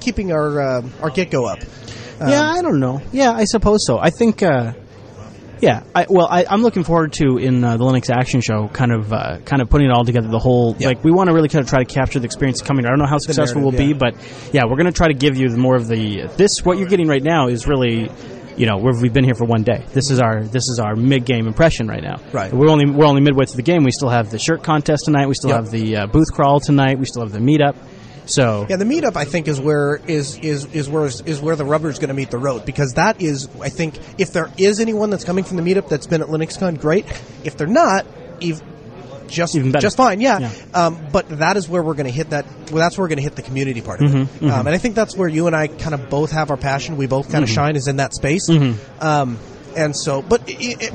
keeping 0.00 0.32
our 0.32 0.60
uh, 0.60 0.82
our 1.00 1.10
get 1.10 1.30
go 1.30 1.44
up. 1.46 1.58
Yeah, 2.30 2.50
I 2.50 2.62
don't 2.62 2.80
know. 2.80 3.00
Yeah, 3.12 3.32
I 3.32 3.44
suppose 3.44 3.86
so. 3.86 3.98
I 3.98 4.10
think. 4.10 4.42
Uh, 4.42 4.72
yeah, 5.60 5.84
I, 5.94 6.06
well, 6.08 6.26
I, 6.28 6.44
I'm 6.50 6.62
looking 6.62 6.82
forward 6.82 7.12
to 7.14 7.38
in 7.38 7.62
uh, 7.62 7.76
the 7.76 7.84
Linux 7.84 8.10
Action 8.10 8.40
Show, 8.40 8.66
kind 8.66 8.90
of, 8.90 9.12
uh, 9.12 9.38
kind 9.44 9.62
of 9.62 9.70
putting 9.70 9.86
it 9.88 9.92
all 9.92 10.04
together. 10.04 10.26
The 10.26 10.40
whole, 10.40 10.74
Yeah. 10.76 10.88
like, 10.88 11.04
we 11.04 11.12
want 11.12 11.28
to 11.28 11.34
really 11.34 11.48
kind 11.48 11.62
of 11.62 11.68
try 11.70 11.84
to 11.84 11.94
capture 11.94 12.18
the 12.18 12.24
experience 12.24 12.60
coming. 12.60 12.84
I 12.84 12.88
don't 12.88 12.98
know 12.98 13.06
how 13.06 13.18
successful 13.18 13.62
we'll 13.62 13.70
narrative, 13.70 13.96
be, 13.96 14.10
but 14.10 14.16
yeah, 14.52 14.62
we're 14.64 14.74
going 14.74 14.86
to 14.86 14.92
try 14.92 15.06
to 15.06 15.14
give 15.14 15.36
you 15.36 15.48
more 15.50 15.76
of 15.76 15.86
the. 15.86 16.22
This, 16.36 16.64
what 16.64 16.78
you're 16.78 16.88
getting 16.88 17.06
right 17.06 17.22
now, 17.22 17.46
is 17.46 17.68
really, 17.68 18.10
you 18.56 18.66
know, 18.66 18.78
we've, 18.78 19.00
we've 19.00 19.12
been 19.12 19.22
here 19.22 19.36
for 19.36 19.44
one 19.44 19.62
day. 19.62 19.84
This 19.92 20.10
is 20.10 20.20
our, 20.20 20.42
this 20.42 20.68
is 20.68 20.80
our 20.80 20.96
mid 20.96 21.24
game 21.26 21.46
impression 21.46 21.86
right 21.86 22.02
now. 22.02 22.16
Right. 22.32 22.52
We're 22.52 22.68
only, 22.68 22.90
we're 22.90 23.06
only 23.06 23.20
midway 23.20 23.44
through 23.44 23.58
the 23.58 23.62
game. 23.62 23.84
We 23.84 23.92
still 23.92 24.08
have 24.10 24.32
the 24.32 24.40
shirt 24.40 24.64
contest 24.64 25.04
tonight. 25.04 25.28
We 25.28 25.34
still 25.34 25.50
Yep. 25.50 25.60
have 25.60 25.70
the 25.70 25.96
uh, 25.96 26.06
booth 26.08 26.32
crawl 26.32 26.58
tonight. 26.58 26.98
We 26.98 27.04
still 27.04 27.22
have 27.22 27.30
the 27.30 27.38
meetup. 27.38 27.76
So 28.34 28.66
Yeah, 28.68 28.76
the 28.76 28.84
meetup 28.84 29.16
I 29.16 29.24
think 29.24 29.48
is 29.48 29.60
where 29.60 29.96
is 30.06 30.36
is 30.38 30.64
is 30.74 30.88
where 30.88 31.06
is 31.06 31.40
where 31.40 31.56
the 31.56 31.64
rubber 31.64 31.90
is 31.90 31.98
going 31.98 32.08
to 32.08 32.14
meet 32.14 32.30
the 32.30 32.38
road 32.38 32.64
because 32.64 32.94
that 32.94 33.20
is 33.20 33.48
I 33.60 33.68
think 33.68 33.98
if 34.18 34.32
there 34.32 34.50
is 34.58 34.80
anyone 34.80 35.10
that's 35.10 35.24
coming 35.24 35.44
from 35.44 35.56
the 35.58 35.62
meetup 35.62 35.88
that's 35.88 36.06
been 36.06 36.22
at 36.22 36.28
LinuxCon, 36.28 36.80
great. 36.80 37.06
If 37.44 37.56
they're 37.56 37.66
not, 37.66 38.06
ev- 38.42 38.62
just 39.28 39.54
just 39.54 39.96
fine, 39.96 40.20
yeah. 40.20 40.38
Yeah. 40.40 40.50
Um, 40.74 41.06
but 41.10 41.28
that 41.38 41.56
is 41.56 41.68
where 41.68 41.82
we're 41.82 41.94
going 41.94 42.06
to 42.06 42.12
hit 42.12 42.30
that. 42.30 42.44
Well, 42.70 42.76
that's 42.80 42.98
where 42.98 43.04
we're 43.04 43.08
going 43.08 43.16
to 43.18 43.22
hit 43.22 43.34
the 43.36 43.42
community 43.42 43.80
part 43.80 44.02
of 44.02 44.10
Mm-hmm, 44.10 44.44
it, 44.44 44.50
Um, 44.50 44.66
and 44.66 44.74
I 44.74 44.78
think 44.78 44.94
that's 44.94 45.16
where 45.16 45.28
you 45.28 45.46
and 45.46 45.56
I 45.56 45.68
kind 45.68 45.94
of 45.94 46.10
both 46.10 46.32
have 46.32 46.50
our 46.50 46.56
passion. 46.56 46.96
We 46.96 47.06
both 47.06 47.30
kind 47.30 47.42
of 47.42 47.50
shine 47.50 47.76
is 47.76 47.88
in 47.88 47.96
that 47.96 48.14
space. 48.14 48.48
Mm-hmm. 48.50 49.04
Um, 49.04 49.38
and 49.74 49.96
so, 49.96 50.20
but 50.20 50.50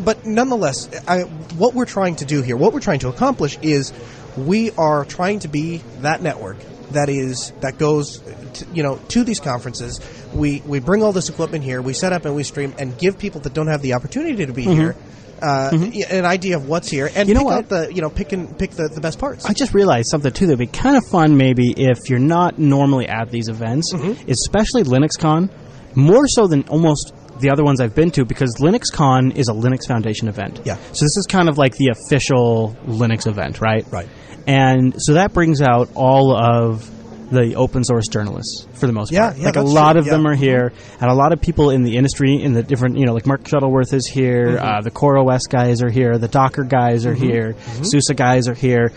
but 0.05 0.25
nonetheless, 0.25 0.87
I, 1.07 1.21
what 1.21 1.73
we're 1.73 1.85
trying 1.85 2.17
to 2.17 2.25
do 2.25 2.43
here, 2.43 2.55
what 2.55 2.73
we're 2.73 2.79
trying 2.79 2.99
to 2.99 3.09
accomplish, 3.09 3.57
is 3.63 3.91
we 4.37 4.69
are 4.71 5.03
trying 5.03 5.39
to 5.39 5.47
be 5.47 5.81
that 6.01 6.21
network 6.21 6.57
that 6.91 7.09
is 7.09 7.51
that 7.61 7.77
goes, 7.77 8.19
to, 8.53 8.65
you 8.73 8.83
know, 8.83 8.97
to 9.09 9.23
these 9.23 9.39
conferences. 9.39 9.99
We 10.33 10.61
we 10.65 10.79
bring 10.79 11.03
all 11.03 11.11
this 11.13 11.29
equipment 11.29 11.63
here, 11.63 11.81
we 11.81 11.93
set 11.93 12.13
up 12.13 12.25
and 12.25 12.35
we 12.35 12.43
stream, 12.43 12.73
and 12.79 12.97
give 12.97 13.17
people 13.17 13.41
that 13.41 13.53
don't 13.53 13.67
have 13.67 13.81
the 13.81 13.93
opportunity 13.93 14.45
to 14.45 14.53
be 14.53 14.63
here. 14.63 14.95
Uh, 15.41 15.69
An 16.09 16.25
idea 16.25 16.55
of 16.57 16.67
what's 16.67 16.89
here, 16.89 17.05
and 17.13 17.13
Mm-hmm. 17.15 17.29
You 17.29 17.33
know 17.35 17.39
pick 17.41 17.45
what? 17.45 17.57
out 17.57 17.69
the 17.69 17.93
you 17.93 18.01
know 18.01 18.09
pick 18.09 18.31
and 18.31 18.57
pick 18.57 18.71
the, 18.71 18.87
the 18.87 19.01
best 19.01 19.19
parts. 19.19 19.45
I 19.45 19.53
just 19.53 19.73
realized 19.75 20.07
something 20.09 20.31
too 20.31 20.47
that'd 20.47 20.57
be 20.57 20.65
kind 20.65 20.97
of 20.97 21.05
fun 21.05 21.37
maybe 21.37 21.73
if 21.77 22.09
you're 22.09 22.17
not 22.17 22.57
normally 22.57 23.07
at 23.07 23.29
these 23.29 23.47
events, 23.47 23.93
Mm-hmm. 23.93 24.29
especially 24.31 24.83
LinuxCon, 24.83 25.51
more 25.95 26.27
so 26.27 26.47
than 26.47 26.63
almost 26.69 27.13
the 27.39 27.51
other 27.51 27.63
ones 27.63 27.79
I've 27.79 27.93
been 27.93 28.09
to 28.11 28.25
because 28.25 28.55
LinuxCon 28.59 29.35
is 29.37 29.47
a 29.47 29.53
Linux 29.53 29.85
Foundation 29.87 30.27
event. 30.27 30.59
Yeah. 30.65 30.77
So 30.91 31.05
this 31.05 31.17
is 31.17 31.27
kind 31.29 31.49
of 31.49 31.59
like 31.59 31.75
the 31.75 31.89
official 31.89 32.75
Linux 32.87 33.27
event, 33.27 33.61
right? 33.61 33.85
Right. 33.91 34.07
And 34.47 34.95
so 35.01 35.13
that 35.15 35.33
brings 35.33 35.61
out 35.61 35.89
all 35.93 36.35
of 36.35 36.89
the 37.29 37.55
open 37.55 37.83
source 37.83 38.07
journalists 38.07 38.65
for 38.75 38.87
the 38.87 38.93
most 38.93 39.11
Yeah, 39.11 39.27
part. 39.31 39.37
yeah, 39.39 39.45
like 39.47 39.55
a 39.57 39.61
lot 39.61 39.91
true, 39.93 39.99
of 39.99 40.05
them 40.05 40.25
are 40.25 40.33
here, 40.35 40.71
and 41.01 41.11
a 41.11 41.13
lot 41.13 41.33
of 41.33 41.41
people 41.41 41.71
in 41.71 41.83
the 41.83 41.97
industry, 41.97 42.41
in 42.41 42.53
the 42.53 42.63
different, 42.63 42.97
you 42.97 43.05
know, 43.05 43.13
like 43.13 43.25
Mark 43.25 43.45
Shuttleworth 43.45 43.91
is 43.93 44.07
here, 44.07 44.55
Mm-hmm. 44.55 44.65
uh, 44.65 44.81
the 44.81 44.91
CoreOS 44.91 45.41
guys 45.49 45.81
are 45.83 45.89
here, 45.89 46.17
the 46.17 46.29
Docker 46.29 46.63
guys 46.63 47.05
are 47.05 47.13
here, 47.13 47.53
Mm-hmm. 47.53 47.83
SUSE 47.83 48.11
guys 48.15 48.47
are 48.47 48.53
here, 48.53 48.93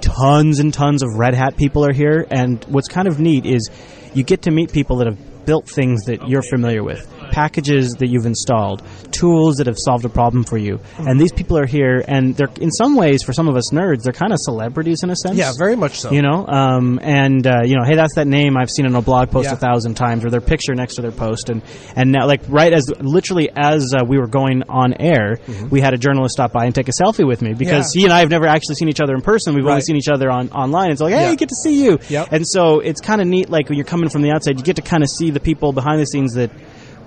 tons 0.00 0.60
and 0.60 0.72
tons 0.72 1.02
of 1.02 1.10
Red 1.16 1.34
Hat 1.34 1.56
people 1.58 1.84
are 1.84 1.92
here, 1.92 2.26
and 2.30 2.64
what's 2.68 2.88
kind 2.88 3.06
of 3.08 3.20
neat 3.20 3.44
is 3.44 3.68
you 4.14 4.22
get 4.22 4.42
to 4.42 4.50
meet 4.50 4.72
people 4.72 4.96
that 4.96 5.06
have 5.06 5.44
built 5.44 5.68
things 5.68 6.04
that 6.04 6.26
you're 6.28 6.42
familiar 6.42 6.82
with. 6.82 7.06
Packages 7.30 7.92
that 7.98 8.08
you've 8.08 8.26
installed, 8.26 8.82
tools 9.12 9.56
that 9.56 9.66
have 9.66 9.78
solved 9.78 10.04
a 10.04 10.08
problem 10.08 10.44
for 10.44 10.56
you, 10.58 10.80
and 10.98 11.20
these 11.20 11.32
people 11.32 11.58
are 11.58 11.66
here, 11.66 12.04
and 12.08 12.34
they're 12.34 12.50
in 12.60 12.70
some 12.70 12.96
ways, 12.96 13.22
for 13.22 13.32
some 13.32 13.48
of 13.48 13.56
us 13.56 13.70
nerds, 13.72 14.02
they're 14.02 14.12
kind 14.12 14.32
of 14.32 14.38
celebrities 14.40 15.02
in 15.02 15.10
a 15.10 15.16
sense. 15.16 15.36
yeah, 15.36 15.52
very 15.58 15.76
much 15.76 16.00
so. 16.00 16.10
You 16.10 16.22
know, 16.22 16.46
um, 16.46 16.98
and 17.02 17.46
uh, 17.46 17.62
you 17.64 17.76
know, 17.76 17.84
hey, 17.84 17.94
that's 17.96 18.14
that 18.16 18.26
name 18.26 18.56
I've 18.56 18.70
seen 18.70 18.86
in 18.86 18.94
a 18.94 19.02
blog 19.02 19.30
post 19.30 19.46
Yeah. 19.46 19.52
a 19.54 19.56
thousand 19.56 19.94
times, 19.94 20.24
or 20.24 20.30
their 20.30 20.40
picture 20.40 20.74
next 20.74 20.94
to 20.96 21.02
their 21.02 21.12
post, 21.12 21.48
and 21.50 21.62
and 21.96 22.12
now, 22.12 22.26
like, 22.26 22.40
right 22.48 22.72
as 22.72 22.90
literally 23.00 23.50
as 23.56 23.94
uh, 23.94 24.04
we 24.06 24.18
were 24.18 24.26
going 24.28 24.62
on 24.68 24.94
air, 24.94 25.38
we 25.70 25.80
had 25.80 25.94
a 25.94 25.98
journalist 25.98 26.32
stop 26.34 26.52
by 26.52 26.64
and 26.64 26.74
take 26.74 26.88
a 26.88 26.92
selfie 26.92 27.26
with 27.26 27.42
me 27.42 27.54
because 27.54 27.68
Mm-hmm. 27.68 27.98
Yeah. 27.98 28.00
he 28.00 28.04
and 28.04 28.12
I 28.12 28.20
have 28.20 28.30
never 28.30 28.46
actually 28.46 28.74
seen 28.76 28.88
each 28.88 29.00
other 29.00 29.14
in 29.14 29.20
person. 29.20 29.54
We've 29.54 29.66
only 29.66 29.80
seen 29.82 29.96
each 29.96 30.08
other 30.08 30.30
on 30.30 30.48
online. 30.50 30.90
It's 30.90 31.00
like, 31.00 31.14
hey, 31.14 31.28
Yeah. 31.30 31.34
good 31.34 31.48
to 31.50 31.54
see 31.54 31.84
you. 31.84 31.98
Yep. 32.08 32.28
And 32.32 32.46
so 32.48 32.80
it's 32.80 33.00
kind 33.00 33.20
of 33.20 33.26
neat, 33.26 33.50
like 33.50 33.68
when 33.68 33.76
you're 33.76 33.84
coming 33.84 34.08
from 34.08 34.22
the 34.22 34.30
outside, 34.30 34.58
you 34.58 34.64
get 34.64 34.76
to 34.76 34.82
kind 34.82 35.02
of 35.02 35.08
see 35.10 35.30
the 35.30 35.40
people 35.40 35.72
behind 35.72 36.00
the 36.00 36.06
scenes 36.06 36.34
that. 36.34 36.50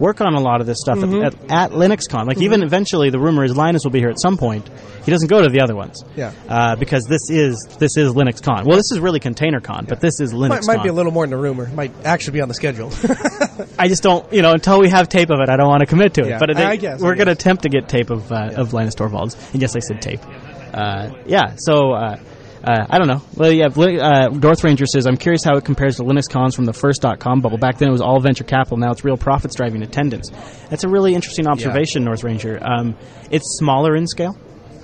Work 0.01 0.19
on 0.19 0.33
a 0.33 0.39
lot 0.41 0.59
of 0.61 0.67
this 0.67 0.79
stuff 0.81 0.97
Mm-hmm. 0.97 1.23
at, 1.23 1.33
at, 1.43 1.51
at 1.51 1.71
LinuxCon. 1.71 2.25
Like 2.25 2.41
even 2.41 2.63
eventually, 2.63 3.11
the 3.11 3.19
rumor 3.19 3.43
is 3.43 3.55
Linus 3.55 3.83
will 3.83 3.91
be 3.91 3.99
here 3.99 4.09
at 4.09 4.19
some 4.19 4.35
point. 4.37 4.67
He 5.05 5.11
doesn't 5.11 5.29
go 5.29 5.41
to 5.43 5.49
the 5.49 5.61
other 5.61 5.75
ones, 5.75 6.03
Yeah. 6.15 6.31
uh, 6.49 6.75
because 6.75 7.05
this 7.05 7.29
is 7.29 7.55
this 7.79 7.97
is 7.97 8.11
LinuxCon. 8.13 8.65
Well, 8.65 8.77
this 8.77 8.91
is 8.91 8.99
really 8.99 9.19
ContainerCon, 9.19 9.87
but 9.87 10.01
this 10.01 10.19
is 10.19 10.33
LinuxCon. 10.33 10.49
might, 10.49 10.65
might 10.77 10.83
be 10.83 10.89
a 10.89 10.93
little 10.93 11.11
more 11.11 11.25
than 11.25 11.33
a 11.37 11.41
rumor. 11.41 11.67
Might 11.67 11.91
actually 12.03 12.33
be 12.33 12.41
on 12.41 12.47
the 12.49 12.53
schedule. 12.55 12.91
I 13.79 13.87
just 13.87 14.01
don't, 14.03 14.31
you 14.33 14.41
know, 14.41 14.51
until 14.53 14.79
we 14.79 14.89
have 14.89 15.07
tape 15.07 15.29
of 15.29 15.39
it, 15.39 15.49
I 15.49 15.55
don't 15.55 15.69
want 15.69 15.81
to 15.81 15.85
commit 15.87 16.15
to 16.15 16.21
it. 16.21 16.29
Yeah, 16.29 16.39
but 16.39 16.57
I 16.57 16.75
guess, 16.77 16.99
we're 16.99 17.15
going 17.15 17.27
to 17.27 17.33
attempt 17.33 17.63
to 17.63 17.69
get 17.69 17.87
tape 17.87 18.09
of 18.09 18.31
uh, 18.31 18.51
of 18.55 18.73
Linus 18.73 18.95
Torvalds. 18.95 19.35
And 19.53 19.61
yes, 19.61 19.75
I 19.75 19.79
said 19.79 20.01
tape. 20.01 20.21
Uh, 20.73 21.11
yeah, 21.25 21.55
so 21.57 21.91
uh, 21.93 22.17
uh, 22.63 22.85
I 22.89 22.97
don't 22.97 23.07
know. 23.07 23.21
Well, 23.35 23.51
yeah, 23.51 23.67
uh, 23.67 24.29
North 24.29 24.63
Ranger 24.63 24.85
says, 24.85 25.07
I'm 25.07 25.17
curious 25.17 25.43
how 25.43 25.57
it 25.57 25.65
compares 25.65 25.97
to 25.97 26.03
Linux 26.03 26.29
cons 26.29 26.55
from 26.55 26.65
the 26.65 26.73
first 26.73 27.03
.com 27.19 27.41
bubble. 27.41 27.57
Back 27.57 27.77
then 27.77 27.89
it 27.89 27.91
was 27.91 28.01
all 28.01 28.19
venture 28.19 28.43
capital. 28.43 28.77
Now 28.77 28.91
it's 28.91 29.03
real 29.03 29.17
profits 29.17 29.55
driving 29.55 29.81
attendance. 29.83 30.29
That's 30.69 30.83
a 30.83 30.89
really 30.89 31.15
interesting 31.15 31.47
observation, 31.47 32.03
North 32.03 32.23
Ranger. 32.23 32.59
Um, 32.61 32.95
it's 33.31 33.57
smaller 33.57 33.95
in 33.95 34.07
scale. 34.07 34.37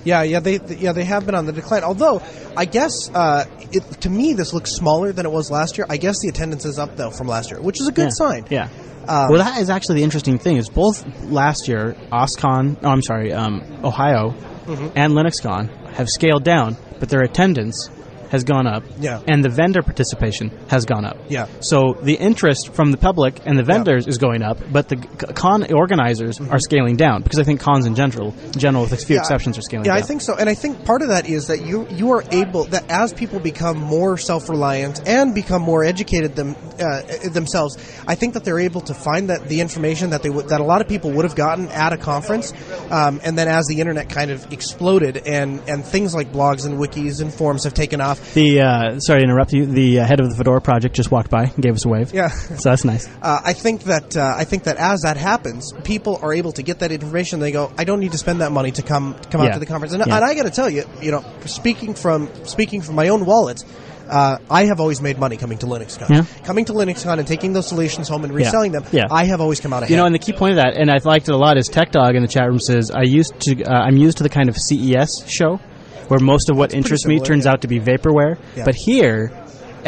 Yeah, 0.04 0.22
yeah, 0.22 0.40
they 0.40 0.58
th- 0.58 0.80
yeah 0.80 0.92
they 0.92 1.04
have 1.04 1.26
been 1.26 1.34
on 1.34 1.46
the 1.46 1.52
decline. 1.52 1.82
Although 1.82 2.22
I 2.56 2.64
guess 2.64 2.92
uh, 3.14 3.44
it, 3.72 3.82
to 4.02 4.08
me 4.10 4.32
this 4.32 4.52
looks 4.52 4.70
smaller 4.72 5.12
than 5.12 5.26
it 5.26 5.32
was 5.32 5.50
last 5.50 5.76
year. 5.76 5.86
I 5.90 5.96
guess 5.96 6.20
the 6.22 6.28
attendance 6.28 6.64
is 6.64 6.78
up 6.78 6.96
though 6.96 7.10
from 7.10 7.26
last 7.26 7.50
year, 7.50 7.60
which 7.60 7.80
is 7.80 7.88
a 7.88 7.92
good 7.92 8.04
yeah. 8.04 8.10
sign. 8.12 8.46
Yeah. 8.48 8.68
Um, 9.08 9.28
well, 9.30 9.38
that 9.38 9.60
is 9.60 9.70
actually 9.70 9.96
the 9.96 10.04
interesting 10.04 10.38
thing. 10.38 10.56
Is 10.56 10.68
both 10.68 11.04
last 11.24 11.66
year, 11.68 11.96
OSCON, 12.12 12.76
oh, 12.82 12.88
I'm 12.88 13.02
sorry, 13.02 13.32
um, 13.32 13.62
Ohio, 13.84 14.34
Mm-hmm. 14.68 14.98
and 14.98 15.14
LinuxCon 15.14 15.70
have 15.94 16.10
scaled 16.10 16.44
down, 16.44 16.76
but 16.98 17.08
their 17.08 17.22
attendance 17.22 17.88
has 18.30 18.44
gone 18.44 18.66
up, 18.66 18.82
Yeah. 19.00 19.20
and 19.26 19.44
the 19.44 19.48
vendor 19.48 19.82
participation 19.82 20.50
has 20.68 20.84
gone 20.84 21.04
up. 21.04 21.16
Yeah. 21.28 21.46
So 21.60 21.96
the 22.02 22.14
interest 22.14 22.74
from 22.74 22.90
the 22.90 22.96
public 22.98 23.40
and 23.46 23.58
the 23.58 23.62
vendors 23.62 24.06
is 24.06 24.18
going 24.18 24.42
up, 24.42 24.58
but 24.70 24.88
the 24.88 24.96
con 24.96 25.72
organizers 25.72 26.40
are 26.40 26.58
scaling 26.58 26.96
down 26.96 27.22
because 27.22 27.38
I 27.38 27.44
think 27.44 27.60
cons 27.60 27.86
in 27.86 27.94
general, 27.94 28.34
in 28.52 28.58
general 28.58 28.82
with 28.84 28.92
a 28.92 28.96
few 28.96 29.06
Mm-hmm. 29.08 29.12
Yeah, 29.14 29.20
exceptions, 29.20 29.58
are 29.58 29.62
scaling 29.62 29.86
Yeah, 29.86 29.92
down. 29.92 29.98
Yeah, 29.98 30.04
I 30.04 30.06
think 30.06 30.20
so, 30.22 30.36
and 30.36 30.48
I 30.48 30.54
think 30.54 30.84
part 30.84 31.00
of 31.02 31.08
that 31.08 31.28
is 31.28 31.46
that 31.46 31.64
you 31.64 31.86
you 31.90 32.10
are 32.12 32.22
able 32.30 32.64
that 32.64 32.84
as 32.90 33.12
people 33.12 33.40
become 33.40 33.78
more 33.78 34.18
self 34.18 34.48
reliant 34.50 35.06
and 35.08 35.34
become 35.34 35.62
more 35.62 35.82
educated 35.84 36.36
them 36.36 36.54
uh, 36.78 37.02
themselves, 37.32 37.76
I 38.06 38.14
think 38.14 38.34
that 38.34 38.44
they're 38.44 38.60
able 38.60 38.82
to 38.82 38.94
find 38.94 39.30
that 39.30 39.48
the 39.48 39.60
information 39.60 40.10
that 40.10 40.22
they 40.22 40.30
would 40.30 40.48
that 40.48 40.60
a 40.60 40.64
lot 40.64 40.80
of 40.82 40.88
people 40.88 41.10
would 41.12 41.24
have 41.24 41.34
gotten 41.34 41.68
at 41.68 41.92
a 41.92 41.96
conference, 41.96 42.52
um, 42.90 43.20
and 43.24 43.36
then 43.38 43.48
as 43.48 43.66
the 43.66 43.80
internet 43.80 44.08
kind 44.10 44.30
of 44.30 44.52
exploded 44.52 45.16
and 45.26 45.60
and 45.68 45.84
things 45.84 46.14
like 46.14 46.30
blogs 46.32 46.66
and 46.66 46.78
wikis 46.78 47.20
and 47.22 47.32
forums 47.32 47.64
have 47.64 47.74
taken 47.74 48.00
off. 48.00 48.17
The 48.34 48.60
uh, 48.60 49.00
sorry 49.00 49.20
to 49.20 49.24
interrupt 49.24 49.52
you. 49.52 49.66
The 49.66 50.00
uh, 50.00 50.04
head 50.06 50.20
of 50.20 50.28
the 50.30 50.36
Fedora 50.36 50.60
project 50.60 50.94
just 50.94 51.10
walked 51.10 51.30
by 51.30 51.44
and 51.44 51.56
gave 51.62 51.74
us 51.74 51.84
a 51.84 51.88
wave. 51.88 52.12
Yeah. 52.14 52.28
so 52.28 52.70
that's 52.70 52.84
nice. 52.84 53.08
Uh, 53.22 53.40
I 53.44 53.52
think 53.52 53.84
that 53.84 54.16
uh, 54.16 54.34
I 54.36 54.44
think 54.44 54.64
that 54.64 54.76
as 54.76 55.02
that 55.02 55.16
happens, 55.16 55.72
people 55.84 56.18
are 56.22 56.32
able 56.32 56.52
to 56.52 56.62
get 56.62 56.80
that 56.80 56.92
information. 56.92 57.40
They 57.40 57.52
go, 57.52 57.72
I 57.78 57.84
don't 57.84 58.00
need 58.00 58.12
to 58.12 58.18
spend 58.18 58.40
that 58.40 58.52
money 58.52 58.70
to 58.72 58.82
come 58.82 59.14
to 59.20 59.28
come 59.28 59.40
Yeah. 59.42 59.48
out 59.48 59.54
to 59.54 59.60
the 59.60 59.66
conference. 59.66 59.92
And, 59.94 60.04
Yeah. 60.06 60.16
and 60.16 60.24
I 60.24 60.34
got 60.34 60.44
to 60.44 60.50
tell 60.50 60.70
you, 60.70 60.84
you 61.00 61.10
know, 61.10 61.24
speaking 61.46 61.94
from 61.94 62.28
speaking 62.44 62.80
from 62.80 62.94
my 62.94 63.08
own 63.08 63.24
wallet. 63.24 63.64
Uh, 64.08 64.38
I 64.50 64.64
have 64.64 64.80
always 64.80 65.02
made 65.02 65.18
money 65.18 65.36
coming 65.36 65.58
to 65.58 65.66
LinuxCon. 65.66 66.08
Yeah. 66.08 66.24
Coming 66.42 66.64
to 66.64 66.72
LinuxCon 66.72 67.18
and 67.18 67.28
taking 67.28 67.52
those 67.52 67.68
solutions 67.68 68.08
home 68.08 68.24
and 68.24 68.32
reselling 68.32 68.72
them, 68.72 68.84
Yeah. 68.90 69.02
I 69.10 69.24
have 69.26 69.42
always 69.42 69.60
come 69.60 69.74
out 69.74 69.82
ahead. 69.82 69.90
You 69.90 69.98
know, 69.98 70.06
and 70.06 70.14
the 70.14 70.18
key 70.18 70.32
point 70.32 70.52
of 70.52 70.56
that, 70.56 70.78
and 70.80 70.90
I've 70.90 71.04
liked 71.04 71.28
it 71.28 71.34
a 71.34 71.36
lot, 71.36 71.58
is 71.58 71.68
Tech 71.68 71.92
Dog 71.92 72.14
in 72.14 72.22
the 72.22 72.28
chat 72.28 72.48
room 72.48 72.58
says, 72.58 72.90
"I 72.90 73.02
used 73.02 73.38
to, 73.40 73.62
uh, 73.64 73.70
I'm 73.70 73.98
used 73.98 74.16
to 74.16 74.22
the 74.22 74.30
kind 74.30 74.48
of 74.48 74.56
CES 74.56 75.24
show, 75.28 75.60
where 76.08 76.20
most 76.20 76.50
of 76.50 76.56
what 76.56 76.74
interests 76.74 77.06
me 77.06 77.20
turns 77.20 77.44
yeah. 77.44 77.52
out 77.52 77.62
to 77.62 77.68
be 77.68 77.78
vaporware. 77.78 78.38
Yeah. 78.56 78.64
But 78.64 78.74
here, 78.74 79.30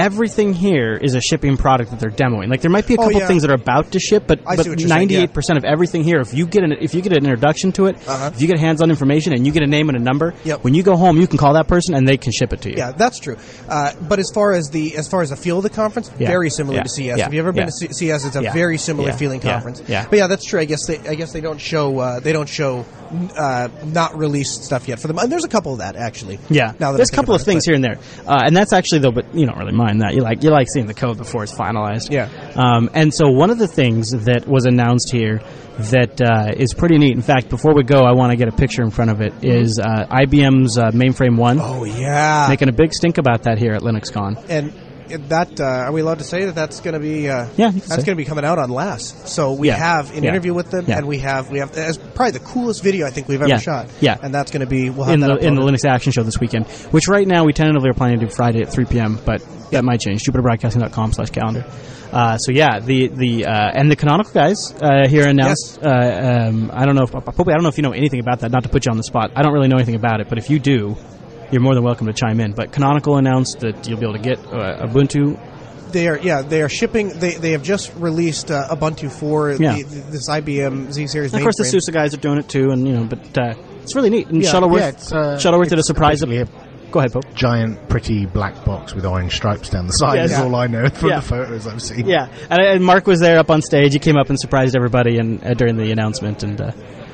everything 0.00 0.54
here 0.54 0.94
is 0.96 1.14
a 1.14 1.20
shipping 1.20 1.56
product 1.56 1.90
that 1.90 2.01
they're 2.01 2.11
demoing. 2.11 2.48
Like 2.48 2.62
there 2.62 2.70
might 2.70 2.86
be 2.86 2.94
a 2.94 2.96
Oh, 3.01 3.05
couple 3.05 3.20
yeah. 3.20 3.26
things 3.26 3.42
that 3.42 3.51
are 3.51 3.55
about 3.55 3.92
to 3.92 4.01
ship, 4.01 4.24
but 4.26 4.40
I 4.46 4.57
but 4.57 4.64
see 4.64 4.70
what 4.70 4.80
you're 4.80 4.88
saying, 4.88 4.98
ninety 4.98 5.16
eight 5.16 5.32
percent 5.32 5.59
of 5.59 5.64
everything 5.64 6.03
here, 6.05 6.20
if 6.20 6.32
you 6.34 6.46
get 6.46 6.64
an 6.64 6.72
if 6.72 6.94
you 6.94 7.03
get 7.03 7.12
an 7.12 7.24
introduction 7.24 7.72
to 7.72 7.86
it, 7.86 7.96
Uh-huh. 8.09 8.30
if 8.34 8.40
you 8.40 8.48
get 8.48 8.59
hands 8.59 8.80
on 8.82 8.90
information 8.90 9.32
and 9.32 9.46
you 9.46 9.53
get 9.53 9.62
a 9.62 9.66
name 9.66 9.88
and 9.88 9.96
a 9.96 10.01
number, 10.01 10.34
Yep. 10.44 10.64
when 10.64 10.74
you 10.74 10.82
go 10.82 10.96
home, 10.96 11.18
you 11.20 11.26
can 11.26 11.38
call 11.38 11.53
that 11.55 11.68
person 11.68 11.94
and 11.94 12.09
they 12.09 12.16
can 12.16 12.32
ship 12.32 12.53
it 12.53 12.62
to 12.62 12.70
you. 12.70 12.76
Yeah, 12.78 12.92
that's 12.92 13.18
true. 13.20 13.36
Uh, 13.68 13.92
but 14.09 14.18
as 14.18 14.30
far 14.34 14.53
as 14.53 14.70
the 14.70 14.96
as 14.96 15.07
far 15.09 15.22
as 15.22 15.30
the 15.30 15.36
feel 15.36 15.59
of 15.59 15.62
the 15.62 15.70
conference, 15.70 16.11
Yeah. 16.18 16.28
very 16.28 16.51
similar 16.51 16.76
Yeah. 16.78 16.82
to 16.84 16.88
CES. 16.88 17.20
Have 17.20 17.34
you 17.34 17.40
ever 17.40 17.53
been 17.53 17.66
to 17.66 17.72
C- 17.72 17.88
CES? 17.92 18.24
It's 18.24 18.36
a 18.36 18.40
very 18.53 18.78
similar 18.78 19.12
feeling 19.12 19.40
conference. 19.40 19.82
Yeah. 19.86 20.07
But 20.09 20.18
yeah, 20.18 20.26
that's 20.26 20.44
true. 20.44 20.61
I 20.61 20.64
guess 20.64 20.86
they 20.86 20.98
I 21.09 21.14
guess 21.14 21.32
they 21.32 21.40
don't 21.40 21.61
show 21.61 21.98
uh, 21.98 22.20
they 22.20 22.32
don't 22.32 22.48
show 22.48 22.84
uh, 23.36 23.68
not 23.86 24.16
released 24.16 24.64
stuff 24.64 24.86
yet 24.88 25.01
for 25.01 25.09
them. 25.09 25.18
And 25.18 25.30
there's 25.32 25.44
a 25.44 25.48
couple 25.48 25.72
of 25.72 25.78
that 25.80 25.96
actually. 25.96 26.38
Yeah, 26.48 26.72
Now 26.78 26.92
there's 26.92 27.11
a 27.11 27.12
couple 27.12 27.34
of 27.34 27.40
it, 27.40 27.44
things 27.44 27.64
here 27.64 27.74
and 27.74 27.82
there, 27.82 27.98
uh, 28.26 28.42
and 28.44 28.57
that's 28.57 28.72
actually 28.72 29.01
though. 29.01 29.11
But 29.11 29.34
you 29.34 29.46
don't 29.46 29.59
really 29.59 29.72
mind 29.72 29.89
that. 29.99 30.14
You 30.14 30.22
like 30.22 30.43
you 30.43 30.51
like 30.51 30.68
seeing 30.72 30.86
the 30.86 30.95
code 30.95 31.18
before 31.18 31.43
it's 31.43 31.55
finalized. 31.55 32.11
Yeah. 32.11 32.28
Um, 32.55 32.91
and 32.95 33.12
so 33.12 33.28
one 33.30 33.51
of 33.51 33.59
the 33.59 33.68
things 33.68 34.11
that 34.11 34.47
was 34.47 34.64
announced 34.66 35.11
here 35.11 35.41
that 35.91 36.20
uh, 36.20 36.53
is 36.57 36.74
pretty 36.74 36.99
neat. 36.99 37.14
In 37.14 37.22
fact, 37.22 37.49
before 37.49 37.74
we 37.74 37.82
go, 37.82 38.01
I 38.05 38.12
want 38.12 38.32
to 38.32 38.36
get 38.36 38.49
a 38.49 38.53
picture 38.53 38.82
in 38.82 38.91
front 38.91 39.11
of 39.11 39.20
it. 39.20 39.32
Is 39.43 39.78
uh, 39.78 40.07
IBM's 40.11 40.76
uh, 40.78 40.91
Mainframe 40.91 41.36
One 41.36 41.59
Oh 41.61 41.84
yeah. 41.84 42.47
making 42.49 42.68
a 42.68 42.72
big 42.72 42.93
stink 42.93 43.18
about 43.18 43.45
that 43.45 43.59
here 43.59 43.72
at 43.72 43.82
LinuxCon? 43.82 44.45
and 44.49 44.72
that 45.28 45.61
uh, 45.61 45.64
are 45.64 45.92
we 45.92 46.00
allowed 46.00 46.18
to 46.18 46.24
say 46.24 46.44
that 46.46 46.54
that's 46.54 46.80
going 46.80 46.94
to 46.94 47.00
be 47.00 47.28
uh, 47.28 47.46
Yeah, 47.56 47.70
that's 47.70 47.88
going 48.04 48.04
to 48.04 48.14
be 48.16 48.24
coming 48.24 48.44
out 48.44 48.58
on 48.58 48.70
last 48.70 49.28
so 49.28 49.52
we 49.52 49.68
Yeah. 49.68 49.76
have 49.76 50.14
an 50.16 50.22
Yeah. 50.24 50.30
interview 50.30 50.54
with 50.54 50.70
them 50.70 50.84
Yeah. 50.88 50.98
and 50.98 51.06
we 51.06 51.18
have 51.18 51.50
we 51.50 51.58
have 51.58 51.76
as 51.76 51.98
probably 51.98 52.32
the 52.32 52.40
coolest 52.40 52.82
video 52.82 53.06
I 53.06 53.11
think 53.11 53.28
we've 53.28 53.42
ever 53.42 53.58
shot 53.58 53.88
Yeah. 54.00 54.16
and 54.22 54.32
that's 54.34 54.50
going 54.50 54.61
to 54.61 54.66
be 54.66 54.90
we'll 54.90 55.04
have 55.04 55.14
in 55.14 55.20
that 55.20 55.40
the 55.40 55.46
in 55.46 55.54
the. 55.54 55.61
Linux 55.62 55.84
Action 55.88 56.12
Show 56.12 56.22
this 56.22 56.40
weekend, 56.40 56.66
which 56.90 57.06
right 57.08 57.26
now 57.26 57.44
we 57.44 57.52
tentatively 57.52 57.90
are 57.90 57.94
planning 57.94 58.18
to 58.20 58.26
do 58.26 58.32
Friday 58.32 58.61
at 58.62 58.70
3 58.72 58.84
p.m., 58.86 59.18
but 59.24 59.42
that 59.70 59.84
might 59.84 60.00
change. 60.00 60.24
JupiterBroadcasting.com 60.24 61.12
slash 61.12 61.30
calendar. 61.30 61.64
Uh, 62.12 62.36
so 62.38 62.50
yeah, 62.50 62.80
the 62.80 63.06
the 63.08 63.46
uh, 63.46 63.70
and 63.72 63.88
the 63.90 63.94
canonical 63.94 64.32
guys 64.32 64.74
uh, 64.82 65.06
here 65.06 65.28
announced. 65.28 65.78
Uh, 65.80 66.48
um, 66.48 66.70
I 66.74 66.84
don't 66.86 66.96
know 66.96 67.04
if 67.04 67.14
I 67.14 67.20
don't 67.20 67.62
know 67.62 67.68
if 67.68 67.76
you 67.76 67.82
know 67.82 67.92
anything 67.92 68.18
about 68.20 68.40
that. 68.40 68.50
Not 68.50 68.64
to 68.64 68.68
put 68.68 68.84
you 68.86 68.90
on 68.90 68.96
the 68.96 69.04
spot, 69.04 69.30
I 69.36 69.42
don't 69.42 69.52
really 69.52 69.68
know 69.68 69.76
anything 69.76 69.94
about 69.94 70.20
it. 70.20 70.28
But 70.28 70.38
if 70.38 70.50
you 70.50 70.58
do, 70.58 70.96
you're 71.51 71.62
more 71.62 71.74
than 71.74 71.84
welcome 71.84 72.07
to 72.07 72.12
chime 72.12 72.40
in. 72.40 72.53
But 72.53 72.72
Canonical 72.72 73.16
announced 73.16 73.61
that 73.61 73.88
you'll 73.88 73.98
be 73.98 74.07
able 74.07 74.16
to 74.16 74.22
get 74.22 74.38
uh, 74.46 74.86
Ubuntu. 74.86 75.38
They 75.92 76.07
are, 76.07 76.18
yeah, 76.18 76.42
they 76.42 76.62
are 76.62 76.68
shipping. 76.68 77.09
They, 77.09 77.32
they 77.34 77.51
have 77.51 77.62
just 77.64 77.92
released 77.96 78.51
uh, 78.51 78.68
Ubuntu 78.70 79.11
for 79.11 79.51
Yeah. 79.53 79.74
the, 79.76 79.82
this 79.84 80.28
IBM 80.28 80.92
Z 80.92 81.09
series. 81.09 81.32
And 81.32 81.40
of 81.40 81.44
course, 81.44 81.57
the 81.57 81.64
mainframe. 81.64 81.70
SUSE 81.82 81.88
guys 81.90 82.14
are 82.14 82.18
doing 82.18 82.38
it 82.38 82.48
too, 82.48 82.70
and 82.70 82.86
you 82.86 82.94
know, 82.94 83.05
but 83.05 83.36
uh, 83.38 83.55
it's 83.82 83.94
really 83.96 84.11
neat. 84.11 84.28
And 84.28 84.42
Yeah, 84.42 84.51
Shuttleworth, 84.51 84.80
yeah, 84.80 84.88
it's, 84.88 85.12
uh, 85.12 85.38
Shuttleworth 85.38 85.68
did 85.70 85.78
a 85.78 85.80
it's 85.80 85.88
surprise. 85.88 86.24
basically 86.24 86.53
Go 86.92 86.98
ahead, 87.01 87.12
Pope. 87.12 87.34
giant, 87.34 87.88
pretty 87.88 88.26
black 88.26 88.64
box 88.64 88.94
with 88.94 89.05
orange 89.07 89.34
stripes 89.36 89.68
down 89.70 89.86
the 89.86 89.92
side. 89.92 90.16
Yes. 90.16 90.32
Is 90.32 90.38
all 90.38 90.55
I 90.57 90.66
know 90.66 90.88
from 90.88 91.09
Yeah. 91.11 91.16
the 91.20 91.26
photos 91.26 91.66
I've 91.68 91.80
seen. 91.82 92.07
Yeah, 92.07 92.26
and, 92.51 92.61
and 92.61 92.84
Mark 92.84 93.07
was 93.07 93.20
there 93.20 93.38
up 93.38 93.48
on 93.51 93.62
stage. 93.62 93.92
He 93.92 93.98
came 94.01 94.16
up 94.16 94.28
and 94.28 94.38
surprised 94.38 94.74
everybody 94.76 95.18
and 95.18 95.44
uh, 95.44 95.55
during 95.55 95.76
the 95.76 95.90
announcement, 95.92 96.42
and 96.44 96.61
uh, 96.61 96.72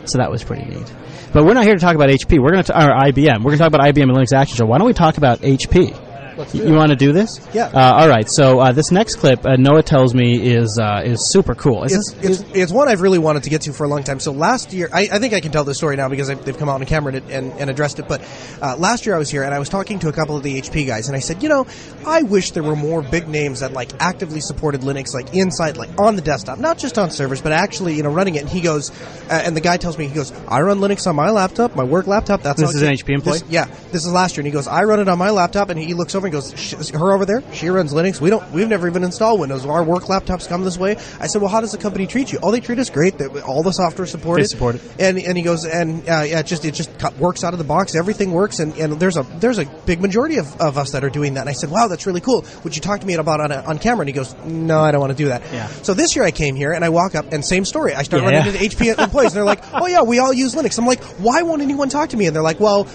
so 0.09 0.18
that 0.18 0.30
was 0.30 0.44
pretty 0.44 0.64
neat. 0.64 0.92
But 1.32 1.44
we're 1.44 1.54
not 1.54 1.64
here 1.64 1.74
to 1.74 1.80
talk 1.80 1.94
about 1.94 2.09
HP. 2.09 2.38
We're 2.40 2.52
going 2.52 2.64
to 2.64 2.72
talk 2.72 2.82
or 2.82 2.92
IBM. 2.92 3.38
We're 3.38 3.57
going 3.57 3.59
to 3.59 3.64
talk 3.64 3.68
about 3.68 3.80
IBM 3.82 4.04
and 4.04 4.12
Linux 4.12 4.32
Action 4.32 4.57
Show. 4.57 4.66
Why 4.66 4.78
don't 4.78 4.86
we 4.86 4.92
talk 4.92 5.16
about 5.18 5.40
HP? 5.40 6.05
You, 6.53 6.74
want 6.74 6.91
to 6.91 6.97
do 6.97 7.12
this? 7.12 7.41
Yeah. 7.55 7.66
Uh, 7.66 7.95
all 7.95 8.09
right. 8.09 8.28
So 8.28 8.61
uh, 8.61 8.72
this 8.72 8.91
next 8.91 9.16
clip, 9.16 9.45
uh, 9.47 9.57
Noah 9.57 9.82
tells 9.82 10.14
me 10.14 10.53
is 10.55 10.78
uh, 10.78 11.03
is 11.05 11.30
super 11.30 11.55
cool. 11.55 11.84
Is 11.84 11.93
It's, 11.93 12.12
this, 12.12 12.41
it's, 12.41 12.57
it's 12.57 12.72
one 12.72 12.89
I've 12.89 13.01
really 13.01 13.18
wanted 13.18 13.43
to 13.45 13.51
get 13.51 13.62
to 13.62 13.72
for 13.72 13.84
a 13.84 13.89
long 13.89 14.03
time. 14.03 14.20
So 14.20 14.32
last 14.32 14.72
year, 14.72 14.89
I, 14.93 15.09
I 15.12 15.18
think 15.18 15.32
I 15.34 15.41
can 15.41 15.53
tell 15.53 15.64
this 15.64 15.78
story 15.78 15.97
now 15.97 16.09
because 16.09 16.28
they've, 16.28 16.45
they've 16.45 16.57
come 16.59 16.68
out 16.68 16.80
on 16.80 16.87
camera 16.87 17.14
and, 17.14 17.30
and, 17.30 17.53
and 17.53 17.70
addressed 17.70 17.99
it. 17.99 18.09
But 18.09 18.22
uh, 18.61 18.76
last 18.76 19.07
year 19.07 19.14
I 19.14 19.18
was 19.18 19.30
here 19.30 19.45
and 19.45 19.55
I 19.55 19.59
was 19.59 19.68
talking 19.68 19.99
to 20.01 20.09
a 20.09 20.12
couple 20.12 20.37
of 20.37 20.43
the 20.43 20.61
HP 20.61 20.87
guys 20.87 21.09
and 21.09 21.16
I 21.16 21.20
said, 21.20 21.43
you 21.43 21.49
know, 21.49 21.66
I 22.07 22.22
wish 22.22 22.51
there 22.51 22.62
were 22.62 22.76
more 22.76 23.03
big 23.03 23.28
names 23.28 23.61
that 23.61 23.72
like 23.72 23.91
actively 24.01 24.41
supported 24.41 24.82
Linux, 24.82 25.14
like 25.14 25.34
inside, 25.34 25.76
like 25.76 25.91
on 25.99 26.16
the 26.16 26.22
desktop, 26.22 26.59
not 26.59 26.78
just 26.78 26.99
on 26.99 27.11
servers, 27.11 27.41
but 27.41 27.53
actually, 27.53 27.95
you 27.95 28.03
know, 28.03 28.11
running 28.11 28.34
it. 28.34 28.43
And 28.43 28.49
he 28.49 28.61
goes, 28.61 28.91
uh, 29.30 29.43
and 29.45 29.57
the 29.57 29.61
guy 29.61 29.76
tells 29.76 29.97
me, 29.99 30.07
he 30.07 30.14
goes, 30.14 30.32
I 30.49 30.61
run 30.61 30.78
Linux 30.80 31.07
on 31.07 31.16
my 31.16 31.30
laptop, 31.30 31.74
my 31.74 31.84
work 31.84 32.07
laptop. 32.07 32.43
That's 32.43 32.61
This 32.61 32.74
is 32.74 32.82
an 32.82 32.93
HP 32.93 33.14
employee? 33.14 33.39
this- 33.39 33.51
yeah, 33.51 33.66
this 33.93 34.05
is 34.05 34.12
last 34.12 34.37
year, 34.37 34.43
and 34.43 34.47
he 34.47 34.53
goes, 34.53 34.66
"I 34.66 34.82
run 34.84 35.01
it 35.01 35.09
on 35.09 35.18
my 35.18 35.30
laptop," 35.30 35.70
and 35.70 35.78
he 35.78 35.95
looks 35.95 36.14
over 36.14 36.26
and 36.27 36.33
goes, 36.33 36.91
"Her 36.91 37.12
over 37.12 37.24
there, 37.24 37.43
she 37.53 37.68
runs 37.68 37.93
Linux. 37.93 38.20
We 38.20 38.31
don't, 38.31 38.49
we've 38.53 38.68
never 38.68 38.87
even 38.89 39.05
installed 39.05 39.41
Windows. 39.41 39.64
Our 39.66 39.83
work 39.83 40.05
laptops 40.05 40.49
come 40.49 40.64
this 40.64 40.79
way." 40.79 40.97
I 41.20 41.27
said, 41.27 41.41
"Well, 41.43 41.51
how 41.51 41.61
does 41.61 41.72
the 41.72 41.79
company 41.79 42.07
treat 42.07 42.33
you?" 42.33 42.39
Oh, 42.43 42.51
they 42.51 42.61
treat 42.61 42.79
us 42.79 42.91
great. 42.91 43.18
That 43.18 43.43
all 43.45 43.62
the 43.62 43.72
software 43.72 44.07
supported. 44.07 44.43
They 44.45 44.49
support 44.49 44.77
it. 44.77 44.83
And 44.99 45.18
and 45.18 45.37
he 45.37 45.43
goes, 45.43 45.64
and 45.64 46.01
uh, 46.09 46.22
yeah, 46.27 46.41
it 46.41 46.47
just 46.47 46.64
it 46.64 46.74
just 46.74 46.91
works 47.18 47.45
out 47.45 47.53
of 47.55 47.59
the 47.59 47.64
box. 47.64 47.95
Everything 47.95 48.33
works, 48.33 48.59
and, 48.59 48.74
and 48.77 48.95
there's 49.01 49.16
a 49.16 49.22
there's 49.39 49.59
a 49.59 49.64
big 49.87 50.01
majority 50.01 50.37
of, 50.37 50.55
of 50.61 50.79
us 50.79 50.91
that 50.93 51.05
are 51.05 51.11
doing 51.11 51.35
that. 51.35 51.41
And 51.43 51.49
I 51.51 51.53
said, 51.55 51.70
"Wow, 51.70 51.89
that's 51.89 52.07
really 52.07 52.20
cool. 52.20 52.45
Would 52.64 52.74
you 52.77 52.83
talk 52.83 53.01
to 53.01 53.07
me 53.07 53.14
about 53.14 53.41
on, 53.41 53.53
on 53.53 53.79
camera?" 53.79 54.03
And 54.03 54.09
he 54.09 54.12
goes, 54.14 54.35
"No, 54.45 54.81
I 54.81 54.91
don't 54.93 55.01
want 55.01 55.12
to 55.12 55.16
do 55.16 55.29
that." 55.29 55.43
Yeah. 55.53 55.68
So 55.83 55.95
this 55.95 56.16
year 56.16 56.24
I 56.24 56.31
came 56.31 56.57
here 56.57 56.72
and 56.72 56.85
I 56.85 56.89
walk 56.89 57.14
up 57.14 57.33
and 57.33 57.45
same 57.45 57.64
story. 57.64 57.95
I 57.95 58.03
start 58.03 58.22
Yeah. 58.22 58.31
running 58.31 58.55
into 58.55 58.59
HP 58.64 58.99
employees, 58.99 59.29
and 59.33 59.37
they're 59.37 59.45
like, 59.45 59.62
"Oh 59.72 59.87
yeah, 59.87 60.03
we 60.03 60.18
all 60.18 60.33
use 60.33 60.55
Linux." 60.55 60.79
I'm 60.79 60.87
like, 60.87 61.03
"Why 61.18 61.43
won't 61.43 61.62
anyone 61.62 61.89
talk 61.89 62.11
to 62.11 62.16
me?" 62.16 62.27
And 62.27 62.35
they're 62.35 62.43
like, 62.43 62.61
"Well." 62.61 62.87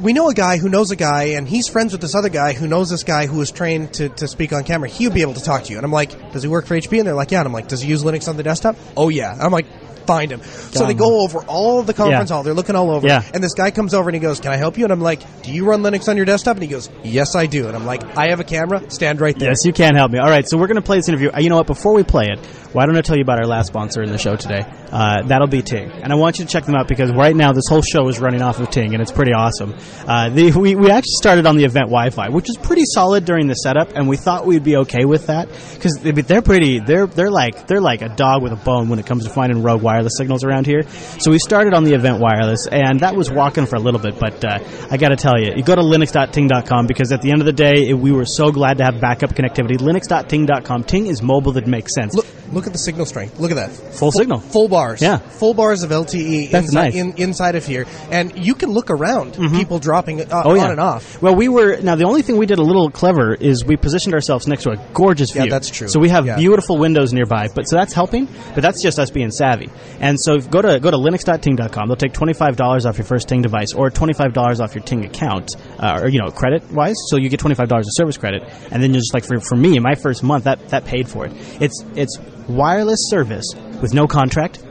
We 0.00 0.12
know 0.12 0.30
a 0.30 0.34
guy 0.34 0.56
who 0.56 0.68
knows 0.68 0.90
a 0.90 0.96
guy, 0.96 1.24
and 1.36 1.46
he's 1.46 1.68
friends 1.68 1.92
with 1.92 2.00
this 2.00 2.14
other 2.14 2.30
guy 2.30 2.54
who 2.54 2.66
knows 2.66 2.88
this 2.88 3.04
guy 3.04 3.26
who 3.26 3.38
was 3.38 3.50
trained 3.50 3.92
to, 3.94 4.08
to 4.08 4.26
speak 4.26 4.52
on 4.52 4.64
camera. 4.64 4.88
He'll 4.88 5.12
be 5.12 5.20
able 5.20 5.34
to 5.34 5.42
talk 5.42 5.64
to 5.64 5.70
you. 5.70 5.76
And 5.76 5.84
I'm 5.84 5.92
like, 5.92 6.32
does 6.32 6.42
he 6.42 6.48
work 6.48 6.66
for 6.66 6.74
HP? 6.74 6.98
And 6.98 7.06
they're 7.06 7.14
like, 7.14 7.30
yeah. 7.30 7.40
And 7.40 7.46
I'm 7.46 7.52
like, 7.52 7.68
does 7.68 7.82
he 7.82 7.88
use 7.90 8.02
Linux 8.02 8.26
on 8.26 8.36
the 8.36 8.42
desktop? 8.42 8.76
Oh, 8.96 9.10
yeah. 9.10 9.36
I'm 9.38 9.52
like, 9.52 9.66
find 10.06 10.30
him. 10.30 10.42
So 10.42 10.86
they 10.86 10.94
go 10.94 11.20
over 11.22 11.40
all 11.46 11.80
of 11.80 11.86
the 11.86 11.94
conference 11.94 12.30
Yeah. 12.30 12.36
hall. 12.36 12.42
They're 12.42 12.54
looking 12.54 12.76
all 12.76 12.90
over. 12.90 13.06
Yeah. 13.06 13.22
And 13.32 13.42
this 13.42 13.54
guy 13.54 13.70
comes 13.70 13.94
over 13.94 14.08
and 14.08 14.14
he 14.14 14.20
goes, 14.20 14.40
can 14.40 14.52
I 14.52 14.56
help 14.56 14.78
you? 14.78 14.84
And 14.84 14.92
I'm 14.92 15.00
like, 15.00 15.20
do 15.42 15.52
you 15.52 15.64
run 15.64 15.82
Linux 15.82 16.08
on 16.08 16.16
your 16.16 16.26
desktop? 16.26 16.56
And 16.56 16.62
he 16.62 16.68
goes, 16.68 16.90
yes, 17.02 17.34
I 17.34 17.46
do. 17.46 17.66
And 17.68 17.76
I'm 17.76 17.86
like, 17.86 18.02
I 18.16 18.28
have 18.28 18.40
a 18.40 18.44
camera. 18.44 18.82
Stand 18.90 19.20
right 19.20 19.38
there. 19.38 19.50
Yes, 19.50 19.64
you 19.64 19.72
can 19.72 19.94
help 19.94 20.12
me. 20.12 20.18
All 20.18 20.28
right, 20.30 20.48
so 20.48 20.56
we're 20.58 20.66
going 20.66 20.76
to 20.76 20.82
play 20.82 20.98
this 20.98 21.08
interview. 21.08 21.30
Uh, 21.30 21.40
You 21.40 21.48
know 21.50 21.56
what? 21.56 21.66
Before 21.66 21.92
we 21.94 22.02
play 22.02 22.26
it, 22.30 22.38
why 22.72 22.86
don't 22.86 22.96
I 22.96 23.02
tell 23.02 23.16
you 23.16 23.22
about 23.22 23.38
our 23.38 23.46
last 23.46 23.68
sponsor 23.68 24.02
in 24.02 24.10
the 24.10 24.18
show 24.18 24.36
today? 24.36 24.64
Uh, 24.90 25.22
that'll 25.22 25.46
be 25.48 25.62
Ting, 25.62 25.90
and 25.90 26.12
I 26.12 26.16
want 26.16 26.38
you 26.38 26.44
to 26.44 26.50
check 26.50 26.64
them 26.66 26.74
out 26.76 26.86
because 26.88 27.10
right 27.12 27.34
now 27.34 27.52
this 27.52 27.64
whole 27.68 27.82
show 27.82 28.08
is 28.08 28.20
running 28.20 28.42
off 28.42 28.60
of 28.60 28.70
Ting, 28.70 28.94
and 28.94 29.02
it's 29.02 29.10
pretty 29.12 29.32
awesome. 29.32 29.74
Uh, 30.06 30.28
the, 30.30 30.52
we 30.52 30.74
we 30.76 30.90
actually 30.90 31.12
started 31.18 31.46
on 31.46 31.56
the 31.56 31.64
event 31.64 31.86
Wi-Fi, 31.86 32.28
which 32.30 32.48
is 32.48 32.56
pretty 32.56 32.82
solid 32.84 33.24
during 33.24 33.46
the 33.48 33.54
setup, 33.54 33.90
and 33.96 34.08
we 34.08 34.16
thought 34.16 34.46
we'd 34.46 34.62
be 34.64 34.76
okay 34.78 35.04
with 35.04 35.26
that 35.26 35.48
because 35.74 35.98
they're 36.02 36.42
pretty. 36.42 36.78
They're 36.80 37.06
they're 37.06 37.30
like 37.30 37.66
they're 37.66 37.80
like 37.80 38.02
a 38.02 38.08
dog 38.08 38.42
with 38.42 38.52
a 38.52 38.56
bone 38.56 38.88
when 38.88 38.98
it 38.98 39.06
comes 39.06 39.24
to 39.24 39.30
finding 39.30 39.62
rogue 39.62 39.82
wireless 39.94 40.12
signals 40.16 40.42
around 40.44 40.66
here. 40.66 40.82
So 41.20 41.30
we 41.30 41.38
started 41.38 41.72
on 41.74 41.84
the 41.84 41.94
event 41.94 42.18
wireless, 42.20 42.66
and 42.66 43.00
that 43.00 43.14
was 43.14 43.30
walking 43.30 43.66
for 43.66 43.76
a 43.76 43.80
little 43.80 44.00
bit. 44.00 44.18
But 44.18 44.44
uh, 44.44 44.58
I 44.90 44.96
got 44.96 45.10
to 45.10 45.16
tell 45.16 45.38
you, 45.38 45.52
you 45.56 45.62
go 45.62 45.74
to 45.76 45.82
linux.ting.com 45.82 46.86
because 46.86 47.12
at 47.12 47.22
the 47.22 47.30
end 47.30 47.40
of 47.40 47.46
the 47.46 47.52
day, 47.52 47.88
it, 47.88 47.94
we 47.94 48.10
were 48.12 48.24
so 48.26 48.50
glad 48.50 48.78
to 48.78 48.84
have 48.84 49.00
backup 49.00 49.30
connectivity. 49.30 49.76
Linux.ting.com. 49.76 50.84
Ting 50.84 51.06
is 51.06 51.22
mobile 51.22 51.52
that 51.52 51.66
makes 51.66 51.94
sense. 51.94 52.14
Look, 52.14 52.26
look 52.52 52.66
at 52.66 52.72
the 52.72 52.78
signal 52.78 53.06
strength. 53.06 53.38
Look 53.38 53.50
at 53.52 53.54
that. 53.56 53.70
Full 53.70 54.10
signal. 54.12 54.40
Full 54.40 54.68
bars. 54.68 55.00
Yeah. 55.00 55.18
Full 55.18 55.54
bars 55.54 55.82
of 55.82 55.90
LTE 55.90 56.50
That's 56.50 56.66
inside, 56.66 56.82
nice. 56.82 56.94
in, 56.96 57.12
inside 57.16 57.54
of 57.54 57.64
here. 57.66 57.86
And 58.10 58.36
you 58.36 58.54
can 58.54 58.70
look 58.70 58.90
around 58.90 59.34
people 59.52 59.78
dropping 59.78 60.20
uh, 60.22 60.42
Oh 60.44 60.54
yeah, 60.54 60.64
on 60.64 60.70
and 60.72 60.80
off. 60.80 61.20
Well, 61.22 61.34
we 61.36 61.48
were 61.48 61.76
now. 61.80 61.94
The 61.94 62.04
only 62.04 62.22
thing 62.22 62.36
we 62.36 62.46
did 62.46 62.58
a 62.58 62.62
little 62.62 62.90
clever 62.90 63.34
is 63.34 63.64
we 63.64 63.76
positioned 63.76 64.14
ourselves 64.14 64.46
next 64.48 64.64
to 64.64 64.70
a 64.70 64.76
gorgeous 64.92 65.30
view. 65.30 65.44
Yeah, 65.44 65.50
that's 65.50 65.70
true. 65.70 65.88
So 65.88 66.00
we 66.00 66.08
have 66.08 66.26
Yeah. 66.26 66.36
beautiful 66.36 66.78
windows 66.78 67.12
nearby, 67.12 67.48
but 67.54 67.68
so 67.68 67.76
that's 67.76 67.92
helping. 67.92 68.26
But 68.54 68.62
that's 68.62 68.82
just 68.82 68.98
us 68.98 69.10
being 69.10 69.30
savvy. 69.30 69.70
And 70.00 70.20
so 70.20 70.38
go 70.38 70.62
to 70.62 70.80
go 70.80 70.90
to 70.90 70.96
linux.ting.com. 70.96 71.88
They'll 71.88 71.96
take 71.96 72.12
twenty 72.12 72.32
five 72.32 72.56
dollars 72.56 72.86
off 72.86 72.98
your 72.98 73.06
first 73.06 73.28
Ting 73.28 73.42
device, 73.42 73.72
or 73.72 73.90
twenty 73.90 74.12
five 74.12 74.32
dollars 74.32 74.60
off 74.60 74.74
your 74.74 74.84
Ting 74.84 75.04
account, 75.04 75.56
uh, 75.78 76.00
or 76.02 76.08
you 76.08 76.20
know 76.20 76.30
credit 76.30 76.70
wise. 76.70 76.96
So 77.08 77.16
you 77.16 77.28
get 77.28 77.40
twenty 77.40 77.54
five 77.54 77.68
dollars 77.68 77.86
of 77.86 77.92
service 77.94 78.16
credit, 78.16 78.42
and 78.70 78.82
then 78.82 78.92
you're 78.92 79.00
just 79.00 79.14
like 79.14 79.24
for 79.24 79.40
for 79.40 79.56
me, 79.56 79.78
my 79.78 79.94
first 79.94 80.22
month 80.22 80.44
that 80.44 80.68
that 80.68 80.84
paid 80.84 81.08
for 81.08 81.26
it. 81.26 81.32
It's 81.60 81.84
it's 81.94 82.18
wireless 82.48 83.00
service 83.08 83.46
with 83.80 83.94
no 83.94 84.06
contract 84.06 84.62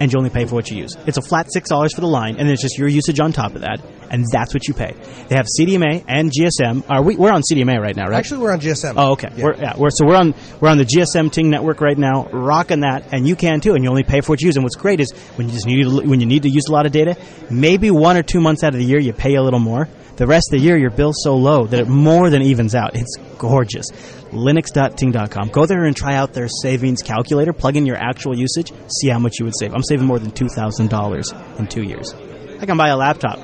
and 0.00 0.12
you 0.12 0.18
only 0.18 0.30
pay 0.30 0.44
for 0.44 0.54
what 0.54 0.70
you 0.70 0.78
use. 0.78 0.94
It's 1.06 1.16
a 1.16 1.22
flat 1.22 1.52
six 1.52 1.68
dollars 1.68 1.94
for 1.94 2.00
the 2.00 2.06
line, 2.06 2.36
and 2.36 2.46
then 2.46 2.50
it's 2.50 2.62
just 2.62 2.78
your 2.78 2.88
usage 2.88 3.20
on 3.20 3.32
top 3.32 3.54
of 3.54 3.62
that, 3.62 3.80
and 4.10 4.24
that's 4.30 4.54
what 4.54 4.66
you 4.68 4.74
pay. 4.74 4.94
They 5.28 5.36
have 5.36 5.46
CDMA 5.58 6.04
and 6.06 6.30
GSM. 6.30 6.84
Are 6.88 7.02
we? 7.02 7.16
We're 7.16 7.32
on 7.32 7.42
CDMA 7.42 7.80
right 7.80 7.96
now, 7.96 8.08
right? 8.08 8.18
Actually, 8.18 8.40
we're 8.42 8.52
on 8.52 8.60
GSM. 8.60 8.94
Oh, 8.96 9.12
okay. 9.12 9.30
Yeah. 9.36 9.44
We're, 9.44 9.56
yeah, 9.56 9.76
we're, 9.76 9.90
so 9.90 10.06
we're 10.06 10.16
on 10.16 10.34
we're 10.60 10.68
on 10.68 10.78
the 10.78 10.84
GSM 10.84 11.32
Ting 11.32 11.50
network 11.50 11.80
right 11.80 11.98
now, 11.98 12.28
rocking 12.32 12.80
that, 12.80 13.12
and 13.12 13.26
you 13.26 13.36
can 13.36 13.60
too. 13.60 13.74
And 13.74 13.84
you 13.84 13.90
only 13.90 14.04
pay 14.04 14.20
for 14.20 14.32
what 14.32 14.40
you 14.40 14.46
use. 14.46 14.56
And 14.56 14.64
what's 14.64 14.76
great 14.76 15.00
is 15.00 15.12
when 15.36 15.48
you 15.48 15.54
just 15.54 15.66
need 15.66 15.82
to, 15.82 16.08
when 16.08 16.20
you 16.20 16.26
need 16.26 16.42
to 16.42 16.50
use 16.50 16.66
a 16.68 16.72
lot 16.72 16.86
of 16.86 16.92
data, 16.92 17.16
maybe 17.50 17.90
one 17.90 18.16
or 18.16 18.22
two 18.22 18.40
months 18.40 18.62
out 18.64 18.74
of 18.74 18.80
the 18.80 18.86
year 18.86 18.98
you 18.98 19.12
pay 19.12 19.34
a 19.34 19.42
little 19.42 19.60
more. 19.60 19.88
The 20.16 20.26
rest 20.26 20.50
of 20.50 20.58
the 20.58 20.64
year 20.64 20.78
your 20.78 20.90
bill's 20.90 21.22
so 21.22 21.36
low 21.36 21.66
that 21.66 21.78
it 21.78 21.88
more 21.88 22.30
than 22.30 22.40
evens 22.40 22.74
out. 22.74 22.96
It's 22.96 23.16
gorgeous. 23.36 23.86
Linux.ting.com. 24.30 25.48
Go 25.50 25.66
there 25.66 25.84
and 25.84 25.94
try 25.94 26.14
out 26.14 26.32
their 26.32 26.48
savings 26.48 27.02
calculator. 27.02 27.52
Plug 27.52 27.76
in 27.76 27.84
your 27.86 27.96
actual 27.96 28.36
usage. 28.36 28.72
See 29.00 29.08
how 29.08 29.18
much 29.18 29.34
you 29.38 29.44
would 29.44 29.54
save. 29.58 29.74
I'm 29.74 29.82
saving 29.82 30.06
more 30.06 30.18
than 30.18 30.30
two 30.30 30.48
thousand 30.48 30.88
dollars 30.88 31.32
in 31.58 31.66
two 31.66 31.82
years. 31.82 32.14
I 32.60 32.66
can 32.66 32.76
buy 32.78 32.88
a 32.88 32.96
laptop. 32.96 33.38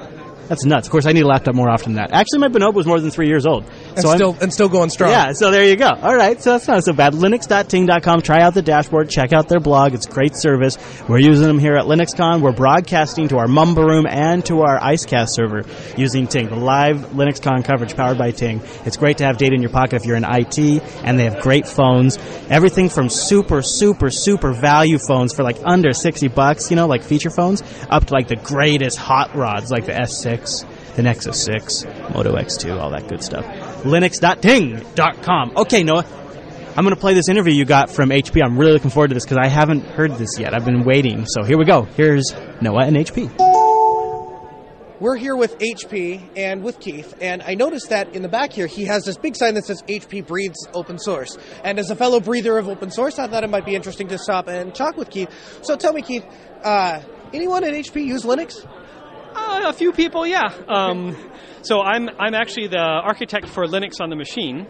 That's 0.53 0.67
nuts. 0.67 0.87
Of 0.87 0.93
course, 0.93 1.07
I 1.07 1.13
need 1.13 1.23
a 1.23 1.27
laptop 1.27 1.55
more 1.55 1.71
often 1.71 1.95
than 1.95 2.03
that. 2.05 2.13
Actually, 2.13 2.41
my 2.41 2.49
Bonobo 2.49 2.79
is 2.79 2.85
more 2.85 3.01
than 3.01 3.11
three 3.11 3.27
years 3.27 3.47
old. 3.47 3.65
And 3.95 4.03
So 4.03 4.09
I'm- 4.09 4.18
still 4.18 4.36
and 4.40 4.53
still 4.53 4.68
going 4.68 4.90
strong. 4.90 5.11
Yeah, 5.11 5.32
so 5.32 5.51
there 5.51 5.64
you 5.64 5.76
go. 5.76 5.90
All 6.03 6.14
right, 6.14 6.40
so 6.43 6.53
that's 6.53 6.66
not 6.68 6.84
so 6.84 6.93
bad. 6.93 7.12
Linux.ting.com. 7.14 8.22
Try 8.22 8.40
out 8.43 8.55
the 8.55 8.62
dashboard. 8.62 9.09
Check 9.09 9.32
out 9.32 9.49
their 9.49 9.61
blog. 9.61 9.95
It's 9.95 10.07
great 10.07 10.36
service. 10.36 10.78
We're 11.09 11.18
using 11.18 11.47
them 11.47 11.59
here 11.59 11.76
at 11.76 11.84
LinuxCon. 11.84 12.40
We're 12.40 12.53
broadcasting 12.53 13.28
to 13.28 13.38
our 13.38 13.49
Mumble 13.49 13.84
room 13.84 14.07
and 14.09 14.45
to 14.47 14.62
our 14.62 14.78
Icecast 14.78 15.30
server 15.30 15.62
using 15.97 16.26
Ting. 16.26 16.49
The 16.49 16.57
live 16.57 17.12
LinuxCon 17.14 17.64
coverage 17.64 17.97
powered 17.97 18.18
by 18.18 18.30
Ting. 18.30 18.61
It's 18.84 18.97
great 18.97 19.18
to 19.18 19.24
have 19.24 19.38
data 19.38 19.55
in 19.55 19.62
your 19.62 19.70
pocket 19.70 19.97
if 19.97 20.07
you're 20.07 20.16
in 20.16 20.24
IT, 20.24 20.59
and 21.05 21.18
they 21.18 21.24
have 21.24 21.40
great 21.40 21.66
phones. 21.66 22.18
Everything 22.49 22.88
from 22.88 23.09
super, 23.09 23.62
super, 23.62 24.11
super 24.11 24.53
value 24.53 24.99
phones 24.99 25.32
for 25.34 25.43
like 25.43 25.59
under 25.64 25.93
60 25.93 26.28
bucks, 26.28 26.70
you 26.70 26.76
know, 26.76 26.86
like 26.86 27.03
feature 27.03 27.30
phones, 27.30 27.62
up 27.90 28.07
to 28.07 28.14
like 28.14 28.28
the 28.28 28.36
greatest 28.36 28.97
hot 28.99 29.34
rods 29.34 29.70
like 29.70 29.86
the 29.86 29.93
S6 29.93 30.64
the 30.97 31.03
Nexus 31.03 31.43
6, 31.45 31.86
Moto 32.14 32.36
X2, 32.36 32.78
all 32.78 32.90
that 32.90 33.09
good 33.09 33.22
stuff. 33.22 33.47
Linux.ting.com. 33.83 35.53
Okay, 35.57 35.83
Noah, 35.83 36.07
I'm 36.76 36.85
going 36.85 36.95
to 36.95 37.01
play 37.01 37.14
this 37.14 37.28
interview 37.28 37.53
you 37.53 37.64
got 37.64 37.91
from 37.91 38.09
HP. 38.09 38.43
I'm 38.43 38.57
really 38.57 38.72
looking 38.72 38.91
forward 38.91 39.09
to 39.09 39.14
this 39.14 39.24
because 39.24 39.39
I 39.39 39.49
haven't 39.49 39.85
heard 39.85 40.12
this 40.12 40.39
yet. 40.39 40.55
I've 40.55 40.64
been 40.64 40.85
waiting. 40.85 41.26
So 41.26 41.43
here 41.43 41.59
we 41.59 41.64
go. 41.64 41.83
Here's 41.83 42.24
Noah 42.61 42.87
and 42.87 42.97
HP. 42.97 43.30
We're 45.03 45.16
here 45.16 45.35
with 45.35 45.59
HP 45.59 46.22
and 46.37 46.62
with 46.62 46.78
Keith, 46.78 47.12
and 47.20 47.43
I 47.43 47.55
noticed 47.55 47.89
that 47.89 48.14
in 48.14 48.22
the 48.22 48.28
back 48.28 48.53
here 48.53 48.68
he 48.68 48.85
has 48.85 49.05
this 49.05 49.16
big 49.16 49.35
sign 49.35 49.55
that 49.55 49.64
says 49.64 49.83
HP 49.83 50.24
breathes 50.24 50.68
open 50.74 50.97
source. 50.97 51.37
And 51.64 51.80
as 51.80 51.91
a 51.91 51.97
fellow 51.97 52.20
breather 52.20 52.57
of 52.57 52.68
open 52.68 52.93
source, 52.93 53.18
I 53.18 53.26
thought 53.26 53.43
it 53.43 53.51
might 53.51 53.66
be 53.66 53.74
interesting 53.74 54.07
to 54.09 54.18
stop 54.18 54.47
and 54.47 54.72
talk 54.72 54.97
with 54.97 55.11
Keith. 55.11 55.28
So 55.62 55.74
tell 55.74 55.93
me, 55.93 56.03
Keith, 56.03 56.24
uh, 56.62 57.01
anyone 57.33 57.64
at 57.64 57.74
HP 57.74 58.07
use 58.07 58.22
Linux? 58.22 58.64
Uh, 59.35 59.62
a 59.68 59.72
few 59.72 59.93
people, 59.93 60.26
yeah. 60.26 60.49
Um, 60.68 61.16
so 61.62 61.80
I'm 61.80 62.09
I'm 62.18 62.35
actually 62.35 62.68
the 62.68 62.78
architect 62.78 63.49
for 63.49 63.66
Linux 63.66 64.01
on 64.01 64.11
the 64.11 64.16
machine. 64.16 64.66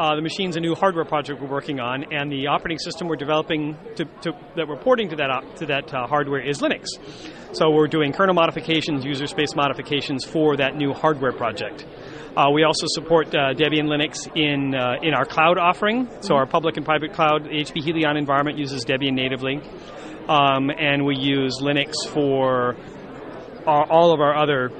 Uh, 0.00 0.16
the 0.16 0.22
machine's 0.22 0.56
a 0.56 0.60
new 0.60 0.74
hardware 0.74 1.04
project 1.04 1.40
we're 1.40 1.48
working 1.50 1.78
on, 1.78 2.04
and 2.12 2.32
the 2.32 2.46
operating 2.46 2.78
system 2.78 3.08
we're 3.08 3.16
developing 3.16 3.76
to, 3.94 4.06
to, 4.22 4.32
that 4.56 4.66
we're 4.66 4.78
porting 4.78 5.08
to 5.10 5.16
that 5.16 5.30
op- 5.30 5.54
to 5.56 5.66
that 5.66 5.92
uh, 5.92 6.06
hardware 6.06 6.40
is 6.40 6.60
Linux. 6.60 6.86
So 7.52 7.70
we're 7.70 7.88
doing 7.88 8.12
kernel 8.12 8.34
modifications, 8.34 9.04
user 9.04 9.26
space 9.26 9.54
modifications 9.54 10.24
for 10.24 10.56
that 10.56 10.76
new 10.76 10.92
hardware 10.92 11.32
project. 11.32 11.86
Uh, 12.34 12.50
we 12.54 12.64
also 12.64 12.86
support 12.88 13.28
uh, 13.28 13.52
Debian 13.52 13.86
Linux 13.86 14.26
in 14.34 14.74
uh, 14.74 14.94
in 15.02 15.12
our 15.12 15.26
cloud 15.26 15.58
offering. 15.58 16.08
So 16.22 16.34
our 16.34 16.46
public 16.46 16.78
and 16.78 16.86
private 16.86 17.12
cloud, 17.12 17.44
the 17.44 17.50
HP 17.50 17.82
Helion 17.82 18.16
environment 18.16 18.58
uses 18.58 18.86
Debian 18.86 19.12
natively, 19.12 19.60
um, 20.28 20.70
and 20.70 21.04
we 21.04 21.16
use 21.16 21.58
Linux 21.60 21.92
for 22.08 22.76
all, 23.66 23.86
all 23.90 24.12
of 24.12 24.20
our 24.20 24.34
other 24.36 24.70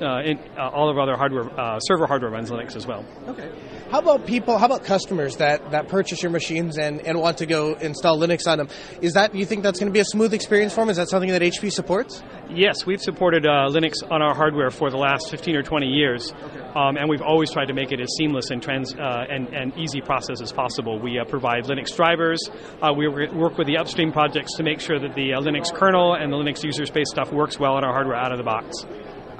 uh, 0.00 0.22
in, 0.22 0.38
uh, 0.56 0.68
all 0.68 0.88
of 0.88 0.96
our 0.96 1.02
other 1.02 1.16
hardware 1.16 1.60
uh, 1.60 1.78
server 1.80 2.06
hardware 2.06 2.30
runs 2.30 2.50
Linux 2.50 2.76
as 2.76 2.86
well. 2.86 3.04
Okay. 3.28 3.50
How 3.90 3.98
about 3.98 4.24
people? 4.24 4.56
How 4.56 4.66
about 4.66 4.84
customers 4.84 5.38
that, 5.38 5.72
that 5.72 5.88
purchase 5.88 6.22
your 6.22 6.30
machines 6.30 6.78
and, 6.78 7.00
and 7.00 7.18
want 7.18 7.38
to 7.38 7.46
go 7.46 7.74
install 7.74 8.16
Linux 8.20 8.46
on 8.46 8.58
them? 8.58 8.68
Is 9.00 9.14
that 9.14 9.34
you 9.34 9.44
think 9.44 9.64
that's 9.64 9.80
going 9.80 9.88
to 9.88 9.92
be 9.92 9.98
a 9.98 10.04
smooth 10.04 10.32
experience 10.32 10.72
for 10.72 10.82
them? 10.82 10.90
Is 10.90 10.96
that 10.96 11.08
something 11.08 11.30
that 11.30 11.42
HP 11.42 11.72
supports? 11.72 12.22
Yes, 12.48 12.86
we've 12.86 13.00
supported 13.00 13.46
uh, 13.46 13.66
Linux 13.68 13.94
on 14.08 14.22
our 14.22 14.32
hardware 14.32 14.70
for 14.70 14.90
the 14.90 14.96
last 14.96 15.28
15 15.32 15.56
or 15.56 15.64
20 15.64 15.86
years, 15.88 16.32
um, 16.76 16.96
and 16.96 17.10
we've 17.10 17.20
always 17.20 17.50
tried 17.50 17.66
to 17.66 17.74
make 17.74 17.90
it 17.90 18.00
as 18.00 18.06
seamless 18.16 18.50
and 18.50 18.62
trans 18.62 18.94
uh, 18.94 19.24
and, 19.28 19.48
and 19.48 19.76
easy 19.76 20.00
process 20.00 20.40
as 20.40 20.52
possible. 20.52 21.00
We 21.00 21.18
uh, 21.18 21.24
provide 21.24 21.64
Linux 21.64 21.94
drivers. 21.96 22.38
Uh, 22.80 22.92
we 22.96 23.08
work 23.08 23.58
with 23.58 23.66
the 23.66 23.76
upstream 23.76 24.12
projects 24.12 24.54
to 24.54 24.62
make 24.62 24.78
sure 24.78 25.00
that 25.00 25.16
the 25.16 25.34
uh, 25.34 25.40
Linux 25.40 25.74
kernel 25.74 26.14
and 26.14 26.32
the 26.32 26.36
Linux 26.36 26.62
user 26.62 26.86
space 26.86 27.10
stuff 27.10 27.32
works 27.32 27.58
well 27.58 27.72
on 27.72 27.82
our 27.82 27.92
hardware 27.92 28.16
out 28.16 28.30
of 28.30 28.38
the 28.38 28.44
box. 28.44 28.86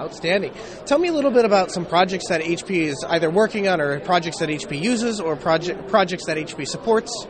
Outstanding. 0.00 0.54
Tell 0.86 0.98
me 0.98 1.08
a 1.08 1.12
little 1.12 1.30
bit 1.30 1.44
about 1.44 1.70
some 1.70 1.84
projects 1.84 2.28
that 2.30 2.40
HP 2.40 2.86
is 2.86 3.04
either 3.06 3.30
working 3.30 3.68
on, 3.68 3.82
or 3.82 4.00
projects 4.00 4.38
that 4.38 4.48
HP 4.48 4.80
uses, 4.80 5.20
or 5.20 5.36
project 5.36 5.88
projects 5.88 6.24
that 6.24 6.38
HP 6.38 6.66
supports. 6.66 7.26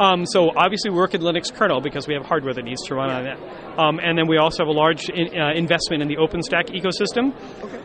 Um, 0.00 0.24
so 0.24 0.50
obviously 0.56 0.90
we 0.90 0.96
work 0.96 1.14
in 1.14 1.20
Linux 1.20 1.52
kernel 1.52 1.80
because 1.80 2.06
we 2.06 2.14
have 2.14 2.24
hardware 2.24 2.54
that 2.54 2.64
needs 2.64 2.82
to 2.86 2.94
run 2.94 3.10
on 3.10 3.26
it. 3.26 3.38
Um, 3.78 4.00
and 4.02 4.16
then 4.16 4.26
we 4.26 4.38
also 4.38 4.62
have 4.62 4.68
a 4.68 4.72
large 4.72 5.10
in, 5.10 5.38
uh, 5.38 5.52
investment 5.52 6.02
in 6.02 6.08
the 6.08 6.16
OpenStack 6.16 6.70
ecosystem 6.70 7.34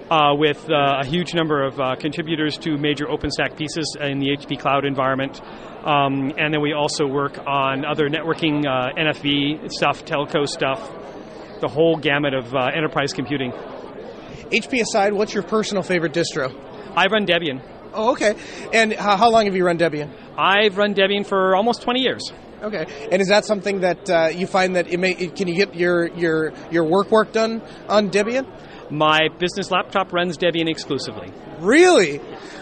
uh, 0.09 0.35
with 0.35 0.69
uh, 0.69 1.01
a 1.01 1.05
huge 1.05 1.33
number 1.33 1.65
of 1.65 1.79
uh, 1.79 1.95
contributors 1.95 2.57
to 2.59 2.77
major 2.77 3.05
OpenStack 3.05 3.57
pieces 3.57 3.97
in 3.99 4.19
the 4.19 4.27
HP 4.27 4.59
cloud 4.59 4.85
environment. 4.85 5.41
Um, 5.83 6.31
and 6.37 6.53
then 6.53 6.61
we 6.61 6.73
also 6.73 7.07
work 7.07 7.39
on 7.45 7.83
other 7.83 8.09
networking, 8.09 8.65
uh, 8.65 8.93
NFV 8.95 9.71
stuff, 9.71 10.05
telco 10.05 10.47
stuff, 10.47 10.79
the 11.61 11.67
whole 11.67 11.97
gamut 11.97 12.33
of 12.33 12.53
uh, 12.53 12.69
enterprise 12.75 13.11
computing. 13.11 13.51
HP 14.53 14.81
aside, 14.81 15.13
what's 15.13 15.33
your 15.33 15.41
personal 15.41 15.81
favorite 15.81 16.13
distro? 16.13 16.53
I 16.95 17.07
run 17.07 17.25
Debian. 17.25 17.59
Oh, 17.91 18.11
okay. 18.11 18.35
And 18.71 18.93
how, 18.93 19.17
how 19.17 19.31
long 19.31 19.45
have 19.45 19.55
you 19.55 19.65
run 19.65 19.79
Debian? 19.79 20.11
I've 20.37 20.77
run 20.77 20.93
Debian 20.93 21.25
for 21.25 21.55
almost 21.55 21.81
20 21.81 21.99
years. 22.01 22.31
Okay. 22.61 22.85
And 23.11 23.19
is 23.19 23.29
that 23.29 23.45
something 23.45 23.81
that 23.81 24.09
uh, 24.09 24.29
you 24.33 24.45
find 24.45 24.75
that 24.75 24.87
it 24.87 24.99
may 24.99 25.11
it, 25.11 25.35
can 25.35 25.47
you 25.47 25.55
get 25.55 25.75
your 25.75 26.07
your 26.15 26.53
your 26.71 26.85
work 26.85 27.11
work 27.11 27.33
done 27.33 27.61
on 27.89 28.09
Debian? 28.09 28.45
My 28.93 29.27
business 29.39 29.71
laptop 29.71 30.13
runs 30.13 30.37
Debian 30.37 30.69
exclusively. 30.69 31.33
Really? 31.59 32.19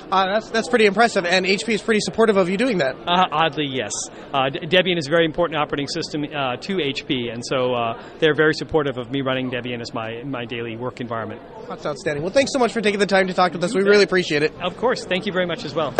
Uh, 0.10 0.34
that's 0.34 0.50
that's 0.50 0.70
pretty 0.70 0.86
impressive, 0.86 1.26
and 1.26 1.46
HP 1.46 1.74
is 1.74 1.82
pretty 1.82 2.00
supportive 2.00 2.38
of 2.38 2.48
you 2.50 2.56
doing 2.58 2.78
that. 2.78 2.96
Uh, 3.06 3.28
oddly, 3.32 3.66
yes. 3.66 3.92
Uh, 4.34 4.50
Debian 4.50 4.98
is 4.98 5.08
a 5.08 5.10
very 5.10 5.26
important 5.26 5.58
operating 5.60 5.88
system 5.88 6.24
uh, 6.24 6.56
to 6.58 6.78
HP, 6.78 7.32
and 7.34 7.44
so 7.46 7.74
uh, 7.74 8.02
they're 8.20 8.34
very 8.34 8.54
supportive 8.54 8.98
of 8.98 9.12
me 9.12 9.22
running 9.22 9.52
Debian 9.52 9.82
as 9.82 9.94
my 9.94 10.24
my 10.24 10.46
daily 10.46 10.78
work 10.78 11.02
environment. 11.02 11.42
That's 11.68 11.86
outstanding. 11.86 12.24
Well, 12.24 12.34
thanks 12.34 12.54
so 12.54 12.60
much 12.60 12.72
for 12.72 12.80
taking 12.80 13.00
the 13.00 13.06
time 13.06 13.28
to 13.28 13.34
talk 13.34 13.52
with 13.52 13.64
us. 13.64 13.74
We 13.74 13.82
really 13.84 14.04
appreciate 14.04 14.42
it. 14.44 14.54
Of 14.62 14.78
course, 14.78 15.06
thank 15.06 15.26
you 15.26 15.34
very 15.34 15.46
much 15.46 15.66
as 15.66 15.76
well. 15.76 15.92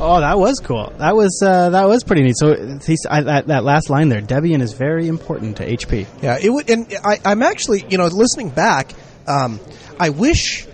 Oh, 0.00 0.20
that 0.20 0.38
was 0.38 0.58
cool. 0.58 0.92
That 0.98 1.14
was 1.14 1.40
uh, 1.44 1.70
that 1.70 1.86
was 1.86 2.02
pretty 2.02 2.22
neat. 2.22 2.36
So 2.36 2.78
I, 3.08 3.20
that 3.22 3.46
that 3.46 3.62
last 3.64 3.88
line 3.88 4.08
there, 4.08 4.20
Debian 4.20 4.60
is 4.60 4.72
very 4.72 5.06
important 5.06 5.58
to 5.58 5.66
HP. 5.66 6.06
Yeah, 6.20 6.38
it 6.40 6.50
would, 6.50 6.68
and 6.70 6.92
I, 7.04 7.20
I'm 7.24 7.42
actually, 7.42 7.84
you 7.88 7.98
know, 7.98 8.06
listening 8.06 8.50
back. 8.50 8.92
Um, 9.28 9.60
I 10.00 10.08
wish, 10.10 10.66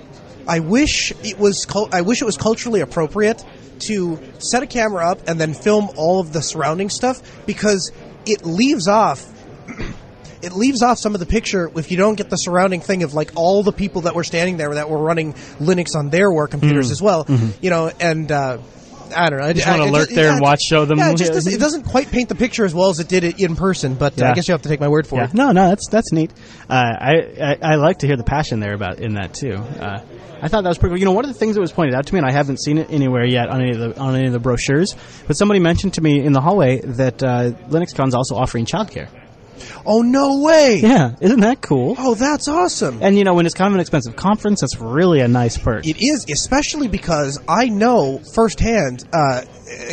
I 0.47 0.61
wish 0.61 1.12
it 1.23 1.39
was, 1.39 1.66
cul- 1.66 1.91
I 1.93 2.01
wish 2.01 2.23
it 2.23 2.25
was 2.25 2.39
culturally 2.39 2.81
appropriate 2.81 3.45
to 3.81 4.19
set 4.39 4.62
a 4.62 4.66
camera 4.66 5.11
up 5.11 5.29
and 5.29 5.39
then 5.39 5.53
film 5.53 5.91
all 5.97 6.21
of 6.21 6.33
the 6.33 6.41
surrounding 6.41 6.89
stuff 6.89 7.21
because 7.45 7.93
it 8.25 8.47
leaves 8.47 8.89
off. 8.89 9.27
It 10.41 10.53
leaves 10.53 10.85
off 10.85 10.99
some 10.99 11.14
of 11.14 11.19
the 11.21 11.27
picture 11.27 11.69
if 11.77 11.91
you 11.91 11.97
don't 11.97 12.14
get 12.14 12.31
the 12.31 12.37
surrounding 12.37 12.81
thing 12.81 13.03
of 13.03 13.12
like 13.12 13.33
all 13.35 13.64
the 13.64 13.73
people 13.73 14.03
that 14.03 14.14
were 14.14 14.23
standing 14.23 14.57
there 14.57 14.73
that 14.77 14.89
were 14.89 14.97
running 15.03 15.33
Linux 15.59 15.97
on 15.97 16.11
their 16.11 16.31
work 16.31 16.53
computers 16.53 16.93
as 16.93 17.03
well, 17.03 17.27
you 17.61 17.71
know, 17.71 17.91
and 17.99 18.31
uh, 18.31 18.59
I 19.17 19.31
don't 19.31 19.39
know. 19.41 19.47
I 19.47 19.53
just 19.53 19.67
wanna 19.67 19.85
I- 19.87 19.91
lurk 19.91 20.09
there 20.11 20.33
and 20.33 20.41
watch- 20.41 20.63
show 20.63 20.85
them- 20.85 20.99
Yeah, 20.99 21.11
it, 21.11 21.17
just 21.17 21.33
doesn't, 21.33 21.53
it 21.53 21.59
doesn't 21.61 21.85
quite 21.85 22.11
paint 22.11 22.29
the 22.29 22.35
picture 22.35 22.65
as 22.65 22.75
well 22.75 22.91
as 22.91 23.01
it 23.01 23.09
did 23.09 23.25
it 23.25 23.41
in 23.41 23.57
person, 23.57 23.95
but 23.95 24.21
uh, 24.21 24.27
I 24.27 24.35
guess 24.35 24.49
you 24.49 24.53
have 24.53 24.63
to 24.63 24.69
take 24.69 24.81
my 24.81 24.89
word 24.89 25.07
for 25.07 25.17
Yeah, 25.21 25.25
it. 25.27 25.35
no, 25.35 25.53
no, 25.53 25.69
that's 25.69 25.89
that's 25.89 26.13
neat. 26.13 26.33
Uh, 26.69 26.75
I, 26.75 27.13
I 27.41 27.59
I 27.73 27.75
like 27.77 27.99
to 28.01 28.07
hear 28.07 28.17
the 28.17 28.25
passion 28.25 28.61
there 28.61 28.75
about 28.75 28.99
in 28.99 29.15
that 29.15 29.35
too. 29.35 29.55
Uh, 29.55 30.01
I 30.41 30.47
thought 30.49 30.63
that 30.63 30.69
was 30.69 30.79
pretty 30.79 30.93
cool. 30.93 30.99
You 31.01 31.05
know, 31.07 31.13
one 31.13 31.25
of 31.25 31.33
the 31.33 31.39
things 31.39 31.55
that 31.57 31.61
was 31.61 31.73
pointed 31.73 31.95
out 31.95 32.07
to 32.07 32.15
me, 32.15 32.19
and 32.19 32.27
I 32.29 32.31
haven't 32.33 32.61
seen 32.61 32.79
it 32.79 32.91
anywhere 32.91 33.25
yet 33.27 33.49
on 33.49 33.61
any 33.61 33.71
of 33.73 33.79
the 33.79 33.99
on 34.01 34.15
any 34.15 34.27
of 34.27 34.33
the 34.33 34.39
brochures, 34.39 34.95
but 35.27 35.37
somebody 35.37 35.59
mentioned 35.61 35.95
to 35.95 36.01
me 36.01 36.25
in 36.25 36.33
the 36.33 36.41
hallway 36.41 36.81
that 36.81 37.23
uh, 37.23 37.51
LinuxCon's 37.69 38.15
also 38.15 38.37
offering 38.37 38.65
childcare. 38.65 39.09
Oh 39.87 40.03
no 40.03 40.41
way! 40.43 40.81
Yeah, 40.83 41.15
isn't 41.21 41.41
that 41.41 41.61
cool? 41.61 41.95
Oh, 41.99 42.15
that's 42.15 42.49
awesome. 42.49 42.99
And 43.03 43.17
you 43.17 43.25
know, 43.25 43.35
when 43.35 43.47
it's 43.47 43.55
kind 43.55 43.69
of 43.69 43.75
an 43.75 43.81
expensive 43.81 44.17
conference, 44.17 44.61
that's 44.61 44.79
really 44.81 45.21
a 45.21 45.29
nice 45.29 45.57
perk. 45.59 45.87
It 45.87 45.97
is, 46.03 46.27
especially 46.31 46.89
because 46.89 47.39
I 47.49 47.69
know 47.69 48.21
firsthand 48.35 49.05
uh, 49.13 49.43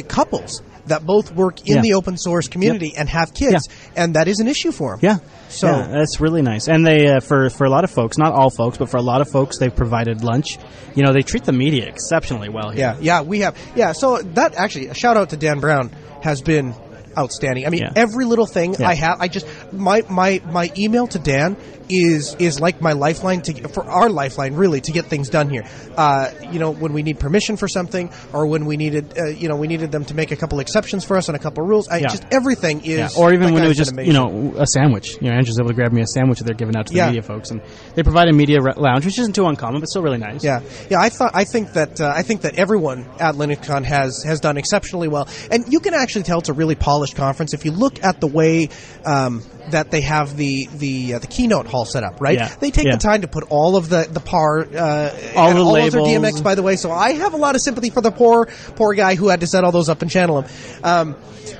couples 0.07 0.61
that 0.87 1.03
both 1.03 1.33
work 1.33 1.67
in 1.67 1.77
Yeah. 1.77 1.81
the 1.81 1.93
open 1.95 2.15
source 2.15 2.47
community 2.47 2.93
and 2.95 3.09
have 3.09 3.33
kids, 3.33 3.67
and 3.95 4.15
that 4.15 4.27
is 4.27 4.39
an 4.39 4.47
issue 4.47 4.71
for 4.71 4.91
them. 4.91 4.99
Yeah. 5.01 5.17
So- 5.49 5.67
yeah, 5.67 5.87
that's 5.87 6.19
really 6.21 6.43
nice. 6.43 6.67
And 6.67 6.85
they, 6.85 7.07
uh, 7.07 7.19
for 7.21 7.49
for 7.49 7.65
a 7.65 7.69
lot 7.69 7.83
of 7.83 7.89
folks, 7.91 8.17
not 8.19 8.33
all 8.33 8.49
folks, 8.51 8.77
but 8.77 8.89
for 8.89 8.97
a 8.97 9.01
lot 9.01 9.21
of 9.21 9.29
folks, 9.29 9.57
they've 9.57 9.75
provided 9.75 10.23
lunch. 10.23 10.59
You 10.93 11.03
know, 11.03 11.11
they 11.11 11.23
treat 11.23 11.43
the 11.43 11.53
media 11.53 11.87
exceptionally 11.87 12.49
well 12.49 12.69
here. 12.69 12.79
Yeah, 12.79 12.97
yeah, 13.01 13.21
we 13.21 13.39
have. 13.39 13.57
Yeah, 13.75 13.93
so 13.93 14.19
that 14.21 14.55
actually, 14.55 14.87
a 14.87 14.93
shout 14.93 15.17
out 15.17 15.29
to 15.31 15.37
Dan 15.37 15.59
Brown 15.59 15.89
has 16.21 16.41
been 16.41 16.73
outstanding. 17.17 17.65
I 17.65 17.69
mean, 17.69 17.81
Yeah. 17.81 17.93
every 17.95 18.25
little 18.25 18.45
thing 18.45 18.75
Yeah. 18.79 18.87
I 18.89 18.95
have, 18.95 19.17
I 19.21 19.27
just 19.27 19.45
my 19.71 20.03
my 20.09 20.41
my 20.51 20.71
email 20.77 21.07
to 21.07 21.19
Dan 21.19 21.57
is 21.87 22.35
is 22.39 22.59
like 22.59 22.81
my 22.81 22.93
lifeline 22.93 23.41
to 23.43 23.67
for 23.69 23.85
our 23.85 24.09
lifeline 24.09 24.55
really 24.55 24.81
to 24.81 24.91
get 24.91 25.05
things 25.05 25.29
done 25.29 25.49
here. 25.49 25.63
Uh, 25.95 26.31
you 26.51 26.57
know, 26.59 26.71
when 26.71 26.93
we 26.93 27.03
need 27.03 27.19
permission 27.19 27.57
for 27.57 27.67
something, 27.67 28.09
or 28.33 28.47
when 28.47 28.65
we 28.65 28.75
needed, 28.75 29.13
uh, 29.17 29.27
you 29.27 29.47
know, 29.47 29.55
we 29.55 29.67
needed 29.67 29.91
them 29.91 30.03
to 30.05 30.15
make 30.15 30.31
a 30.31 30.35
couple 30.35 30.59
exceptions 30.59 31.05
for 31.05 31.15
us 31.15 31.29
on 31.29 31.35
a 31.35 31.39
couple 31.39 31.63
rules. 31.65 31.87
I, 31.87 31.97
Yeah. 31.97 32.07
Just 32.07 32.25
everything 32.31 32.81
is. 32.85 33.15
Or 33.15 33.33
even 33.33 33.53
when 33.53 33.63
it 33.63 33.67
was 33.67 33.77
just 33.77 33.95
you 33.99 34.13
know 34.13 34.53
a 34.57 34.65
sandwich. 34.65 35.15
You 35.21 35.29
know, 35.29 35.35
Andrew's 35.37 35.59
able 35.59 35.69
to 35.69 35.75
grab 35.75 35.91
me 35.93 36.01
a 36.01 36.07
sandwich 36.07 36.39
that 36.39 36.45
they're 36.45 36.55
giving 36.55 36.75
out 36.75 36.87
to 36.87 36.93
the 36.93 37.05
media 37.05 37.21
folks, 37.21 37.51
and 37.51 37.61
they 37.93 38.01
provide 38.03 38.27
a 38.29 38.33
media 38.33 38.61
re- 38.61 38.73
lounge, 38.75 39.05
which 39.05 39.19
isn't 39.19 39.33
too 39.35 39.45
uncommon, 39.45 39.79
but 39.79 39.87
still 39.87 40.01
really 40.01 40.17
nice. 40.17 40.43
Yeah, 40.43 40.61
yeah. 40.89 40.99
I 40.99 41.09
thought 41.09 41.31
I 41.35 41.43
think 41.43 41.73
that 41.73 42.01
uh, 42.01 42.11
I 42.15 42.23
think 42.23 42.41
that 42.41 42.55
everyone 42.55 43.05
at 43.19 43.35
LinuxCon 43.35 43.83
has 43.83 44.23
has 44.23 44.39
done 44.39 44.57
exceptionally 44.57 45.07
well, 45.07 45.27
and 45.51 45.71
you 45.71 45.79
can 45.79 45.93
actually 45.93 46.23
tell 46.23 46.39
it's 46.39 46.49
a 46.49 46.53
really 46.53 46.75
polished 46.75 47.04
polished 47.05 47.15
conference. 47.15 47.53
If 47.53 47.65
you 47.65 47.71
look 47.71 48.03
at 48.03 48.19
the 48.19 48.27
way 48.27 48.69
um, 49.05 49.43
that 49.69 49.91
they 49.91 50.01
have 50.01 50.35
the 50.37 50.67
the 50.77 51.15
uh, 51.15 51.19
the 51.19 51.27
keynote 51.27 51.67
hall 51.67 51.85
set 51.85 52.03
up, 52.03 52.19
right? 52.21 52.37
Yeah. 52.37 52.53
They 52.59 52.71
take 52.71 52.85
Yeah. 52.85 52.93
the 52.95 53.01
time 53.01 53.21
to 53.21 53.27
put 53.27 53.43
all 53.49 53.75
of 53.75 53.89
the 53.89 54.07
the 54.09 54.19
par, 54.19 54.61
uh, 54.61 55.09
All 55.35 55.49
and 55.49 55.57
the 55.57 55.61
all 55.63 55.75
of 55.75 55.91
their 55.91 56.01
labels. 56.01 56.33
DMX, 56.39 56.43
by 56.43 56.55
the 56.55 56.63
way. 56.63 56.75
So 56.75 56.91
I 56.91 57.13
have 57.13 57.33
a 57.33 57.37
lot 57.37 57.55
of 57.55 57.61
sympathy 57.61 57.89
for 57.89 58.01
the 58.01 58.11
poor 58.11 58.47
poor 58.75 58.93
guy 58.93 59.15
who 59.15 59.27
had 59.27 59.41
to 59.41 59.47
set 59.47 59.63
all 59.63 59.71
those 59.71 59.89
up 59.89 60.01
and 60.01 60.09
channel 60.09 60.41
them. 60.41 60.51
Um, 60.83 61.15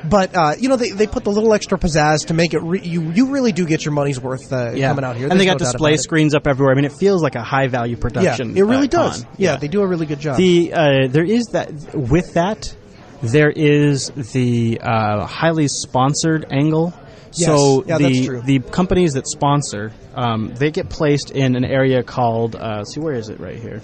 but 0.10 0.36
uh, 0.36 0.54
you 0.60 0.70
know, 0.70 0.76
they, 0.78 0.92
they 0.92 1.08
put 1.08 1.24
the 1.24 1.32
little 1.32 1.54
extra 1.54 1.78
pizzazz 1.78 2.28
to 2.28 2.34
make 2.34 2.54
it. 2.54 2.60
Re- 2.60 2.82
you 2.82 3.02
you 3.12 3.32
really 3.32 3.52
do 3.52 3.66
get 3.66 3.86
your 3.86 3.94
money's 3.94 4.20
worth 4.20 4.52
uh, 4.52 4.72
coming 4.72 5.06
out 5.06 5.16
here. 5.16 5.28
and 5.30 5.40
they 5.40 5.46
got 5.46 5.60
no 5.60 5.66
display 5.66 5.98
screens 5.98 6.34
up 6.36 6.48
everywhere. 6.48 6.74
I 6.74 6.76
mean, 6.76 6.86
it 6.86 6.94
feels 6.94 7.22
like 7.22 7.36
a 7.36 7.44
high 7.44 7.68
value 7.68 7.96
Yeah, 7.96 8.02
production. 8.02 8.58
it 8.58 8.62
really 8.64 8.88
uh, 8.88 9.02
does. 9.02 9.26
Yeah, 9.38 9.58
they 9.58 9.68
do 9.68 9.82
a 9.82 9.88
really 9.88 10.06
good 10.06 10.20
job. 10.20 10.38
The 10.38 10.74
uh, 10.74 11.08
there 11.08 11.24
is 11.24 11.46
that 11.54 11.72
with 11.96 12.34
that 12.34 12.76
there 13.22 13.50
is 13.50 14.10
the 14.10 14.80
uh, 14.82 15.26
highly 15.26 15.68
sponsored 15.68 16.46
angle. 16.52 16.94
Yes. 17.34 17.48
So 17.48 17.84
Yeah, 17.86 17.98
the 17.98 18.42
the 18.46 18.60
companies 18.60 19.14
that 19.14 19.28
sponsor 19.28 19.92
um, 20.16 20.54
they 20.56 20.72
get 20.72 20.90
placed 20.90 21.32
in 21.32 21.56
an 21.56 21.66
area 21.66 22.04
called 22.04 22.56
uh, 22.56 22.84
see 22.86 23.00
where 23.00 23.14
is 23.16 23.30
it 23.30 23.40
right 23.40 23.58
here. 23.58 23.82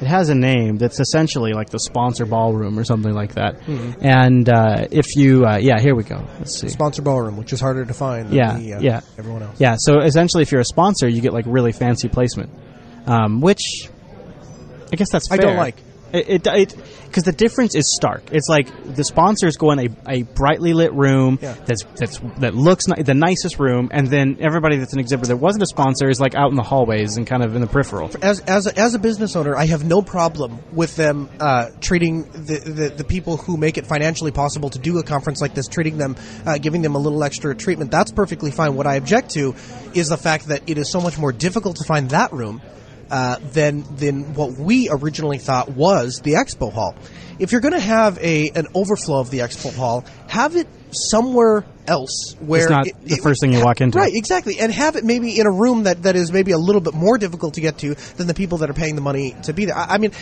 It 0.00 0.08
has 0.08 0.30
a 0.30 0.34
name 0.34 0.78
that's 0.78 0.98
essentially 0.98 1.52
like 1.52 1.70
the 1.70 1.78
sponsor 1.78 2.26
ballroom 2.26 2.76
or 2.76 2.82
something 2.82 3.14
like 3.14 3.34
that. 3.34 3.60
Mm-hmm. 3.60 4.04
And 4.04 4.48
uh, 4.48 4.88
if 4.90 5.14
you, 5.14 5.46
uh, 5.46 5.58
yeah, 5.58 5.78
here 5.78 5.94
we 5.94 6.02
go. 6.02 6.26
Let's 6.40 6.58
see. 6.60 6.68
sponsor 6.70 7.02
ballroom, 7.02 7.36
which 7.36 7.52
is 7.52 7.60
harder 7.60 7.84
to 7.84 7.94
find. 7.94 8.28
Than 8.28 8.34
Yeah, 8.34 8.58
the, 8.58 8.74
uh, 8.74 8.80
yeah. 8.80 9.00
Everyone 9.16 9.44
else. 9.44 9.60
Yeah, 9.60 9.76
so 9.78 10.00
essentially, 10.00 10.42
if 10.42 10.50
you're 10.50 10.60
a 10.60 10.64
sponsor, 10.64 11.06
you 11.06 11.20
get 11.20 11.32
like 11.32 11.44
really 11.46 11.70
fancy 11.70 12.08
placement, 12.08 12.50
um, 13.06 13.40
which 13.40 13.88
I 14.92 14.96
guess 14.96 15.08
that's 15.12 15.30
I 15.30 15.36
don't 15.36 15.56
like. 15.56 15.76
it. 16.12 16.46
it 16.46 16.76
because 17.12 17.24
the 17.24 17.32
difference 17.32 17.74
is 17.74 17.94
stark. 17.94 18.22
It's 18.32 18.48
like 18.48 18.68
the 18.96 19.04
sponsors 19.04 19.58
go 19.58 19.70
in 19.72 19.78
a, 19.78 19.88
a 20.08 20.22
brightly 20.22 20.72
lit 20.72 20.94
room 20.94 21.38
Yeah. 21.42 21.54
that's 21.66 21.84
that's 21.96 22.18
that 22.38 22.54
looks 22.54 22.88
ni- 22.88 23.02
the 23.02 23.12
nicest 23.14 23.58
room, 23.58 23.90
and 23.92 24.08
then 24.08 24.38
everybody 24.40 24.78
that's 24.78 24.94
an 24.94 24.98
exhibitor 24.98 25.28
that 25.28 25.36
wasn't 25.36 25.62
a 25.62 25.66
sponsor 25.66 26.08
is 26.08 26.20
like 26.20 26.34
out 26.34 26.50
in 26.50 26.56
the 26.56 26.62
hallways 26.62 27.18
and 27.18 27.26
kind 27.26 27.42
of 27.44 27.54
in 27.54 27.60
the 27.60 27.66
peripheral. 27.66 28.10
as 28.22 28.40
as 28.40 28.66
a, 28.66 28.78
as 28.78 28.94
a 28.94 28.98
business 28.98 29.36
owner, 29.36 29.54
I 29.54 29.66
have 29.66 29.84
no 29.84 30.00
problem 30.00 30.58
with 30.72 30.96
them 30.96 31.28
uh, 31.38 31.68
treating 31.82 32.22
the, 32.32 32.58
the 32.64 32.88
the 32.96 33.04
people 33.04 33.36
who 33.36 33.58
make 33.58 33.76
it 33.76 33.86
financially 33.86 34.30
possible 34.32 34.70
to 34.70 34.78
do 34.78 34.96
a 34.98 35.02
conference 35.02 35.42
like 35.42 35.54
this, 35.54 35.68
treating 35.68 35.98
them, 35.98 36.16
uh, 36.46 36.56
giving 36.56 36.80
them 36.80 36.94
a 36.94 36.98
little 36.98 37.22
extra 37.22 37.54
treatment. 37.54 37.90
That's 37.90 38.10
perfectly 38.10 38.50
fine. 38.50 38.74
What 38.74 38.86
I 38.86 38.94
object 38.94 39.30
to 39.32 39.54
is 39.92 40.08
the 40.08 40.16
fact 40.16 40.46
that 40.48 40.62
it 40.66 40.78
is 40.78 40.90
so 40.90 41.00
much 41.00 41.18
more 41.18 41.32
difficult 41.32 41.76
to 41.76 41.84
find 41.84 42.08
that 42.10 42.32
room. 42.32 42.62
Uh, 43.12 43.36
than 43.52 43.84
than 43.96 44.32
what 44.32 44.52
we 44.54 44.88
originally 44.90 45.36
thought 45.36 45.68
was 45.68 46.22
the 46.24 46.32
expo 46.32 46.72
hall. 46.72 46.94
If 47.38 47.52
you're 47.52 47.60
going 47.60 47.74
to 47.74 47.78
have 47.78 48.16
a 48.22 48.48
an 48.54 48.68
overflow 48.74 49.20
of 49.20 49.28
the 49.28 49.40
expo 49.40 49.76
hall, 49.76 50.06
have 50.28 50.56
it 50.56 50.66
somewhere 50.92 51.64
else 51.88 52.36
where 52.38 52.60
It's 52.62 52.70
not 52.70 52.86
it- 52.86 52.94
the 53.04 53.14
it- 53.14 53.22
first 53.22 53.40
thing 53.40 53.52
you 53.52 53.64
walk 53.64 53.80
into. 53.80 53.98
Right, 53.98 54.14
exactly, 54.14 54.60
and 54.60 54.72
have 54.72 54.94
it 54.94 55.04
maybe 55.04 55.38
in 55.40 55.46
a 55.46 55.50
room 55.50 55.82
that, 55.84 56.04
that 56.04 56.14
is 56.14 56.30
maybe 56.32 56.52
a 56.52 56.58
little 56.58 56.80
bit 56.80 56.94
more 56.94 57.18
difficult 57.18 57.54
to 57.54 57.60
get 57.60 57.78
to 57.78 57.96
than 58.16 58.28
the 58.28 58.34
people 58.34 58.58
that 58.58 58.70
are 58.70 58.74
paying 58.74 58.94
the 58.94 59.00
money 59.00 59.34
to 59.42 59.52
be 59.52 59.64
there. 59.64 59.76
I, 59.76 59.94
I 59.94 59.98
mean, 59.98 60.12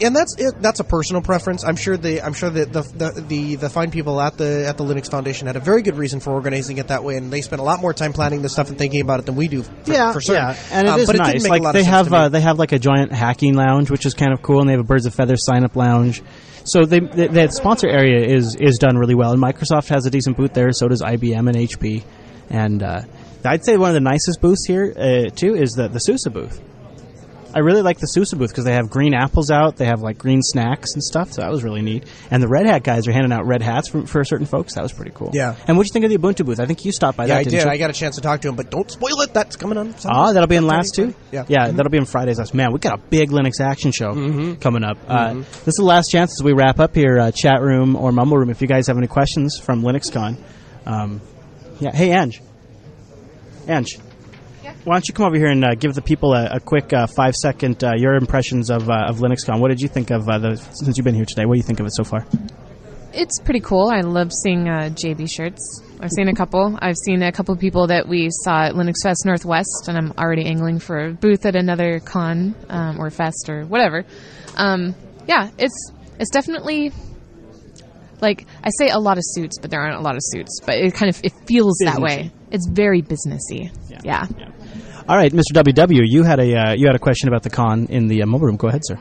and 0.00 0.14
that's 0.14 0.36
it, 0.38 0.54
that's 0.62 0.78
a 0.78 0.84
personal 0.84 1.20
preference. 1.20 1.64
I'm 1.64 1.74
sure 1.74 1.96
the 1.96 2.22
I'm 2.22 2.34
sure 2.34 2.50
that 2.50 2.72
the, 2.72 2.82
the 2.82 3.20
the 3.26 3.54
the 3.56 3.68
fine 3.70 3.90
people 3.90 4.20
at 4.20 4.36
the 4.38 4.66
at 4.68 4.76
the 4.78 4.84
Linux 4.84 5.10
Foundation 5.10 5.48
had 5.48 5.56
a 5.56 5.60
very 5.60 5.82
good 5.82 5.96
reason 5.96 6.20
for 6.20 6.32
organizing 6.32 6.78
it 6.78 6.86
that 6.88 7.02
way, 7.02 7.16
and 7.16 7.32
they 7.32 7.40
spent 7.40 7.60
a 7.60 7.64
lot 7.64 7.80
more 7.80 7.92
time 7.92 8.12
planning 8.12 8.42
this 8.42 8.52
stuff 8.52 8.68
and 8.68 8.78
thinking 8.78 9.00
about 9.00 9.18
it 9.18 9.26
than 9.26 9.34
we 9.34 9.48
do. 9.48 9.62
For, 9.64 9.72
yeah, 9.92 10.12
for 10.12 10.20
certain. 10.20 10.42
yeah, 10.42 10.56
and 10.70 10.86
it 10.86 10.90
Um, 10.90 11.00
is 11.00 11.06
but 11.06 11.16
it 11.16 11.18
nice. 11.18 11.32
didn't 11.32 11.42
make 11.44 11.50
like 11.50 11.60
a 11.60 11.64
lot 11.64 11.72
they 11.72 11.80
of 11.80 11.84
sense 11.86 11.96
have 11.96 12.06
to 12.06 12.12
me. 12.12 12.18
uh, 12.18 12.28
they 12.28 12.40
have 12.42 12.58
like 12.60 12.72
a 12.72 12.78
giant 12.78 13.12
hacking 13.12 13.54
lounge, 13.54 13.90
which 13.90 14.06
is 14.06 14.14
kind 14.14 14.32
of 14.32 14.40
cool, 14.40 14.60
and 14.60 14.68
they 14.68 14.72
have 14.74 14.80
a 14.80 14.84
Birds 14.84 15.04
of 15.06 15.14
Feather 15.14 15.36
sign 15.36 15.64
up 15.64 15.74
lounge. 15.74 16.22
So 16.68 16.84
they, 16.84 17.00
they, 17.00 17.28
that 17.28 17.54
sponsor 17.54 17.88
area 17.88 18.26
is 18.26 18.54
is 18.56 18.78
done 18.78 18.96
really 18.98 19.14
well, 19.14 19.32
and 19.32 19.42
Microsoft 19.42 19.88
has 19.88 20.04
a 20.06 20.10
decent 20.10 20.36
booth 20.36 20.52
there. 20.52 20.70
So 20.72 20.86
does 20.88 21.02
IBM 21.02 21.48
and 21.48 21.56
HP, 21.56 22.04
and 22.50 22.82
uh, 22.82 23.02
I'd 23.44 23.64
say 23.64 23.76
one 23.76 23.90
of 23.90 23.94
the 23.94 24.00
nicest 24.00 24.40
booths 24.40 24.66
here 24.66 24.92
uh, 24.96 25.30
too 25.34 25.54
is 25.54 25.72
the 25.72 25.88
the 25.88 26.00
SUSE 26.00 26.28
booth. 26.28 26.60
I 27.58 27.60
really 27.62 27.82
like 27.82 27.98
the 27.98 28.06
SUSE 28.06 28.34
booth 28.34 28.50
because 28.50 28.64
they 28.64 28.74
have 28.74 28.88
green 28.88 29.14
apples 29.14 29.50
out. 29.50 29.76
They 29.76 29.86
have 29.86 30.00
like 30.00 30.16
green 30.16 30.42
snacks 30.42 30.92
and 30.94 31.02
stuff. 31.02 31.32
So 31.32 31.42
that 31.42 31.50
was 31.50 31.64
really 31.64 31.82
neat. 31.82 32.04
And 32.30 32.40
the 32.40 32.46
Red 32.46 32.66
Hat 32.66 32.84
guys 32.84 33.08
are 33.08 33.12
handing 33.12 33.32
out 33.32 33.46
red 33.46 33.62
hats 33.62 33.88
for, 33.88 34.06
for 34.06 34.22
certain 34.24 34.46
folks. 34.46 34.74
That 34.74 34.82
was 34.84 34.92
pretty 34.92 35.10
cool. 35.12 35.32
Yeah. 35.34 35.56
And 35.66 35.76
what'd 35.76 35.88
you 35.90 35.92
think 35.92 36.04
of 36.04 36.10
the 36.12 36.18
Ubuntu 36.18 36.46
booth? 36.46 36.60
I 36.60 36.66
think 36.66 36.84
you 36.84 36.92
stopped 36.92 37.18
by 37.18 37.24
yeah, 37.24 37.34
that. 37.34 37.40
I 37.40 37.42
did. 37.44 37.52
you? 37.64 37.68
I 37.68 37.76
got 37.78 37.90
a 37.90 37.92
chance 37.94 38.14
to 38.14 38.20
talk 38.20 38.42
to 38.42 38.48
him, 38.48 38.54
but 38.54 38.70
don't 38.70 38.88
spoil 38.88 39.20
it. 39.22 39.34
That's 39.34 39.56
coming 39.56 39.76
on. 39.76 39.98
Sunday. 39.98 40.16
Ah, 40.16 40.32
that'll 40.32 40.46
be 40.46 40.54
in 40.54 40.68
last 40.68 40.94
too. 40.94 41.14
Yeah, 41.32 41.44
yeah, 41.48 41.68
Mhm. 41.68 41.76
that'll 41.76 41.90
be 41.90 41.98
in 41.98 42.04
Fridays. 42.04 42.38
Last. 42.38 42.54
Man, 42.54 42.72
we 42.72 42.78
got 42.78 42.94
a 42.98 43.02
big 43.02 43.30
Linux 43.30 43.60
action 43.60 43.90
show 43.90 44.12
Mm-hmm. 44.12 44.54
coming 44.60 44.84
up. 44.84 44.98
Uh, 45.08 45.34
this 45.34 45.66
is 45.66 45.74
the 45.76 45.84
last 45.84 46.10
chance 46.12 46.32
as 46.40 46.44
we 46.44 46.52
wrap 46.52 46.78
up 46.78 46.94
here. 46.94 47.18
Uh, 47.18 47.30
chat 47.32 47.60
room 47.60 47.96
or 47.96 48.12
mumble 48.12 48.38
room. 48.38 48.50
If 48.50 48.62
you 48.62 48.68
guys 48.68 48.86
have 48.86 48.96
any 48.98 49.08
questions 49.08 49.58
from 49.58 49.82
LinuxCon, 49.82 50.36
um, 50.86 51.20
yeah. 51.80 51.90
Hey, 51.94 52.12
Ange. 52.12 52.40
Ange. 53.66 53.98
Why 54.84 54.94
don't 54.94 55.08
you 55.08 55.14
come 55.14 55.26
over 55.26 55.36
here 55.36 55.48
and 55.48 55.64
uh, 55.64 55.74
give 55.74 55.94
the 55.94 56.02
people 56.02 56.32
a, 56.32 56.56
a 56.56 56.60
quick 56.60 56.92
uh, 56.92 57.06
five 57.06 57.34
second 57.34 57.82
uh, 57.84 57.92
your 57.96 58.14
impressions 58.14 58.70
of 58.70 58.88
uh, 58.88 59.06
of 59.08 59.18
LinuxCon? 59.18 59.60
What 59.60 59.68
did 59.68 59.80
you 59.80 59.88
think 59.88 60.10
of 60.10 60.28
uh, 60.28 60.38
the 60.38 60.56
since 60.56 60.96
you've 60.96 61.04
been 61.04 61.14
here 61.14 61.24
today? 61.24 61.44
What 61.44 61.54
do 61.54 61.58
you 61.58 61.64
think 61.64 61.80
of 61.80 61.86
it 61.86 61.94
so 61.94 62.04
far? 62.04 62.26
It's 63.12 63.40
pretty 63.40 63.60
cool. 63.60 63.88
I 63.88 64.00
love 64.00 64.32
seeing 64.32 64.68
uh, 64.68 64.90
JB 64.92 65.30
shirts. 65.30 65.82
I've 66.00 66.12
seen 66.12 66.28
a 66.28 66.34
couple. 66.34 66.78
I've 66.80 66.96
seen 66.96 67.22
a 67.22 67.32
couple 67.32 67.52
of 67.52 67.60
people 67.60 67.88
that 67.88 68.06
we 68.06 68.28
saw 68.30 68.66
at 68.66 68.74
Linux 68.74 69.02
Fest 69.02 69.24
Northwest, 69.26 69.88
and 69.88 69.98
I'm 69.98 70.12
already 70.16 70.46
angling 70.46 70.78
for 70.78 71.06
a 71.06 71.12
booth 71.12 71.44
at 71.44 71.56
another 71.56 71.98
con 72.00 72.54
um, 72.68 73.00
or 73.00 73.10
fest 73.10 73.48
or 73.48 73.64
whatever. 73.66 74.04
Um, 74.56 74.94
yeah, 75.26 75.50
it's 75.58 75.92
it's 76.18 76.30
definitely 76.30 76.92
like 78.20 78.46
I 78.62 78.70
say 78.78 78.90
a 78.90 78.98
lot 78.98 79.18
of 79.18 79.24
suits, 79.26 79.58
but 79.58 79.70
there 79.70 79.80
aren't 79.80 79.96
a 79.96 80.00
lot 80.00 80.14
of 80.14 80.20
suits. 80.22 80.60
But 80.64 80.76
it 80.78 80.94
kind 80.94 81.08
of 81.08 81.20
it 81.24 81.32
feels 81.46 81.78
that 81.84 82.00
way. 82.00 82.30
It's 82.50 82.68
very 82.68 83.02
businessy. 83.02 83.70
Yeah. 84.04 84.26
All 85.08 85.16
right, 85.16 85.32
Mr. 85.32 85.54
WW, 85.54 86.02
you 86.04 86.22
had 86.22 86.38
a 86.38 86.54
uh, 86.54 86.74
you 86.74 86.86
had 86.86 86.94
a 86.94 86.98
question 86.98 87.28
about 87.28 87.42
the 87.42 87.48
con 87.48 87.86
in 87.86 88.08
the 88.08 88.22
uh, 88.22 88.26
mumble 88.26 88.46
room. 88.46 88.56
Go 88.56 88.68
ahead, 88.68 88.82
sir. 88.84 88.98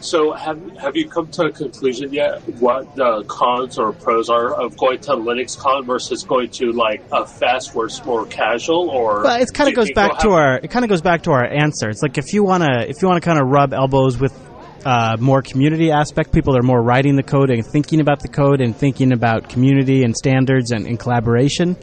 So, 0.00 0.32
have 0.32 0.60
have 0.76 0.94
you 0.94 1.08
come 1.08 1.26
to 1.32 1.46
a 1.46 1.50
conclusion 1.50 2.12
yet 2.12 2.40
what 2.60 2.94
the 2.94 3.24
cons 3.26 3.80
or 3.80 3.92
pros 3.92 4.30
are 4.30 4.54
of 4.54 4.76
going 4.76 5.00
to 5.00 5.14
Linux 5.14 5.58
Con 5.58 5.84
versus 5.84 6.22
going 6.22 6.50
to 6.50 6.70
like 6.70 7.02
a 7.10 7.26
fest 7.26 7.74
where 7.74 7.86
it's 7.86 8.04
more 8.04 8.26
casual? 8.26 8.90
Or 8.90 9.24
Well, 9.24 9.42
it 9.42 9.52
kind 9.52 9.68
of 9.68 9.74
goes 9.74 9.90
back 9.90 10.20
to 10.20 10.30
our 10.30 10.60
it 10.62 10.70
kind 10.70 10.84
of 10.84 10.88
goes 10.88 11.02
back 11.02 11.24
to 11.24 11.32
our 11.32 11.44
answer. 11.44 11.88
It's 11.88 12.00
like 12.00 12.16
if 12.16 12.32
you 12.32 12.44
want 12.44 12.62
to 12.62 12.88
if 12.88 13.02
you 13.02 13.08
want 13.08 13.20
to 13.20 13.28
kind 13.28 13.40
of 13.40 13.48
rub 13.48 13.72
elbows 13.72 14.20
with 14.20 14.32
uh, 14.84 15.16
more 15.18 15.42
community 15.42 15.90
aspect, 15.90 16.30
people 16.30 16.56
are 16.56 16.62
more 16.62 16.80
writing 16.80 17.16
the 17.16 17.24
code 17.24 17.50
and 17.50 17.66
thinking 17.66 17.98
about 18.00 18.20
the 18.20 18.28
code 18.28 18.60
and 18.60 18.76
thinking 18.76 19.10
about 19.10 19.48
community 19.48 20.04
and 20.04 20.16
standards 20.16 20.70
and, 20.70 20.86
and 20.86 21.00
collaboration, 21.00 21.76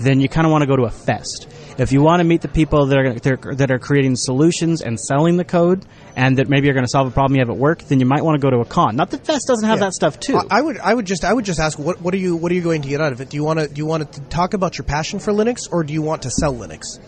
then 0.00 0.18
you 0.18 0.28
kind 0.28 0.44
of 0.44 0.50
want 0.50 0.62
to 0.62 0.66
go 0.66 0.74
to 0.74 0.86
a 0.86 0.90
fest. 0.90 1.46
If 1.80 1.92
you 1.92 2.02
want 2.02 2.20
to 2.20 2.24
meet 2.24 2.42
the 2.42 2.48
people 2.48 2.86
that 2.86 2.98
are 2.98 3.14
that 3.14 3.26
are- 3.46 3.54
that 3.54 3.70
are 3.70 3.78
creating 3.78 4.16
solutions 4.16 4.82
and 4.82 5.00
selling 5.00 5.38
the 5.38 5.44
code, 5.44 5.84
and 6.14 6.36
that 6.36 6.48
maybe 6.48 6.66
you're 6.66 6.74
going 6.74 6.84
to 6.84 6.90
solve 6.90 7.08
a 7.08 7.10
problem 7.10 7.36
you 7.36 7.40
have 7.40 7.48
at 7.48 7.56
work, 7.56 7.82
then 7.88 8.00
you 8.00 8.06
might 8.06 8.22
want 8.22 8.34
to 8.38 8.40
go 8.46 8.50
to 8.50 8.58
a 8.58 8.64
con. 8.66 8.96
Not 8.96 9.10
that 9.12 9.24
fest 9.24 9.46
doesn't 9.46 9.66
have 9.66 9.78
Yeah. 9.78 9.86
that 9.86 9.94
stuff 9.94 10.20
too. 10.20 10.36
I 10.36 10.58
I 10.58 10.60
would, 10.60 10.78
I 10.78 10.92
would 10.92 11.06
just, 11.06 11.24
I 11.24 11.32
would 11.32 11.46
just 11.46 11.58
ask, 11.58 11.78
what, 11.78 12.02
what 12.02 12.12
are 12.12 12.18
you, 12.18 12.36
what 12.36 12.52
are 12.52 12.54
you 12.54 12.60
going 12.60 12.82
to 12.82 12.88
get 12.88 13.00
out 13.00 13.12
of 13.12 13.20
it? 13.22 13.30
Do 13.30 13.36
you 13.38 13.44
want 13.44 13.60
to, 13.60 13.66
do 13.68 13.78
you 13.78 13.86
want 13.86 14.12
to 14.12 14.20
talk 14.28 14.52
about 14.52 14.76
your 14.76 14.84
passion 14.84 15.20
for 15.20 15.32
Linux, 15.32 15.68
or 15.72 15.82
do 15.82 15.92
you 15.94 16.02
want 16.02 16.22
to 16.22 16.30
sell 16.30 16.52
Linux? 16.54 16.98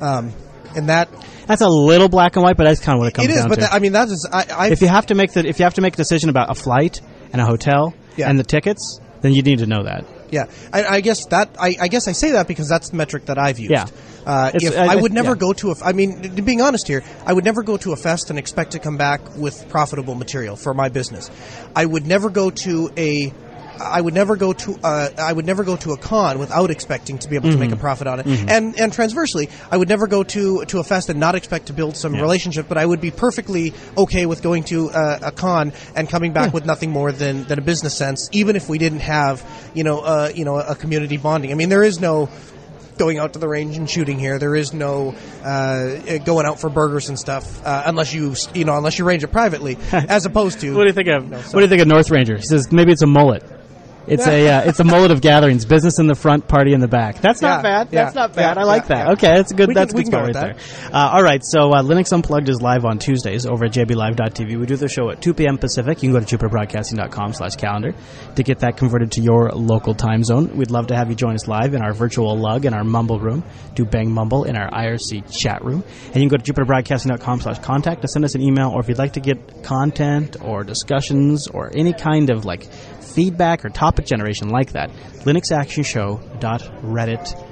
Um, 0.00 0.32
and 0.76 0.90
that 0.90 1.08
That's 1.46 1.62
a 1.62 1.68
little 1.70 2.10
black 2.10 2.36
and 2.36 2.42
white, 2.42 2.58
but 2.58 2.64
that's 2.64 2.80
kind 2.80 2.96
of 2.96 3.00
what 3.00 3.08
it 3.08 3.14
comes 3.14 3.28
it 3.28 3.30
is, 3.30 3.38
down 3.38 3.48
but 3.48 3.54
to. 3.54 3.60
that, 3.62 3.72
I 3.72 3.78
mean, 3.78 3.92
that 3.92 4.08
is, 4.08 4.28
I, 4.30 4.44
I 4.54 4.68
if 4.68 4.82
you 4.82 4.88
have 4.88 5.06
to 5.06 5.14
make 5.14 5.32
the 5.32 5.46
if 5.48 5.58
you 5.58 5.62
have 5.64 5.74
to 5.74 5.80
make 5.80 5.94
a 5.94 5.96
decision 5.96 6.28
about 6.28 6.50
a 6.50 6.54
flight 6.54 7.00
and 7.32 7.40
a 7.40 7.46
hotel 7.46 7.94
Yeah. 8.18 8.28
and 8.28 8.38
the 8.38 8.44
tickets, 8.44 9.00
then 9.22 9.32
you 9.32 9.40
need 9.42 9.60
to 9.60 9.66
know 9.66 9.84
that. 9.84 10.04
Yeah, 10.30 10.46
I, 10.72 10.84
I 10.84 11.00
guess 11.00 11.26
that 11.26 11.56
I, 11.60 11.76
I 11.80 11.88
guess 11.88 12.08
I 12.08 12.12
say 12.12 12.32
that 12.32 12.48
because 12.48 12.68
that's 12.68 12.90
the 12.90 12.96
metric 12.96 13.26
that 13.26 13.38
I've 13.38 13.58
used. 13.58 13.70
Yeah. 13.70 13.86
Uh, 14.26 14.50
if 14.54 14.76
I- 14.76 14.92
I, 14.92 14.96
would 14.96 15.12
never 15.12 15.30
yeah. 15.30 15.36
go 15.36 15.52
to 15.54 15.70
a, 15.70 15.74
I 15.82 15.92
mean, 15.92 16.44
being 16.44 16.60
honest 16.60 16.86
here, 16.86 17.02
I 17.24 17.32
would 17.32 17.44
never 17.44 17.62
go 17.62 17.78
to 17.78 17.92
a 17.92 17.96
fest 17.96 18.28
and 18.28 18.38
expect 18.38 18.72
to 18.72 18.78
come 18.78 18.98
back 18.98 19.20
with 19.36 19.66
profitable 19.70 20.14
material 20.14 20.54
for 20.54 20.74
my 20.74 20.90
business. 20.90 21.30
I 21.74 21.86
would 21.86 22.06
never 22.06 22.28
go 22.28 22.50
to 22.50 22.90
a, 22.98 23.32
I 23.80 24.00
would 24.00 24.14
never 24.14 24.36
go 24.36 24.52
to 24.52 24.78
uh, 24.82 25.08
I 25.18 25.32
would 25.32 25.46
never 25.46 25.64
go 25.64 25.76
to 25.76 25.92
a 25.92 25.96
con 25.96 26.38
without 26.38 26.70
expecting 26.70 27.18
to 27.18 27.28
be 27.28 27.36
able 27.36 27.50
to 27.50 27.56
make 27.56 27.70
a 27.70 27.72
Mm-hmm. 27.72 27.80
profit 27.80 28.06
on 28.06 28.20
it. 28.20 28.26
And 28.26 28.78
and 28.78 28.92
transversely, 28.92 29.48
I 29.70 29.76
would 29.76 29.88
never 29.88 30.06
go 30.06 30.22
to 30.24 30.64
to 30.64 30.78
a 30.78 30.84
fest 30.84 31.08
and 31.10 31.20
not 31.20 31.34
expect 31.34 31.66
to 31.66 31.72
build 31.72 31.96
some 31.96 32.14
Yeah. 32.14 32.22
relationship. 32.22 32.66
But 32.68 32.78
I 32.78 32.84
would 32.86 33.00
be 33.00 33.10
perfectly 33.10 33.72
okay 33.96 34.26
with 34.26 34.42
going 34.42 34.64
to 34.64 34.88
a, 34.88 35.18
a 35.28 35.30
con 35.32 35.72
and 35.94 36.08
coming 36.08 36.32
back 36.32 36.52
with 36.52 36.64
nothing 36.66 36.90
more 36.90 37.12
than, 37.12 37.44
than 37.44 37.58
a 37.58 37.62
business 37.62 37.94
sense, 37.94 38.28
even 38.32 38.56
if 38.56 38.68
we 38.68 38.78
didn't 38.78 39.00
have 39.00 39.44
you 39.74 39.84
know 39.84 40.00
uh, 40.00 40.30
you 40.34 40.44
know 40.44 40.56
a 40.58 40.74
community 40.74 41.16
bonding. 41.16 41.50
I 41.52 41.54
mean, 41.54 41.68
there 41.68 41.82
is 41.84 42.00
no 42.00 42.28
going 42.98 43.18
out 43.18 43.32
to 43.34 43.38
the 43.38 43.46
range 43.46 43.76
and 43.76 43.88
shooting 43.88 44.18
here. 44.18 44.40
There 44.40 44.56
is 44.56 44.72
no 44.74 45.14
uh, 45.44 46.18
going 46.24 46.46
out 46.46 46.58
for 46.60 46.68
burgers 46.68 47.08
and 47.08 47.16
stuff 47.18 47.64
uh, 47.64 47.84
unless 47.86 48.12
you 48.12 48.34
you 48.54 48.64
know 48.64 48.76
unless 48.76 48.98
you 48.98 49.04
range 49.04 49.22
it 49.22 49.28
privately, 49.28 49.76
as 49.92 50.26
opposed 50.26 50.60
to 50.60 50.74
What 50.74 50.82
do 50.82 50.88
you 50.88 50.92
think 50.94 51.08
of 51.08 51.28
No, 51.30 51.38
What 51.38 51.52
do 51.52 51.60
you 51.60 51.68
think 51.68 51.82
of 51.82 51.86
North 51.88 52.10
Ranger? 52.10 52.36
He 52.36 52.42
says 52.42 52.72
maybe 52.72 52.90
it's 52.92 53.02
a 53.02 53.06
mullet. 53.06 53.44
It's 54.08 54.26
a 54.26 54.48
uh, 54.48 54.62
it's 54.68 54.80
a 54.80 54.84
mullet 54.84 55.10
of 55.10 55.20
gatherings. 55.20 55.64
Business 55.64 55.98
in 55.98 56.06
the 56.06 56.14
front, 56.14 56.48
party 56.48 56.72
in 56.72 56.80
the 56.80 56.88
back. 56.88 57.20
That's 57.20 57.40
not 57.42 57.58
Yeah, 57.58 57.62
bad. 57.62 57.88
yeah, 57.92 58.04
That's 58.04 58.14
not 58.16 58.34
bad. 58.34 58.56
yeah, 58.56 58.62
I 58.62 58.64
like 58.64 58.82
yeah, 58.84 58.88
that. 58.88 59.06
yeah. 59.06 59.12
Okay, 59.12 59.34
that's 59.36 59.52
a 59.52 59.54
good. 59.54 59.68
We 59.68 59.74
can- 59.74 59.80
that's 59.82 59.94
a 59.94 59.96
we 59.96 60.04
good 60.04 60.10
can 60.12 60.26
go 60.26 60.32
spot 60.32 60.44
right 60.44 60.56
with 60.56 60.90
there. 60.90 60.94
Uh, 60.94 61.10
all 61.12 61.22
right, 61.22 61.40
so 61.44 61.72
uh, 61.72 61.82
Linux 61.82 62.12
Unplugged 62.12 62.48
is 62.48 62.60
live 62.62 62.84
on 62.84 62.98
Tuesdays 62.98 63.46
over 63.46 63.66
at 63.66 63.72
jblive.tv. 63.72 64.58
We 64.58 64.66
do 64.66 64.76
the 64.76 64.88
show 64.88 65.10
at 65.10 65.20
2 65.20 65.34
p.m. 65.34 65.58
Pacific. 65.58 66.02
You 66.02 66.10
can 66.10 66.20
go 66.20 66.24
to 66.24 66.36
jupiterbroadcasting.com 66.38 67.32
slash 67.34 67.56
calendar 67.56 67.94
to 68.36 68.42
get 68.42 68.60
that 68.60 68.76
converted 68.76 69.12
to 69.12 69.20
your 69.20 69.50
local 69.50 69.94
time 69.94 70.24
zone. 70.24 70.56
We'd 70.56 70.70
love 70.70 70.88
to 70.88 70.96
have 70.96 71.10
you 71.10 71.14
join 71.14 71.34
us 71.34 71.46
live 71.48 71.74
in 71.74 71.82
our 71.82 71.92
virtual 71.92 72.36
lug 72.38 72.64
in 72.64 72.74
our 72.74 72.84
mumble 72.84 73.18
room. 73.20 73.44
Do 73.74 73.84
bang 73.84 74.10
mumble 74.10 74.44
in 74.44 74.56
our 74.56 74.70
IRC 74.70 75.30
chat 75.36 75.64
room. 75.64 75.84
And 76.06 76.16
you 76.22 76.28
can 76.28 76.28
go 76.28 76.36
to 76.36 76.52
jupiterbroadcasting.com 76.52 77.40
slash 77.40 77.58
contact 77.60 78.02
to 78.02 78.08
send 78.08 78.24
us 78.24 78.34
an 78.34 78.40
email 78.42 78.70
or 78.70 78.80
if 78.80 78.88
you'd 78.88 78.98
like 78.98 79.12
to 79.14 79.20
get 79.20 79.62
content 79.62 80.36
or 80.42 80.64
discussions 80.64 81.46
or 81.48 81.70
any 81.74 81.92
kind 81.92 82.30
of 82.30 82.44
like 82.44 82.66
feedback 83.18 83.64
or 83.64 83.68
topic 83.68 84.06
generation 84.06 84.48
like 84.48 84.72
that, 84.72 84.90
linuxactionshow.reddit.com. 85.24 87.47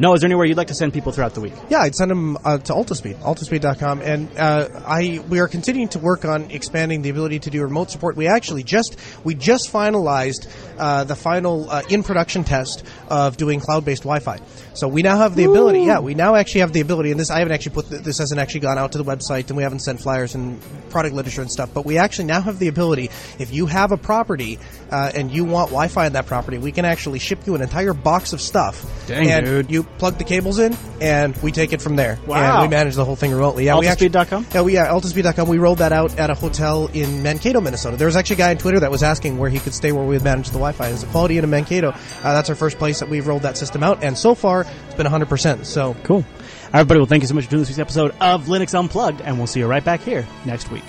Noah, 0.00 0.14
is 0.14 0.20
there 0.20 0.28
anywhere 0.28 0.46
you'd 0.46 0.56
like 0.56 0.68
to 0.68 0.74
send 0.74 0.92
people 0.92 1.12
throughout 1.12 1.34
the 1.34 1.40
week? 1.40 1.52
Yeah, 1.68 1.80
I'd 1.80 1.94
send 1.94 2.10
them 2.10 2.36
uh, 2.44 2.58
to 2.58 2.72
Altispeed, 2.72 3.16
altispeed.com, 3.16 4.02
and 4.02 4.28
uh, 4.38 4.68
I 4.86 5.22
we 5.28 5.40
are 5.40 5.48
continuing 5.48 5.88
to 5.90 5.98
work 5.98 6.24
on 6.24 6.50
expanding 6.50 7.02
the 7.02 7.10
ability 7.10 7.40
to 7.40 7.50
do 7.50 7.62
remote 7.62 7.90
support. 7.90 8.16
We 8.16 8.28
actually 8.28 8.62
just 8.62 8.96
we 9.24 9.34
just 9.34 9.72
finalized 9.72 10.48
uh, 10.78 11.04
the 11.04 11.16
final 11.16 11.68
uh, 11.70 11.82
in 11.88 12.02
production 12.02 12.44
test 12.44 12.84
of 13.08 13.36
doing 13.36 13.60
cloud 13.60 13.84
based 13.84 14.02
Wi-Fi. 14.02 14.38
So 14.74 14.88
we 14.88 15.02
now 15.02 15.16
have 15.16 15.34
the 15.34 15.44
ability. 15.44 15.80
Yeah, 15.80 16.00
we 16.00 16.14
now 16.14 16.36
actually 16.36 16.62
have 16.62 16.72
the 16.72 16.80
ability, 16.80 17.10
and 17.10 17.18
this 17.18 17.30
I 17.30 17.38
haven't 17.38 17.52
actually 17.52 17.74
put 17.74 17.88
th- 17.88 18.02
this 18.02 18.18
hasn't 18.18 18.40
actually 18.40 18.60
gone 18.60 18.78
out 18.78 18.92
to 18.92 18.98
the 18.98 19.04
website, 19.04 19.48
and 19.48 19.56
we 19.56 19.62
haven't 19.62 19.80
sent 19.80 20.00
flyers 20.00 20.34
and 20.34 20.60
product 20.90 21.14
literature 21.14 21.42
and 21.42 21.50
stuff. 21.50 21.70
But 21.74 21.84
we 21.84 21.98
actually 21.98 22.26
now 22.26 22.40
have 22.40 22.58
the 22.58 22.68
ability. 22.68 23.10
If 23.38 23.52
you 23.52 23.66
have 23.66 23.92
a 23.92 23.96
property 23.96 24.58
uh, 24.90 25.12
and 25.14 25.30
you 25.30 25.44
want 25.44 25.68
Wi-Fi 25.68 26.06
in 26.06 26.12
that 26.14 26.26
property, 26.26 26.58
we 26.58 26.72
can 26.72 26.84
actually 26.84 27.18
ship 27.18 27.46
you 27.46 27.54
an 27.54 27.62
entire 27.62 27.94
box 27.94 28.32
of 28.32 28.40
stuff. 28.40 28.84
Dang, 29.06 29.26
and 29.46 29.68
dude. 29.68 29.70
You 29.70 29.82
plug 29.82 30.18
the 30.18 30.24
cables 30.24 30.58
in, 30.58 30.76
and 31.00 31.36
we 31.42 31.52
take 31.52 31.72
it 31.72 31.80
from 31.82 31.96
there. 31.96 32.18
Wow. 32.26 32.60
And 32.60 32.62
we 32.70 32.74
manage 32.76 32.94
the 32.94 33.04
whole 33.04 33.16
thing 33.16 33.32
remotely. 33.32 33.64
Yeah, 33.64 33.78
we 33.78 33.86
actually- 33.86 34.10
Altispeed.com? 34.10 34.46
Yeah, 34.54 34.62
we 34.62 34.74
yeah, 34.74 34.86
altispeed.com. 34.88 35.48
We 35.48 35.58
rolled 35.58 35.78
that 35.78 35.92
out 35.92 36.18
at 36.18 36.30
a 36.30 36.34
hotel 36.34 36.88
in 36.92 37.22
Mankato, 37.22 37.60
Minnesota. 37.60 37.96
There 37.96 38.06
was 38.06 38.16
actually 38.16 38.34
a 38.34 38.38
guy 38.38 38.50
on 38.50 38.58
Twitter 38.58 38.80
that 38.80 38.90
was 38.90 39.02
asking 39.02 39.38
where 39.38 39.50
he 39.50 39.58
could 39.58 39.74
stay 39.74 39.92
where 39.92 40.04
we 40.04 40.14
would 40.14 40.24
manage 40.24 40.46
the 40.48 40.52
Wi-Fi. 40.58 40.88
It's 40.88 41.02
a 41.02 41.06
quality 41.06 41.38
in 41.38 41.48
Mankato. 41.50 41.90
Uh, 41.90 41.94
that's 42.22 42.48
our 42.48 42.56
first 42.56 42.78
place 42.78 43.00
that 43.00 43.08
we've 43.08 43.26
rolled 43.26 43.42
that 43.42 43.56
system 43.56 43.82
out, 43.82 44.02
and 44.04 44.16
so 44.16 44.34
far 44.34 44.66
it's 44.86 44.94
been 44.94 45.06
100%. 45.06 45.64
So 45.66 45.94
Cool. 46.04 46.16
All 46.18 46.22
right, 46.22 46.80
everybody. 46.80 47.00
Well, 47.00 47.06
thank 47.06 47.22
you 47.22 47.28
so 47.28 47.34
much 47.34 47.44
for 47.46 47.50
doing 47.50 47.62
this 47.62 47.68
week's 47.70 47.78
episode 47.80 48.14
of 48.20 48.46
Linux 48.46 48.78
Unplugged, 48.78 49.20
and 49.22 49.38
we'll 49.38 49.46
see 49.48 49.58
you 49.60 49.66
right 49.66 49.84
back 49.84 50.00
here 50.02 50.26
next 50.44 50.70
week. 50.70 50.84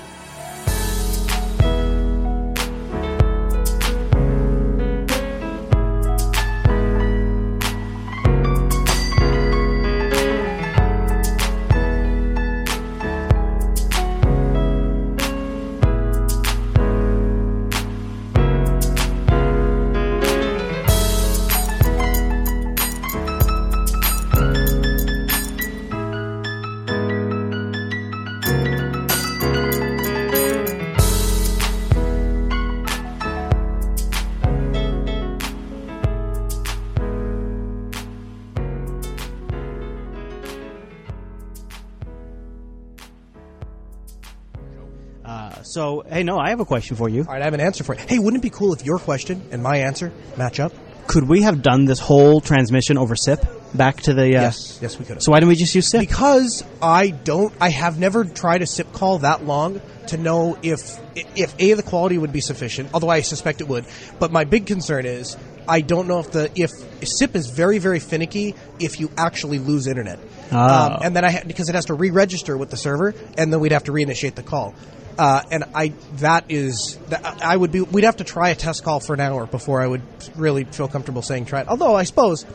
Hey, 46.22 46.26
no, 46.26 46.38
I 46.38 46.50
have 46.50 46.60
a 46.60 46.66
question 46.66 46.96
for 46.96 47.10
you. 47.10 47.22
all 47.22 47.34
right, 47.34 47.42
I 47.42 47.46
have 47.46 47.54
an 47.56 47.62
answer 47.62 47.84
for 47.84 47.94
it. 47.96 48.02
Hey, 48.02 48.20
wouldn't 48.20 48.42
it 48.44 48.46
be 48.48 48.52
cool 48.56 48.74
if 48.74 48.86
your 48.86 49.00
question 49.00 49.42
and 49.52 49.64
my 49.64 49.78
answer 49.78 50.12
match 50.38 50.60
up? 50.60 50.72
Could 51.08 51.28
we 51.28 51.42
have 51.42 51.62
done 51.64 51.86
this 51.86 52.00
whole 52.00 52.40
transmission 52.42 52.98
over 52.98 53.16
SIP 53.16 53.44
back 53.74 53.98
to 54.02 54.14
the? 54.14 54.24
Uh, 54.38 54.42
Yes, 54.42 54.78
yes, 54.82 55.00
we 55.00 55.04
could 55.06 55.16
have. 55.16 55.24
So 55.24 55.32
why 55.32 55.40
didn't 55.40 55.50
we 55.50 55.56
just 55.56 55.74
use 55.74 55.88
SIP? 55.90 56.00
because 56.02 56.64
I 56.82 57.10
don't, 57.10 57.54
I 57.60 57.70
have 57.70 57.98
never 58.00 58.24
tried 58.24 58.62
a 58.62 58.68
SIP 58.68 58.94
call 58.94 59.18
that 59.20 59.44
long 59.46 59.82
to 60.08 60.18
know 60.18 60.58
if 60.62 61.00
if 61.36 61.54
a 61.60 61.74
the 61.74 61.84
quality 61.84 62.18
would 62.20 62.32
be 62.32 62.40
sufficient. 62.40 62.92
Although 62.94 63.10
I 63.10 63.22
suspect 63.22 63.62
it 63.62 63.68
would, 63.68 63.86
but 64.20 64.32
my 64.32 64.44
big 64.46 64.68
concern 64.68 65.06
is 65.06 65.36
I 65.68 65.82
don't 65.82 66.08
know 66.08 66.20
if 66.20 66.32
the 66.32 66.50
if 66.56 66.70
SIP 67.04 67.36
is 67.36 67.50
very 67.50 67.80
very 67.80 68.00
finicky 68.00 68.56
if 68.80 69.00
you 69.00 69.10
actually 69.18 69.58
lose 69.60 69.88
internet, 69.88 70.20
Ah. 70.52 70.96
um, 70.98 71.02
and 71.04 71.16
then 71.16 71.26
I 71.26 71.32
ha- 71.32 71.44
because 71.46 71.68
it 71.68 71.76
has 71.76 71.86
to 71.86 71.94
re-register 71.96 72.56
with 72.58 72.70
the 72.70 72.78
server, 72.78 73.16
and 73.38 73.52
then 73.52 73.60
we'd 73.60 73.72
have 73.74 73.86
to 73.86 73.92
reinitiate 73.92 74.36
the 74.36 74.44
call. 74.44 74.74
Uh, 75.18 75.44
and 75.52 75.64
I 75.76 75.90
that 76.16 76.46
is 76.50 76.98
that 77.10 77.44
I 77.44 77.56
would 77.56 77.72
be 77.72 77.82
we'd 77.82 78.04
have 78.06 78.18
to 78.18 78.24
try 78.24 78.50
a 78.50 78.56
test 78.56 78.84
call 78.84 79.00
for 79.00 79.14
an 79.14 79.20
hour 79.20 79.46
before 79.46 79.82
I 79.82 79.88
would 79.88 80.02
really 80.36 80.64
feel 80.64 80.88
comfortable 80.88 81.22
saying 81.22 81.46
try 81.46 81.62
it. 81.62 81.68
Although 81.68 81.96
I 81.96 82.04
suppose 82.04 82.46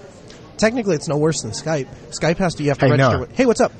technically 0.56 0.96
it's 0.96 1.08
no 1.08 1.16
worse 1.16 1.42
than 1.42 1.52
Skype. 1.52 1.88
Skype 2.10 2.38
has 2.38 2.54
to 2.56 2.62
you 2.62 2.70
have 2.70 2.78
to 2.78 2.86
register. 2.86 3.10
Noah. 3.12 3.20
With, 3.20 3.36
hey, 3.36 3.46
what's 3.46 3.60
up? 3.60 3.72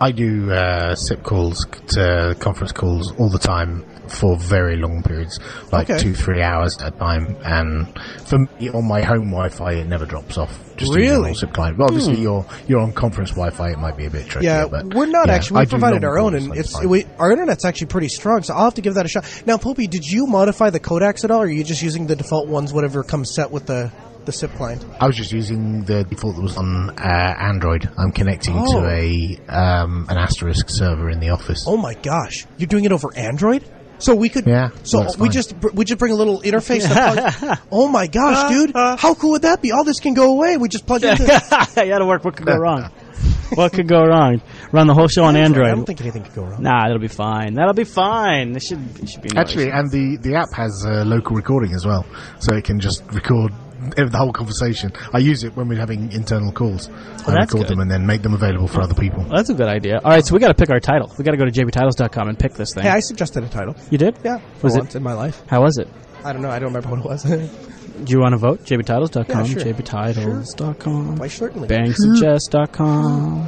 I 0.00 0.12
do 0.12 0.50
uh, 0.50 0.94
SIP 0.94 1.22
calls, 1.22 1.66
to 1.88 2.34
conference 2.40 2.72
calls 2.72 3.12
all 3.18 3.28
the 3.28 3.38
time 3.38 3.84
for 4.08 4.36
very 4.38 4.76
long 4.76 5.02
periods, 5.02 5.38
like 5.70 5.88
Okay. 5.88 5.98
two, 6.00 6.14
three 6.14 6.42
hours 6.42 6.76
at 6.80 6.94
a 6.94 6.98
time. 6.98 7.36
And 7.44 7.86
for 8.26 8.38
me, 8.38 8.70
on 8.70 8.88
my 8.88 9.02
home 9.02 9.30
Wi-Fi, 9.30 9.72
it 9.72 9.86
never 9.86 10.06
drops 10.06 10.36
off. 10.38 10.58
Just 10.76 10.94
Really? 10.94 11.34
SIP 11.34 11.52
client. 11.52 11.76
But 11.76 11.84
obviously, 11.84 12.16
you're 12.20 12.44
you're 12.66 12.80
on 12.80 12.92
conference 12.92 13.30
Wi-Fi, 13.30 13.70
it 13.72 13.78
might 13.78 13.96
be 13.98 14.06
a 14.06 14.10
bit 14.10 14.26
tricky. 14.26 14.46
Yeah, 14.46 14.66
but 14.66 14.94
we're 14.94 15.06
not 15.06 15.28
yeah, 15.28 15.34
actually. 15.34 15.60
We 15.60 15.66
provided 15.66 16.02
our 16.02 16.18
own, 16.18 16.34
and 16.34 16.56
it's 16.56 16.82
we, 16.84 17.04
our 17.18 17.30
internet's 17.30 17.64
actually 17.66 17.88
pretty 17.88 18.08
strong. 18.08 18.42
So 18.42 18.54
I'll 18.54 18.64
have 18.64 18.74
to 18.74 18.80
give 18.82 18.94
that 18.94 19.04
a 19.04 19.08
shot. 19.08 19.42
Now, 19.46 19.58
Popey, 19.58 19.88
did 19.88 20.04
you 20.06 20.26
modify 20.26 20.70
the 20.70 20.80
codecs 20.80 21.22
at 21.24 21.30
all, 21.30 21.42
or 21.42 21.44
are 21.44 21.48
you 21.50 21.62
just 21.62 21.82
using 21.82 22.06
the 22.06 22.16
default 22.16 22.48
ones, 22.48 22.72
whatever 22.72 23.02
comes 23.04 23.34
set 23.34 23.50
with 23.50 23.66
the 23.66 23.92
the 24.26 24.32
SIP 24.32 24.52
client? 24.54 24.84
I 25.00 25.06
was 25.06 25.16
just 25.16 25.32
using 25.32 25.84
the 25.84 26.04
default 26.04 26.36
that 26.36 26.42
was 26.42 26.56
on 26.56 26.90
uh, 26.90 27.02
Android. 27.38 27.88
I'm 27.98 28.12
connecting 28.12 28.54
Oh. 28.56 28.80
to 28.80 28.86
a 28.88 29.38
um, 29.48 30.06
an 30.08 30.16
asterisk 30.18 30.68
server 30.68 31.10
in 31.10 31.20
the 31.20 31.30
office. 31.30 31.64
Oh 31.66 31.76
my 31.76 31.94
gosh, 31.94 32.46
you're 32.58 32.66
doing 32.68 32.84
it 32.84 32.92
over 32.92 33.08
Android? 33.16 33.64
So 33.98 34.14
we 34.14 34.30
could, 34.30 34.46
Yeah, 34.46 34.70
So 34.82 35.00
works 35.00 35.18
we 35.18 35.26
fine. 35.26 35.32
just 35.32 35.54
we 35.74 35.84
just 35.84 35.98
bring 35.98 36.12
a 36.12 36.16
little 36.16 36.40
interface. 36.40 36.88
that 36.88 37.34
plugs, 37.38 37.60
oh 37.70 37.86
my 37.88 38.06
gosh, 38.06 38.50
dude! 38.50 38.72
How 38.74 39.14
cool 39.14 39.32
would 39.32 39.42
that 39.42 39.60
be? 39.60 39.72
All 39.72 39.84
this 39.84 40.00
can 40.00 40.14
go 40.14 40.32
away. 40.32 40.56
We 40.56 40.68
just 40.68 40.86
plug 40.86 41.04
into 41.04 41.24
yeah, 41.76 41.98
to 41.98 42.06
work. 42.06 42.24
What 42.24 42.34
could 42.36 42.46
go 42.46 42.56
wrong? 42.56 42.90
what 43.54 43.72
could 43.74 43.88
go 43.88 44.02
wrong? 44.06 44.40
Run 44.72 44.86
the 44.86 44.94
whole 44.94 45.08
show 45.08 45.24
on 45.24 45.36
Android. 45.36 45.66
I 45.66 45.70
don't 45.74 45.84
think 45.84 46.00
anything 46.00 46.22
could 46.22 46.34
go 46.34 46.44
wrong. 46.44 46.62
Nah, 46.62 46.84
that'll 46.84 46.98
be 46.98 47.08
fine. 47.08 47.54
That'll 47.54 47.74
be 47.74 47.84
fine. 47.84 48.56
It 48.56 48.62
should, 48.62 48.78
it 49.02 49.10
should 49.10 49.20
be 49.22 49.30
no 49.34 49.40
Actually, 49.40 49.64
issue. 49.64 49.72
and 49.76 49.90
the, 49.90 50.16
the 50.22 50.36
app 50.36 50.48
has 50.54 50.82
uh, 50.86 51.04
local 51.04 51.36
recording 51.36 51.74
as 51.74 51.84
well, 51.84 52.06
so 52.38 52.54
it 52.56 52.64
can 52.64 52.80
just 52.80 53.02
record 53.12 53.52
ev- 53.52 53.69
the 53.96 54.16
whole 54.18 54.32
conversation. 54.32 54.92
I 55.12 55.18
use 55.18 55.44
it 55.44 55.56
when 55.56 55.68
we're 55.68 55.78
having 55.78 56.12
internal 56.12 56.52
calls. 56.52 56.88
I 56.88 56.92
Oh, 57.26 57.34
record 57.34 57.48
good. 57.62 57.68
them 57.68 57.80
and 57.80 57.90
then 57.90 58.06
make 58.06 58.22
them 58.22 58.34
available 58.34 58.68
for 58.68 58.80
other 58.82 58.94
people. 58.94 59.20
Well, 59.24 59.36
that's 59.36 59.50
a 59.50 59.54
good 59.54 59.68
idea. 59.68 60.00
All 60.04 60.10
right, 60.10 60.24
so 60.24 60.34
we 60.34 60.40
got 60.40 60.48
to 60.48 60.54
pick 60.54 60.70
our 60.70 60.80
title. 60.80 61.12
We 61.18 61.24
got 61.24 61.32
to 61.32 61.36
go 61.36 61.44
to 61.44 61.50
jbtitles.com 61.52 62.28
and 62.28 62.38
pick 62.38 62.54
this 62.54 62.74
thing. 62.74 62.82
Hey, 62.84 62.90
I 62.90 63.00
suggested 63.00 63.44
a 63.44 63.48
title. 63.48 63.74
you 63.90 63.98
did? 63.98 64.16
Yeah, 64.24 64.38
for 64.58 64.66
Was 64.66 64.76
it- 64.76 64.80
once 64.80 64.94
in 64.94 65.02
my 65.02 65.12
life. 65.14 65.42
How 65.48 65.62
was 65.62 65.78
it? 65.78 65.88
I 66.24 66.32
don't 66.32 66.42
know. 66.42 66.50
I 66.50 66.58
don't 66.58 66.72
remember 66.74 66.90
what 66.90 66.98
it 67.00 67.04
was. 67.04 67.22
Do 68.04 68.12
you 68.12 68.20
want 68.20 68.32
to 68.32 68.38
vote? 68.38 68.64
jbtitles.com, 68.64 69.24
Yeah, 69.26 69.44
sure. 69.44 69.62
jbtitles.com, 69.74 71.16
Why 71.16 71.28
certainly. 71.28 71.68
bangsuggest.com. 71.68 73.44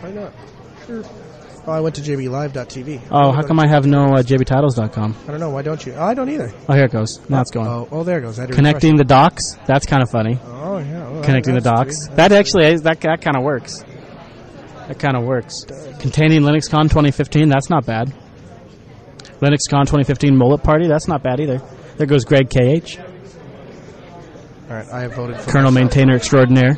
Why 0.00 0.10
not? 0.10 0.32
Sure. 0.86 1.04
Oh, 1.64 1.70
I 1.70 1.80
went 1.80 1.94
to 1.94 2.00
jblive.tv. 2.00 3.02
Oh, 3.12 3.30
how 3.30 3.42
come 3.42 3.60
I 3.60 3.68
have 3.68 3.86
no 3.86 4.06
uh, 4.06 4.22
jbtitles.com? 4.22 5.16
I 5.26 5.30
don't 5.30 5.38
know. 5.38 5.50
Why 5.50 5.62
don't 5.62 5.84
you? 5.86 5.92
Oh, 5.92 6.02
I 6.04 6.14
don't 6.14 6.28
either. 6.28 6.52
Oh, 6.68 6.74
here 6.74 6.86
it 6.86 6.90
goes. 6.90 7.20
Now 7.30 7.40
it's 7.40 7.52
going. 7.52 7.68
Oh, 7.68 7.88
oh 7.92 8.02
there 8.02 8.18
it 8.18 8.22
goes. 8.22 8.38
I 8.38 8.42
had 8.42 8.50
to 8.50 8.54
Connecting 8.56 8.96
the 8.96 9.04
docs. 9.04 9.56
That's 9.66 9.86
kind 9.86 10.02
of 10.02 10.10
funny. 10.10 10.40
Oh, 10.44 10.78
yeah. 10.78 11.08
well, 11.08 11.22
Connecting 11.22 11.54
the 11.54 11.60
that's 11.60 12.06
docs. 12.06 12.16
That 12.16 12.32
actually 12.32 12.66
is, 12.66 12.82
that 12.82 13.00
that 13.02 13.20
kind 13.20 13.36
of 13.36 13.44
works. 13.44 13.84
That 14.88 14.98
kind 14.98 15.16
of 15.16 15.22
works. 15.22 15.64
Containing 16.00 16.42
LinuxCon 16.42 16.84
2015. 16.84 17.48
That's 17.48 17.70
not 17.70 17.86
bad. 17.86 18.12
LinuxCon 19.40 19.86
2015 19.86 20.36
Mullet 20.36 20.64
Party. 20.64 20.88
That's 20.88 21.06
not 21.06 21.22
bad 21.22 21.38
either. 21.38 21.60
There 21.96 22.06
goes 22.06 22.24
Greg 22.24 22.48
KH, 22.50 22.98
All 22.98 24.76
right, 24.76 24.88
I 24.88 25.02
have 25.02 25.14
voted 25.14 25.36
for 25.36 25.50
Kernel 25.50 25.70
myself. 25.70 25.74
Maintainer 25.74 26.16
Extraordinaire. 26.16 26.76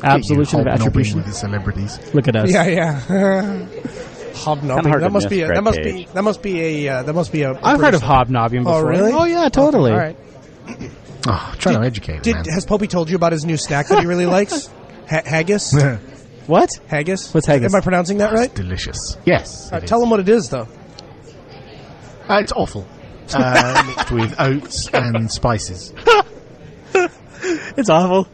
Get 0.00 0.04
you 0.04 0.10
Absolution 0.16 0.60
of 0.60 0.66
attribution. 0.66 1.16
with 1.18 1.26
the 1.26 1.32
celebrities. 1.32 1.98
Look 2.14 2.28
at 2.28 2.36
us. 2.36 2.50
Yeah, 2.50 2.66
yeah. 2.66 3.00
Hobnobbing. 4.34 5.00
That 5.00 5.12
must 5.12 5.28
be. 5.28 5.42
A, 5.42 5.48
that 5.48 5.62
must 5.62 5.82
be. 5.82 6.06
That 6.14 6.22
must 6.22 6.42
be 6.42 6.60
a. 6.86 6.88
Uh, 6.88 7.02
that 7.02 7.12
must 7.12 7.30
be 7.32 7.42
a. 7.42 7.52
a 7.52 7.54
I've 7.62 7.78
heard 7.80 7.94
of 7.94 8.00
British- 8.00 8.02
hobnobbing 8.02 8.60
Oh, 8.60 8.64
before. 8.64 8.88
really? 8.88 9.12
Oh 9.12 9.24
yeah, 9.24 9.48
totally. 9.50 9.92
All 9.92 9.98
right. 9.98 10.16
Oh, 11.26 11.54
trying 11.58 11.78
to 11.80 11.86
educate 11.86 12.22
Did 12.22 12.36
man. 12.36 12.44
has 12.46 12.64
Popey 12.64 12.88
told 12.88 13.10
you 13.10 13.16
about 13.16 13.32
his 13.32 13.44
new 13.44 13.58
snack 13.58 13.88
that 13.88 13.98
he 14.00 14.06
really 14.06 14.24
likes? 14.38 14.68
Ha- 15.08 15.22
haggis. 15.26 15.74
What? 16.46 16.70
Haggis. 16.88 17.32
What's 17.32 17.46
haggis? 17.46 17.72
Am 17.72 17.78
I 17.78 17.82
pronouncing 17.82 18.18
that 18.18 18.32
right? 18.32 18.52
Delicious. 18.52 19.16
Yes. 19.24 19.70
Uh, 19.70 19.78
tell 19.78 19.98
is. 20.00 20.04
him 20.04 20.10
what 20.10 20.18
it 20.18 20.28
is, 20.28 20.48
though. 20.48 20.66
Uh, 22.28 22.38
it's 22.42 22.50
awful. 22.50 22.84
uh, 23.32 23.82
mixed 23.86 24.10
with 24.10 24.34
oats 24.40 24.88
and 24.92 25.30
spices. 25.30 25.92
It's 27.76 27.88
awful. 27.88 28.26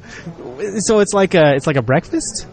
So 0.78 1.00
it's 1.00 1.12
like 1.12 1.34
a 1.34 1.54
it's 1.54 1.66
like 1.66 1.76
a 1.76 1.82
breakfast. 1.82 2.46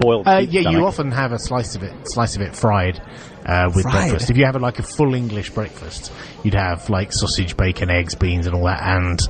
Boiled. 0.00 0.26
Uh, 0.26 0.40
beef 0.40 0.52
yeah, 0.52 0.70
you 0.70 0.86
often 0.86 1.10
have 1.10 1.32
a 1.32 1.38
slice 1.38 1.76
of 1.76 1.82
it, 1.82 1.92
slice 2.08 2.36
of 2.36 2.42
it 2.42 2.56
fried 2.56 3.02
uh, 3.44 3.70
with 3.74 3.82
Fried? 3.82 4.08
breakfast. 4.10 4.30
If 4.30 4.36
you 4.36 4.46
have 4.46 4.56
like 4.60 4.78
a 4.78 4.82
full 4.82 5.14
English 5.14 5.50
breakfast, 5.50 6.12
you'd 6.42 6.54
have 6.54 6.88
like 6.88 7.12
sausage, 7.12 7.56
bacon, 7.56 7.90
eggs, 7.90 8.14
beans, 8.14 8.46
and 8.46 8.54
all 8.56 8.64
that, 8.64 8.82
and 8.82 9.20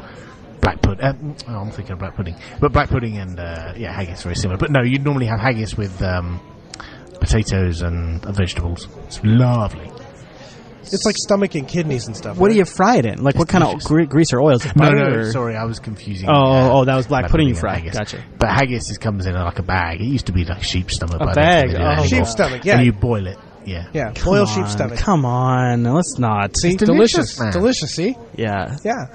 black 0.60 0.80
pudding. 0.80 1.04
Uh, 1.04 1.14
oh, 1.48 1.60
I'm 1.60 1.70
thinking 1.70 1.92
of 1.92 1.98
black 1.98 2.14
pudding, 2.14 2.36
but 2.60 2.72
black 2.72 2.88
pudding 2.88 3.18
and 3.18 3.38
uh, 3.40 3.74
yeah, 3.76 3.92
haggis 3.92 4.22
very 4.22 4.36
similar. 4.36 4.58
But 4.58 4.70
no, 4.70 4.82
you'd 4.82 5.04
normally 5.04 5.26
have 5.26 5.40
haggis 5.40 5.76
with 5.76 6.00
um, 6.02 6.40
potatoes 7.20 7.82
and 7.82 8.24
uh, 8.24 8.32
vegetables. 8.32 8.88
It's 9.06 9.20
lovely. 9.24 9.90
It's 10.92 11.04
like 11.04 11.16
stomach 11.16 11.54
and 11.54 11.66
kidneys 11.66 12.06
and 12.06 12.16
stuff. 12.16 12.36
What 12.36 12.50
do 12.50 12.56
you 12.56 12.64
fry 12.64 12.96
it 12.96 13.06
in? 13.06 13.22
Like 13.22 13.36
what 13.36 13.48
kind 13.48 13.64
of 13.64 13.70
delicious. 13.70 13.88
gre- 13.88 14.02
grease 14.04 14.32
or 14.32 14.40
oil? 14.40 14.56
Is 14.56 14.66
it 14.66 14.76
No, 14.76 14.84
butter 14.84 14.96
no, 14.96 15.16
or- 15.18 15.30
sorry, 15.32 15.56
I 15.56 15.64
was 15.64 15.78
confusing. 15.78 16.28
Oh, 16.28 16.32
oh, 16.34 16.70
oh, 16.80 16.84
that 16.84 16.94
was 16.96 17.06
black 17.06 17.22
black 17.22 17.30
pudding 17.30 17.48
you 17.48 17.54
and 17.54 17.60
fry. 17.60 17.76
haggis. 17.76 17.96
Gotcha. 17.98 18.22
But 18.38 18.50
haggis 18.50 18.90
is, 18.90 18.98
comes 18.98 19.26
in 19.26 19.34
like 19.34 19.58
a 19.58 19.62
bag. 19.62 20.00
It 20.00 20.04
used 20.06 20.26
to 20.26 20.32
be 20.32 20.44
like 20.44 20.62
sheep 20.62 20.90
stomach. 20.90 21.16
A 21.16 21.18
but 21.18 21.28
I 21.30 21.34
bag, 21.34 21.70
they 21.70 21.76
oh. 21.78 21.86
anymore. 21.86 22.06
Sheep 22.06 22.26
stomach, 22.26 22.64
yeah. 22.64 22.76
And 22.76 22.86
you 22.86 22.92
boil 22.92 23.26
it. 23.26 23.38
Yeah. 23.64 23.88
Yeah, 23.94 24.12
Come 24.12 24.24
boiled 24.24 24.48
on, 24.48 24.54
sheep 24.54 24.66
stomach. 24.68 24.98
Come 24.98 25.24
on, 25.24 25.84
let's 25.84 26.18
not. 26.18 26.56
See, 26.56 26.76
delicious, 26.76 27.36
delicious, 27.36 27.40
man. 27.40 27.52
delicious. 27.52 27.94
See, 27.94 28.16
Yeah. 28.36 28.76
yeah. 28.84 29.06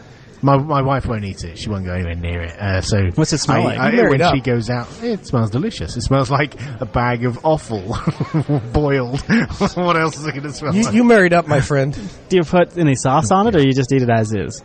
My 0.42 0.56
my 0.58 0.82
wife 0.82 1.06
won't 1.06 1.26
eat 1.26 1.44
it. 1.44 1.58
She 1.58 1.70
won't 1.70 1.86
go 1.86 1.94
anywhere 1.94 2.16
near 2.16 2.42
it. 2.44 2.58
Uh, 2.58 2.80
so 2.82 2.98
What's 3.16 3.34
it 3.34 3.40
smell 3.40 3.62
I- 3.62 3.64
like? 3.66 3.80
I- 3.80 3.90
You 3.92 3.98
married 3.98 4.22
when 4.22 4.36
she 4.36 4.42
goes 4.42 4.70
out, 4.70 4.88
it 5.04 5.28
smells 5.28 5.50
delicious. 5.50 5.98
It 5.98 6.02
smells 6.02 6.32
like 6.32 6.56
a 6.80 6.86
bag 6.86 7.26
of 7.26 7.44
offal 7.46 7.82
boiled. 8.74 9.20
what 9.76 9.98
else 9.98 10.18
is 10.18 10.26
it 10.26 10.32
going 10.32 10.44
to 10.44 10.54
smell 10.54 10.74
You, 10.74 10.84
like? 10.84 10.94
you 10.94 11.04
married 11.04 11.34
up, 11.34 11.48
my 11.48 11.60
friend. 11.62 11.94
Do 12.30 12.38
you 12.38 12.44
put 12.44 12.78
any 12.78 12.96
sauce 12.96 13.32
on 13.32 13.48
it, 13.48 13.56
or 13.56 13.62
you 13.62 13.74
just 13.74 13.92
eat 13.92 14.02
it 14.02 14.10
as 14.10 14.34
is? 14.34 14.64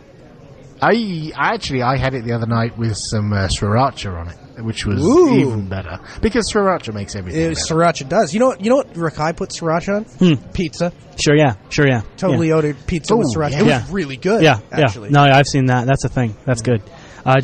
I 0.81 1.31
actually 1.35 1.81
I 1.81 1.97
had 1.97 2.13
it 2.13 2.23
the 2.25 2.33
other 2.33 2.47
night 2.47 2.77
with 2.77 2.95
some 2.97 3.31
uh, 3.33 3.47
sriracha 3.47 4.13
on 4.17 4.27
it, 4.29 4.37
which 4.59 4.85
was 4.85 5.03
Ooh. 5.03 5.35
even 5.39 5.67
better 5.67 5.99
because 6.21 6.51
sriracha 6.51 6.93
makes 6.93 7.15
everything. 7.15 7.41
It, 7.41 7.55
better. 7.55 7.59
sriracha 7.73 8.09
does. 8.09 8.33
You 8.33 8.39
know 8.39 8.47
what? 8.47 8.61
You 8.61 8.69
know 8.69 8.75
what 8.77 8.93
Rakai 8.93 9.35
put 9.35 9.49
sriracha 9.49 10.05
on? 10.21 10.37
Pizza. 10.53 10.91
Sure, 11.21 11.35
yeah, 11.35 11.55
sure, 11.69 11.87
yeah, 11.87 12.01
Totally 12.17 12.49
yeah. 12.49 12.55
ordered 12.55 12.77
pizza 12.87 13.15
with 13.15 13.27
Ooh, 13.27 13.39
sriracha. 13.39 13.51
yeah. 13.51 13.59
It 13.59 13.63
was 13.63 13.69
Yeah. 13.69 13.85
really 13.91 14.17
good. 14.17 14.43
Yeah, 14.43 14.59
actually. 14.71 15.09
yeah. 15.09 15.25
No, 15.25 15.33
I've 15.33 15.47
seen 15.47 15.65
that. 15.67 15.85
That's 15.87 16.03
a 16.05 16.09
thing. 16.09 16.35
That's 16.45 16.61
good. 16.61 16.81
Uh, 17.25 17.35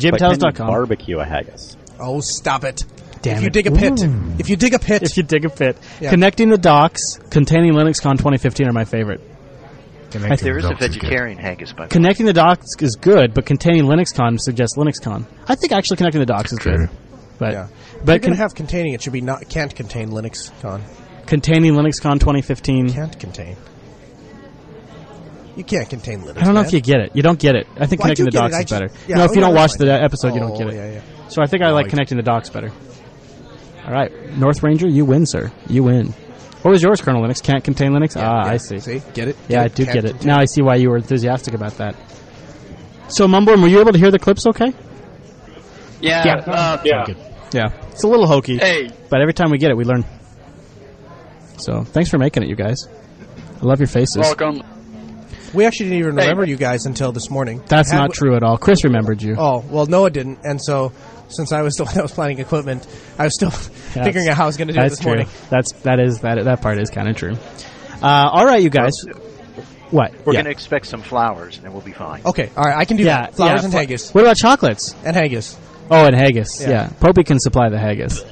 can 0.54 0.66
barbecue 0.66 1.18
a 1.18 1.24
haggis. 1.24 1.76
Oh, 1.98 2.20
stop 2.20 2.64
it! 2.64 2.84
Damn 3.22 3.36
if 3.36 3.40
you 3.42 3.46
it. 3.48 3.52
dig 3.52 3.66
a 3.66 3.70
pit, 3.72 4.00
if 4.38 4.48
you 4.50 4.56
dig 4.56 4.74
a 4.74 4.78
pit, 4.78 5.02
If 5.02 5.16
you 5.16 5.22
dig 5.22 5.44
a 5.44 5.48
pit, 5.50 5.76
Yeah. 6.00 6.10
connecting 6.10 6.50
the 6.50 6.58
docks 6.58 7.18
containing 7.30 7.72
LinuxCon 7.72 8.12
2015 8.18 8.68
are 8.68 8.72
my 8.72 8.84
favorite. 8.84 9.20
Connecting 10.12 10.44
There 10.46 10.58
is 10.58 10.64
a 10.64 10.68
dogs 10.68 10.80
good. 10.80 10.92
vegetarian 10.92 11.38
haggis, 11.38 11.72
by 11.72 11.76
the 11.76 11.82
way. 11.84 11.88
Connecting 11.88 12.26
the 12.26 12.32
docks 12.32 12.66
is 12.80 12.96
good, 12.96 13.34
but 13.34 13.46
containing 13.46 13.84
LinuxCon 13.84 14.38
suggests 14.40 14.76
LinuxCon. 14.76 15.24
I 15.48 15.54
think 15.54 15.72
actually 15.72 15.96
connecting 15.96 16.20
the 16.20 16.26
docks 16.26 16.52
is 16.52 16.58
True. 16.58 16.76
good, 16.86 16.90
but 17.38 17.52
yeah. 17.52 17.68
But 17.68 18.04
but 18.06 18.12
you're 18.12 18.18
gonna 18.20 18.36
con- 18.36 18.42
have 18.42 18.54
containing. 18.54 18.92
It 18.94 19.02
should 19.02 19.12
be 19.12 19.20
not. 19.20 19.48
Can't 19.48 19.74
contain 19.74 20.10
Linux 20.10 20.50
con. 20.60 20.82
containing 21.26 21.74
LinuxCon 21.74 22.20
2015. 22.20 22.92
Can't 22.92 23.18
contain. 23.18 23.56
You 25.56 25.64
can't 25.64 25.88
contain 25.88 26.20
Linux. 26.22 26.38
I 26.38 26.44
don't 26.44 26.54
know 26.54 26.60
man. 26.60 26.64
if 26.66 26.72
you 26.72 26.80
get 26.80 27.00
it. 27.00 27.14
You 27.14 27.22
don't 27.22 27.38
get 27.38 27.54
it. 27.56 27.66
I 27.78 27.86
think 27.86 28.02
Well, 28.02 28.12
I 28.12 28.14
connecting 28.14 28.24
do 28.26 28.30
the 28.30 28.38
get 28.38 28.38
it. 28.38 28.40
docks 28.50 28.54
I 28.54 28.58
is 28.60 28.64
just- 28.64 28.80
better. 28.80 28.92
yeah, 29.06 29.16
no, 29.18 29.24
if 29.24 29.30
oh, 29.30 29.34
you 29.34 29.40
don't 29.40 29.54
yeah, 29.54 29.60
watch 29.60 29.72
the 29.74 29.86
fine. 29.86 30.02
episode, 30.04 30.34
you 30.34 30.40
don't 30.40 30.52
Oh, 30.52 30.58
get 30.58 30.66
it. 30.68 30.74
yeah, 30.74 30.92
yeah. 30.92 31.00
So 31.28 31.42
I 31.42 31.46
think 31.46 31.62
I 31.62 31.70
oh, 31.70 31.74
like 31.74 31.84
Right. 31.84 31.90
connecting 31.90 32.16
the 32.16 32.22
docs 32.22 32.48
better. 32.50 32.70
All 33.86 33.92
right, 33.92 34.10
North 34.38 34.62
Ranger, 34.62 34.88
you 34.88 35.04
win, 35.04 35.26
sir. 35.26 35.50
You 35.68 35.82
win. 35.82 36.14
What 36.62 36.70
was 36.70 36.82
yours, 36.82 37.00
Colonel 37.00 37.22
Linux? 37.22 37.42
Can't 37.42 37.62
contain 37.64 37.90
Linux. 37.92 38.16
ah, 38.16 38.44
I 38.46 38.56
see. 38.56 38.78
See, 38.78 39.02
get 39.14 39.28
it? 39.28 39.36
Yeah, 39.48 39.62
I 39.62 39.64
Get 39.64 39.74
do 39.74 39.84
Can't 39.84 39.94
get 39.94 40.04
it. 40.04 40.08
contain. 40.12 40.28
Now 40.28 40.38
I 40.38 40.44
see 40.44 40.62
why 40.62 40.76
you 40.76 40.90
were 40.90 40.96
enthusiastic 40.96 41.54
about 41.54 41.76
that. 41.78 41.96
So, 43.08 43.26
Mumborn, 43.26 43.60
were 43.60 43.68
you 43.68 43.80
able 43.80 43.92
to 43.92 43.98
hear 43.98 44.10
the 44.10 44.18
clips 44.18 44.46
okay? 44.46 44.72
Yeah. 46.00 46.24
Yeah. 46.24 46.34
Uh, 46.36 46.80
Yeah. 46.84 47.04
Good. 47.06 47.16
Yeah. 47.52 47.68
It's 47.90 48.02
a 48.04 48.06
little 48.08 48.26
hokey, 48.26 48.56
hey, 48.58 48.90
but 49.10 49.20
every 49.20 49.34
time 49.34 49.50
we 49.50 49.58
get 49.58 49.70
it, 49.70 49.76
we 49.76 49.84
learn. 49.84 50.04
So, 51.58 51.82
thanks 51.84 52.08
for 52.10 52.16
making 52.18 52.42
it, 52.44 52.48
you 52.48 52.56
guys. 52.56 52.88
I 53.60 53.66
love 53.66 53.78
your 53.78 53.86
faces. 53.88 54.16
welcome. 54.16 54.62
We 55.54 55.66
actually 55.66 55.86
didn't 55.90 55.98
even 56.00 56.16
remember 56.16 56.44
you 56.44 56.56
guys 56.56 56.86
until 56.86 57.12
this 57.12 57.30
morning. 57.30 57.62
That's 57.66 57.90
Had- 57.90 57.98
not 57.98 58.12
true 58.12 58.36
at 58.36 58.42
all. 58.42 58.56
Chris 58.58 58.84
remembered 58.84 59.20
you. 59.22 59.36
Oh 59.38 59.64
well, 59.68 59.86
Noah 59.86 60.10
didn't, 60.10 60.40
and 60.44 60.60
so 60.62 60.92
since 61.28 61.52
I 61.52 61.62
was 61.62 61.74
the 61.76 61.84
one 61.86 61.94
that 61.94 62.02
was 62.02 62.12
planning 62.12 62.38
equipment, 62.38 62.86
I 63.18 63.24
was 63.24 63.34
still 63.34 63.50
figuring 63.50 64.28
out 64.28 64.36
how 64.36 64.44
I 64.44 64.46
was 64.46 64.56
going 64.56 64.68
to 64.68 64.74
do 64.74 64.80
it 64.80 64.82
That's 64.82 64.96
this 64.96 65.00
true. 65.00 65.10
morning. 65.10 65.28
That's 65.50 65.72
that 65.82 66.00
is 66.00 66.20
that 66.20 66.42
that 66.44 66.60
part 66.62 66.78
is 66.78 66.90
kind 66.90 67.08
of 67.08 67.16
true. 67.16 67.34
Uh, 68.02 68.30
all 68.32 68.46
right, 68.46 68.62
you 68.62 68.70
guys. 68.70 68.94
What? 69.90 70.12
We're 70.24 70.32
yeah. 70.32 70.38
going 70.38 70.44
to 70.46 70.50
expect 70.50 70.86
some 70.86 71.02
flowers, 71.02 71.58
and 71.62 71.70
we'll 71.72 71.82
be 71.82 71.92
fine. 71.92 72.22
Okay, 72.24 72.50
all 72.56 72.64
right, 72.64 72.76
I 72.76 72.86
can 72.86 72.96
do 72.96 73.04
yeah, 73.04 73.22
that. 73.22 73.34
Flowers 73.34 73.60
yeah, 73.60 73.64
and 73.64 73.72
fl- 73.72 73.78
haggis 73.78 74.14
What 74.14 74.22
about 74.22 74.36
chocolates? 74.38 74.94
and 75.04 75.14
haggis. 75.14 75.58
Oh, 75.90 76.06
and 76.06 76.16
haggis. 76.16 76.62
Yeah. 76.62 76.70
Yeah, 76.70 76.88
Popey 76.98 77.26
can 77.26 77.38
supply 77.38 77.68
the 77.68 77.78
haggis. 77.78 78.24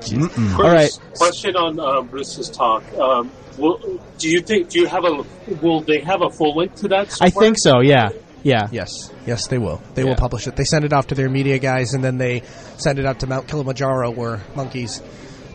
Chris, 0.00 0.12
All 0.54 0.62
right. 0.62 0.90
Question 1.16 1.56
on 1.56 1.80
um, 1.80 2.06
Bruce's 2.08 2.50
talk. 2.50 2.84
Um, 2.94 3.30
will, 3.58 4.00
do 4.18 4.28
you 4.28 4.40
think? 4.40 4.70
Do 4.70 4.80
you 4.80 4.86
have 4.86 5.04
a? 5.04 5.24
Will 5.62 5.80
they 5.80 6.00
have 6.00 6.22
a 6.22 6.30
full 6.30 6.56
link 6.56 6.74
to 6.76 6.88
that? 6.88 7.16
I 7.20 7.30
think 7.30 7.58
so. 7.58 7.80
Yeah, 7.80 8.10
yeah. 8.42 8.68
Yes, 8.72 9.10
yes, 9.26 9.46
they 9.48 9.58
will. 9.58 9.80
They 9.94 10.02
Yeah. 10.02 10.08
will 10.10 10.16
publish 10.16 10.46
it. 10.46 10.56
They 10.56 10.64
send 10.64 10.84
it 10.84 10.92
off 10.92 11.08
to 11.08 11.14
their 11.14 11.28
media 11.28 11.58
guys, 11.58 11.94
and 11.94 12.02
then 12.02 12.18
they 12.18 12.42
send 12.78 12.98
it 12.98 13.04
out 13.06 13.20
to 13.20 13.26
Mount 13.26 13.48
Kilimanjaro, 13.48 14.10
where 14.10 14.40
monkeys 14.54 15.02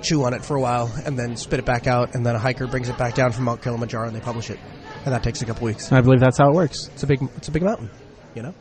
chew 0.01 0.23
on 0.25 0.33
it 0.33 0.43
for 0.43 0.55
a 0.57 0.61
while, 0.61 0.91
and 1.05 1.17
then 1.17 1.37
spit 1.37 1.59
it 1.59 1.65
back 1.65 1.87
out, 1.87 2.13
and 2.13 2.25
then 2.25 2.35
a 2.35 2.39
hiker 2.39 2.67
brings 2.67 2.89
it 2.89 2.97
back 2.97 3.15
down 3.15 3.31
from 3.31 3.45
Mount 3.45 3.61
Kilimanjaro, 3.61 4.07
and 4.07 4.15
they 4.15 4.19
publish 4.19 4.49
it, 4.49 4.59
and 5.05 5.13
that 5.13 5.23
takes 5.23 5.41
a 5.41 5.45
couple 5.45 5.65
weeks. 5.65 5.91
I 5.91 6.01
believe 6.01 6.19
that's 6.19 6.37
how 6.37 6.49
it 6.49 6.53
works. 6.53 6.89
It's 6.93 7.03
a 7.03 7.07
big, 7.07 7.21
it's 7.37 7.47
a 7.47 7.51
big 7.51 7.63
mountain, 7.63 7.89
you 8.35 8.41
know. 8.43 8.53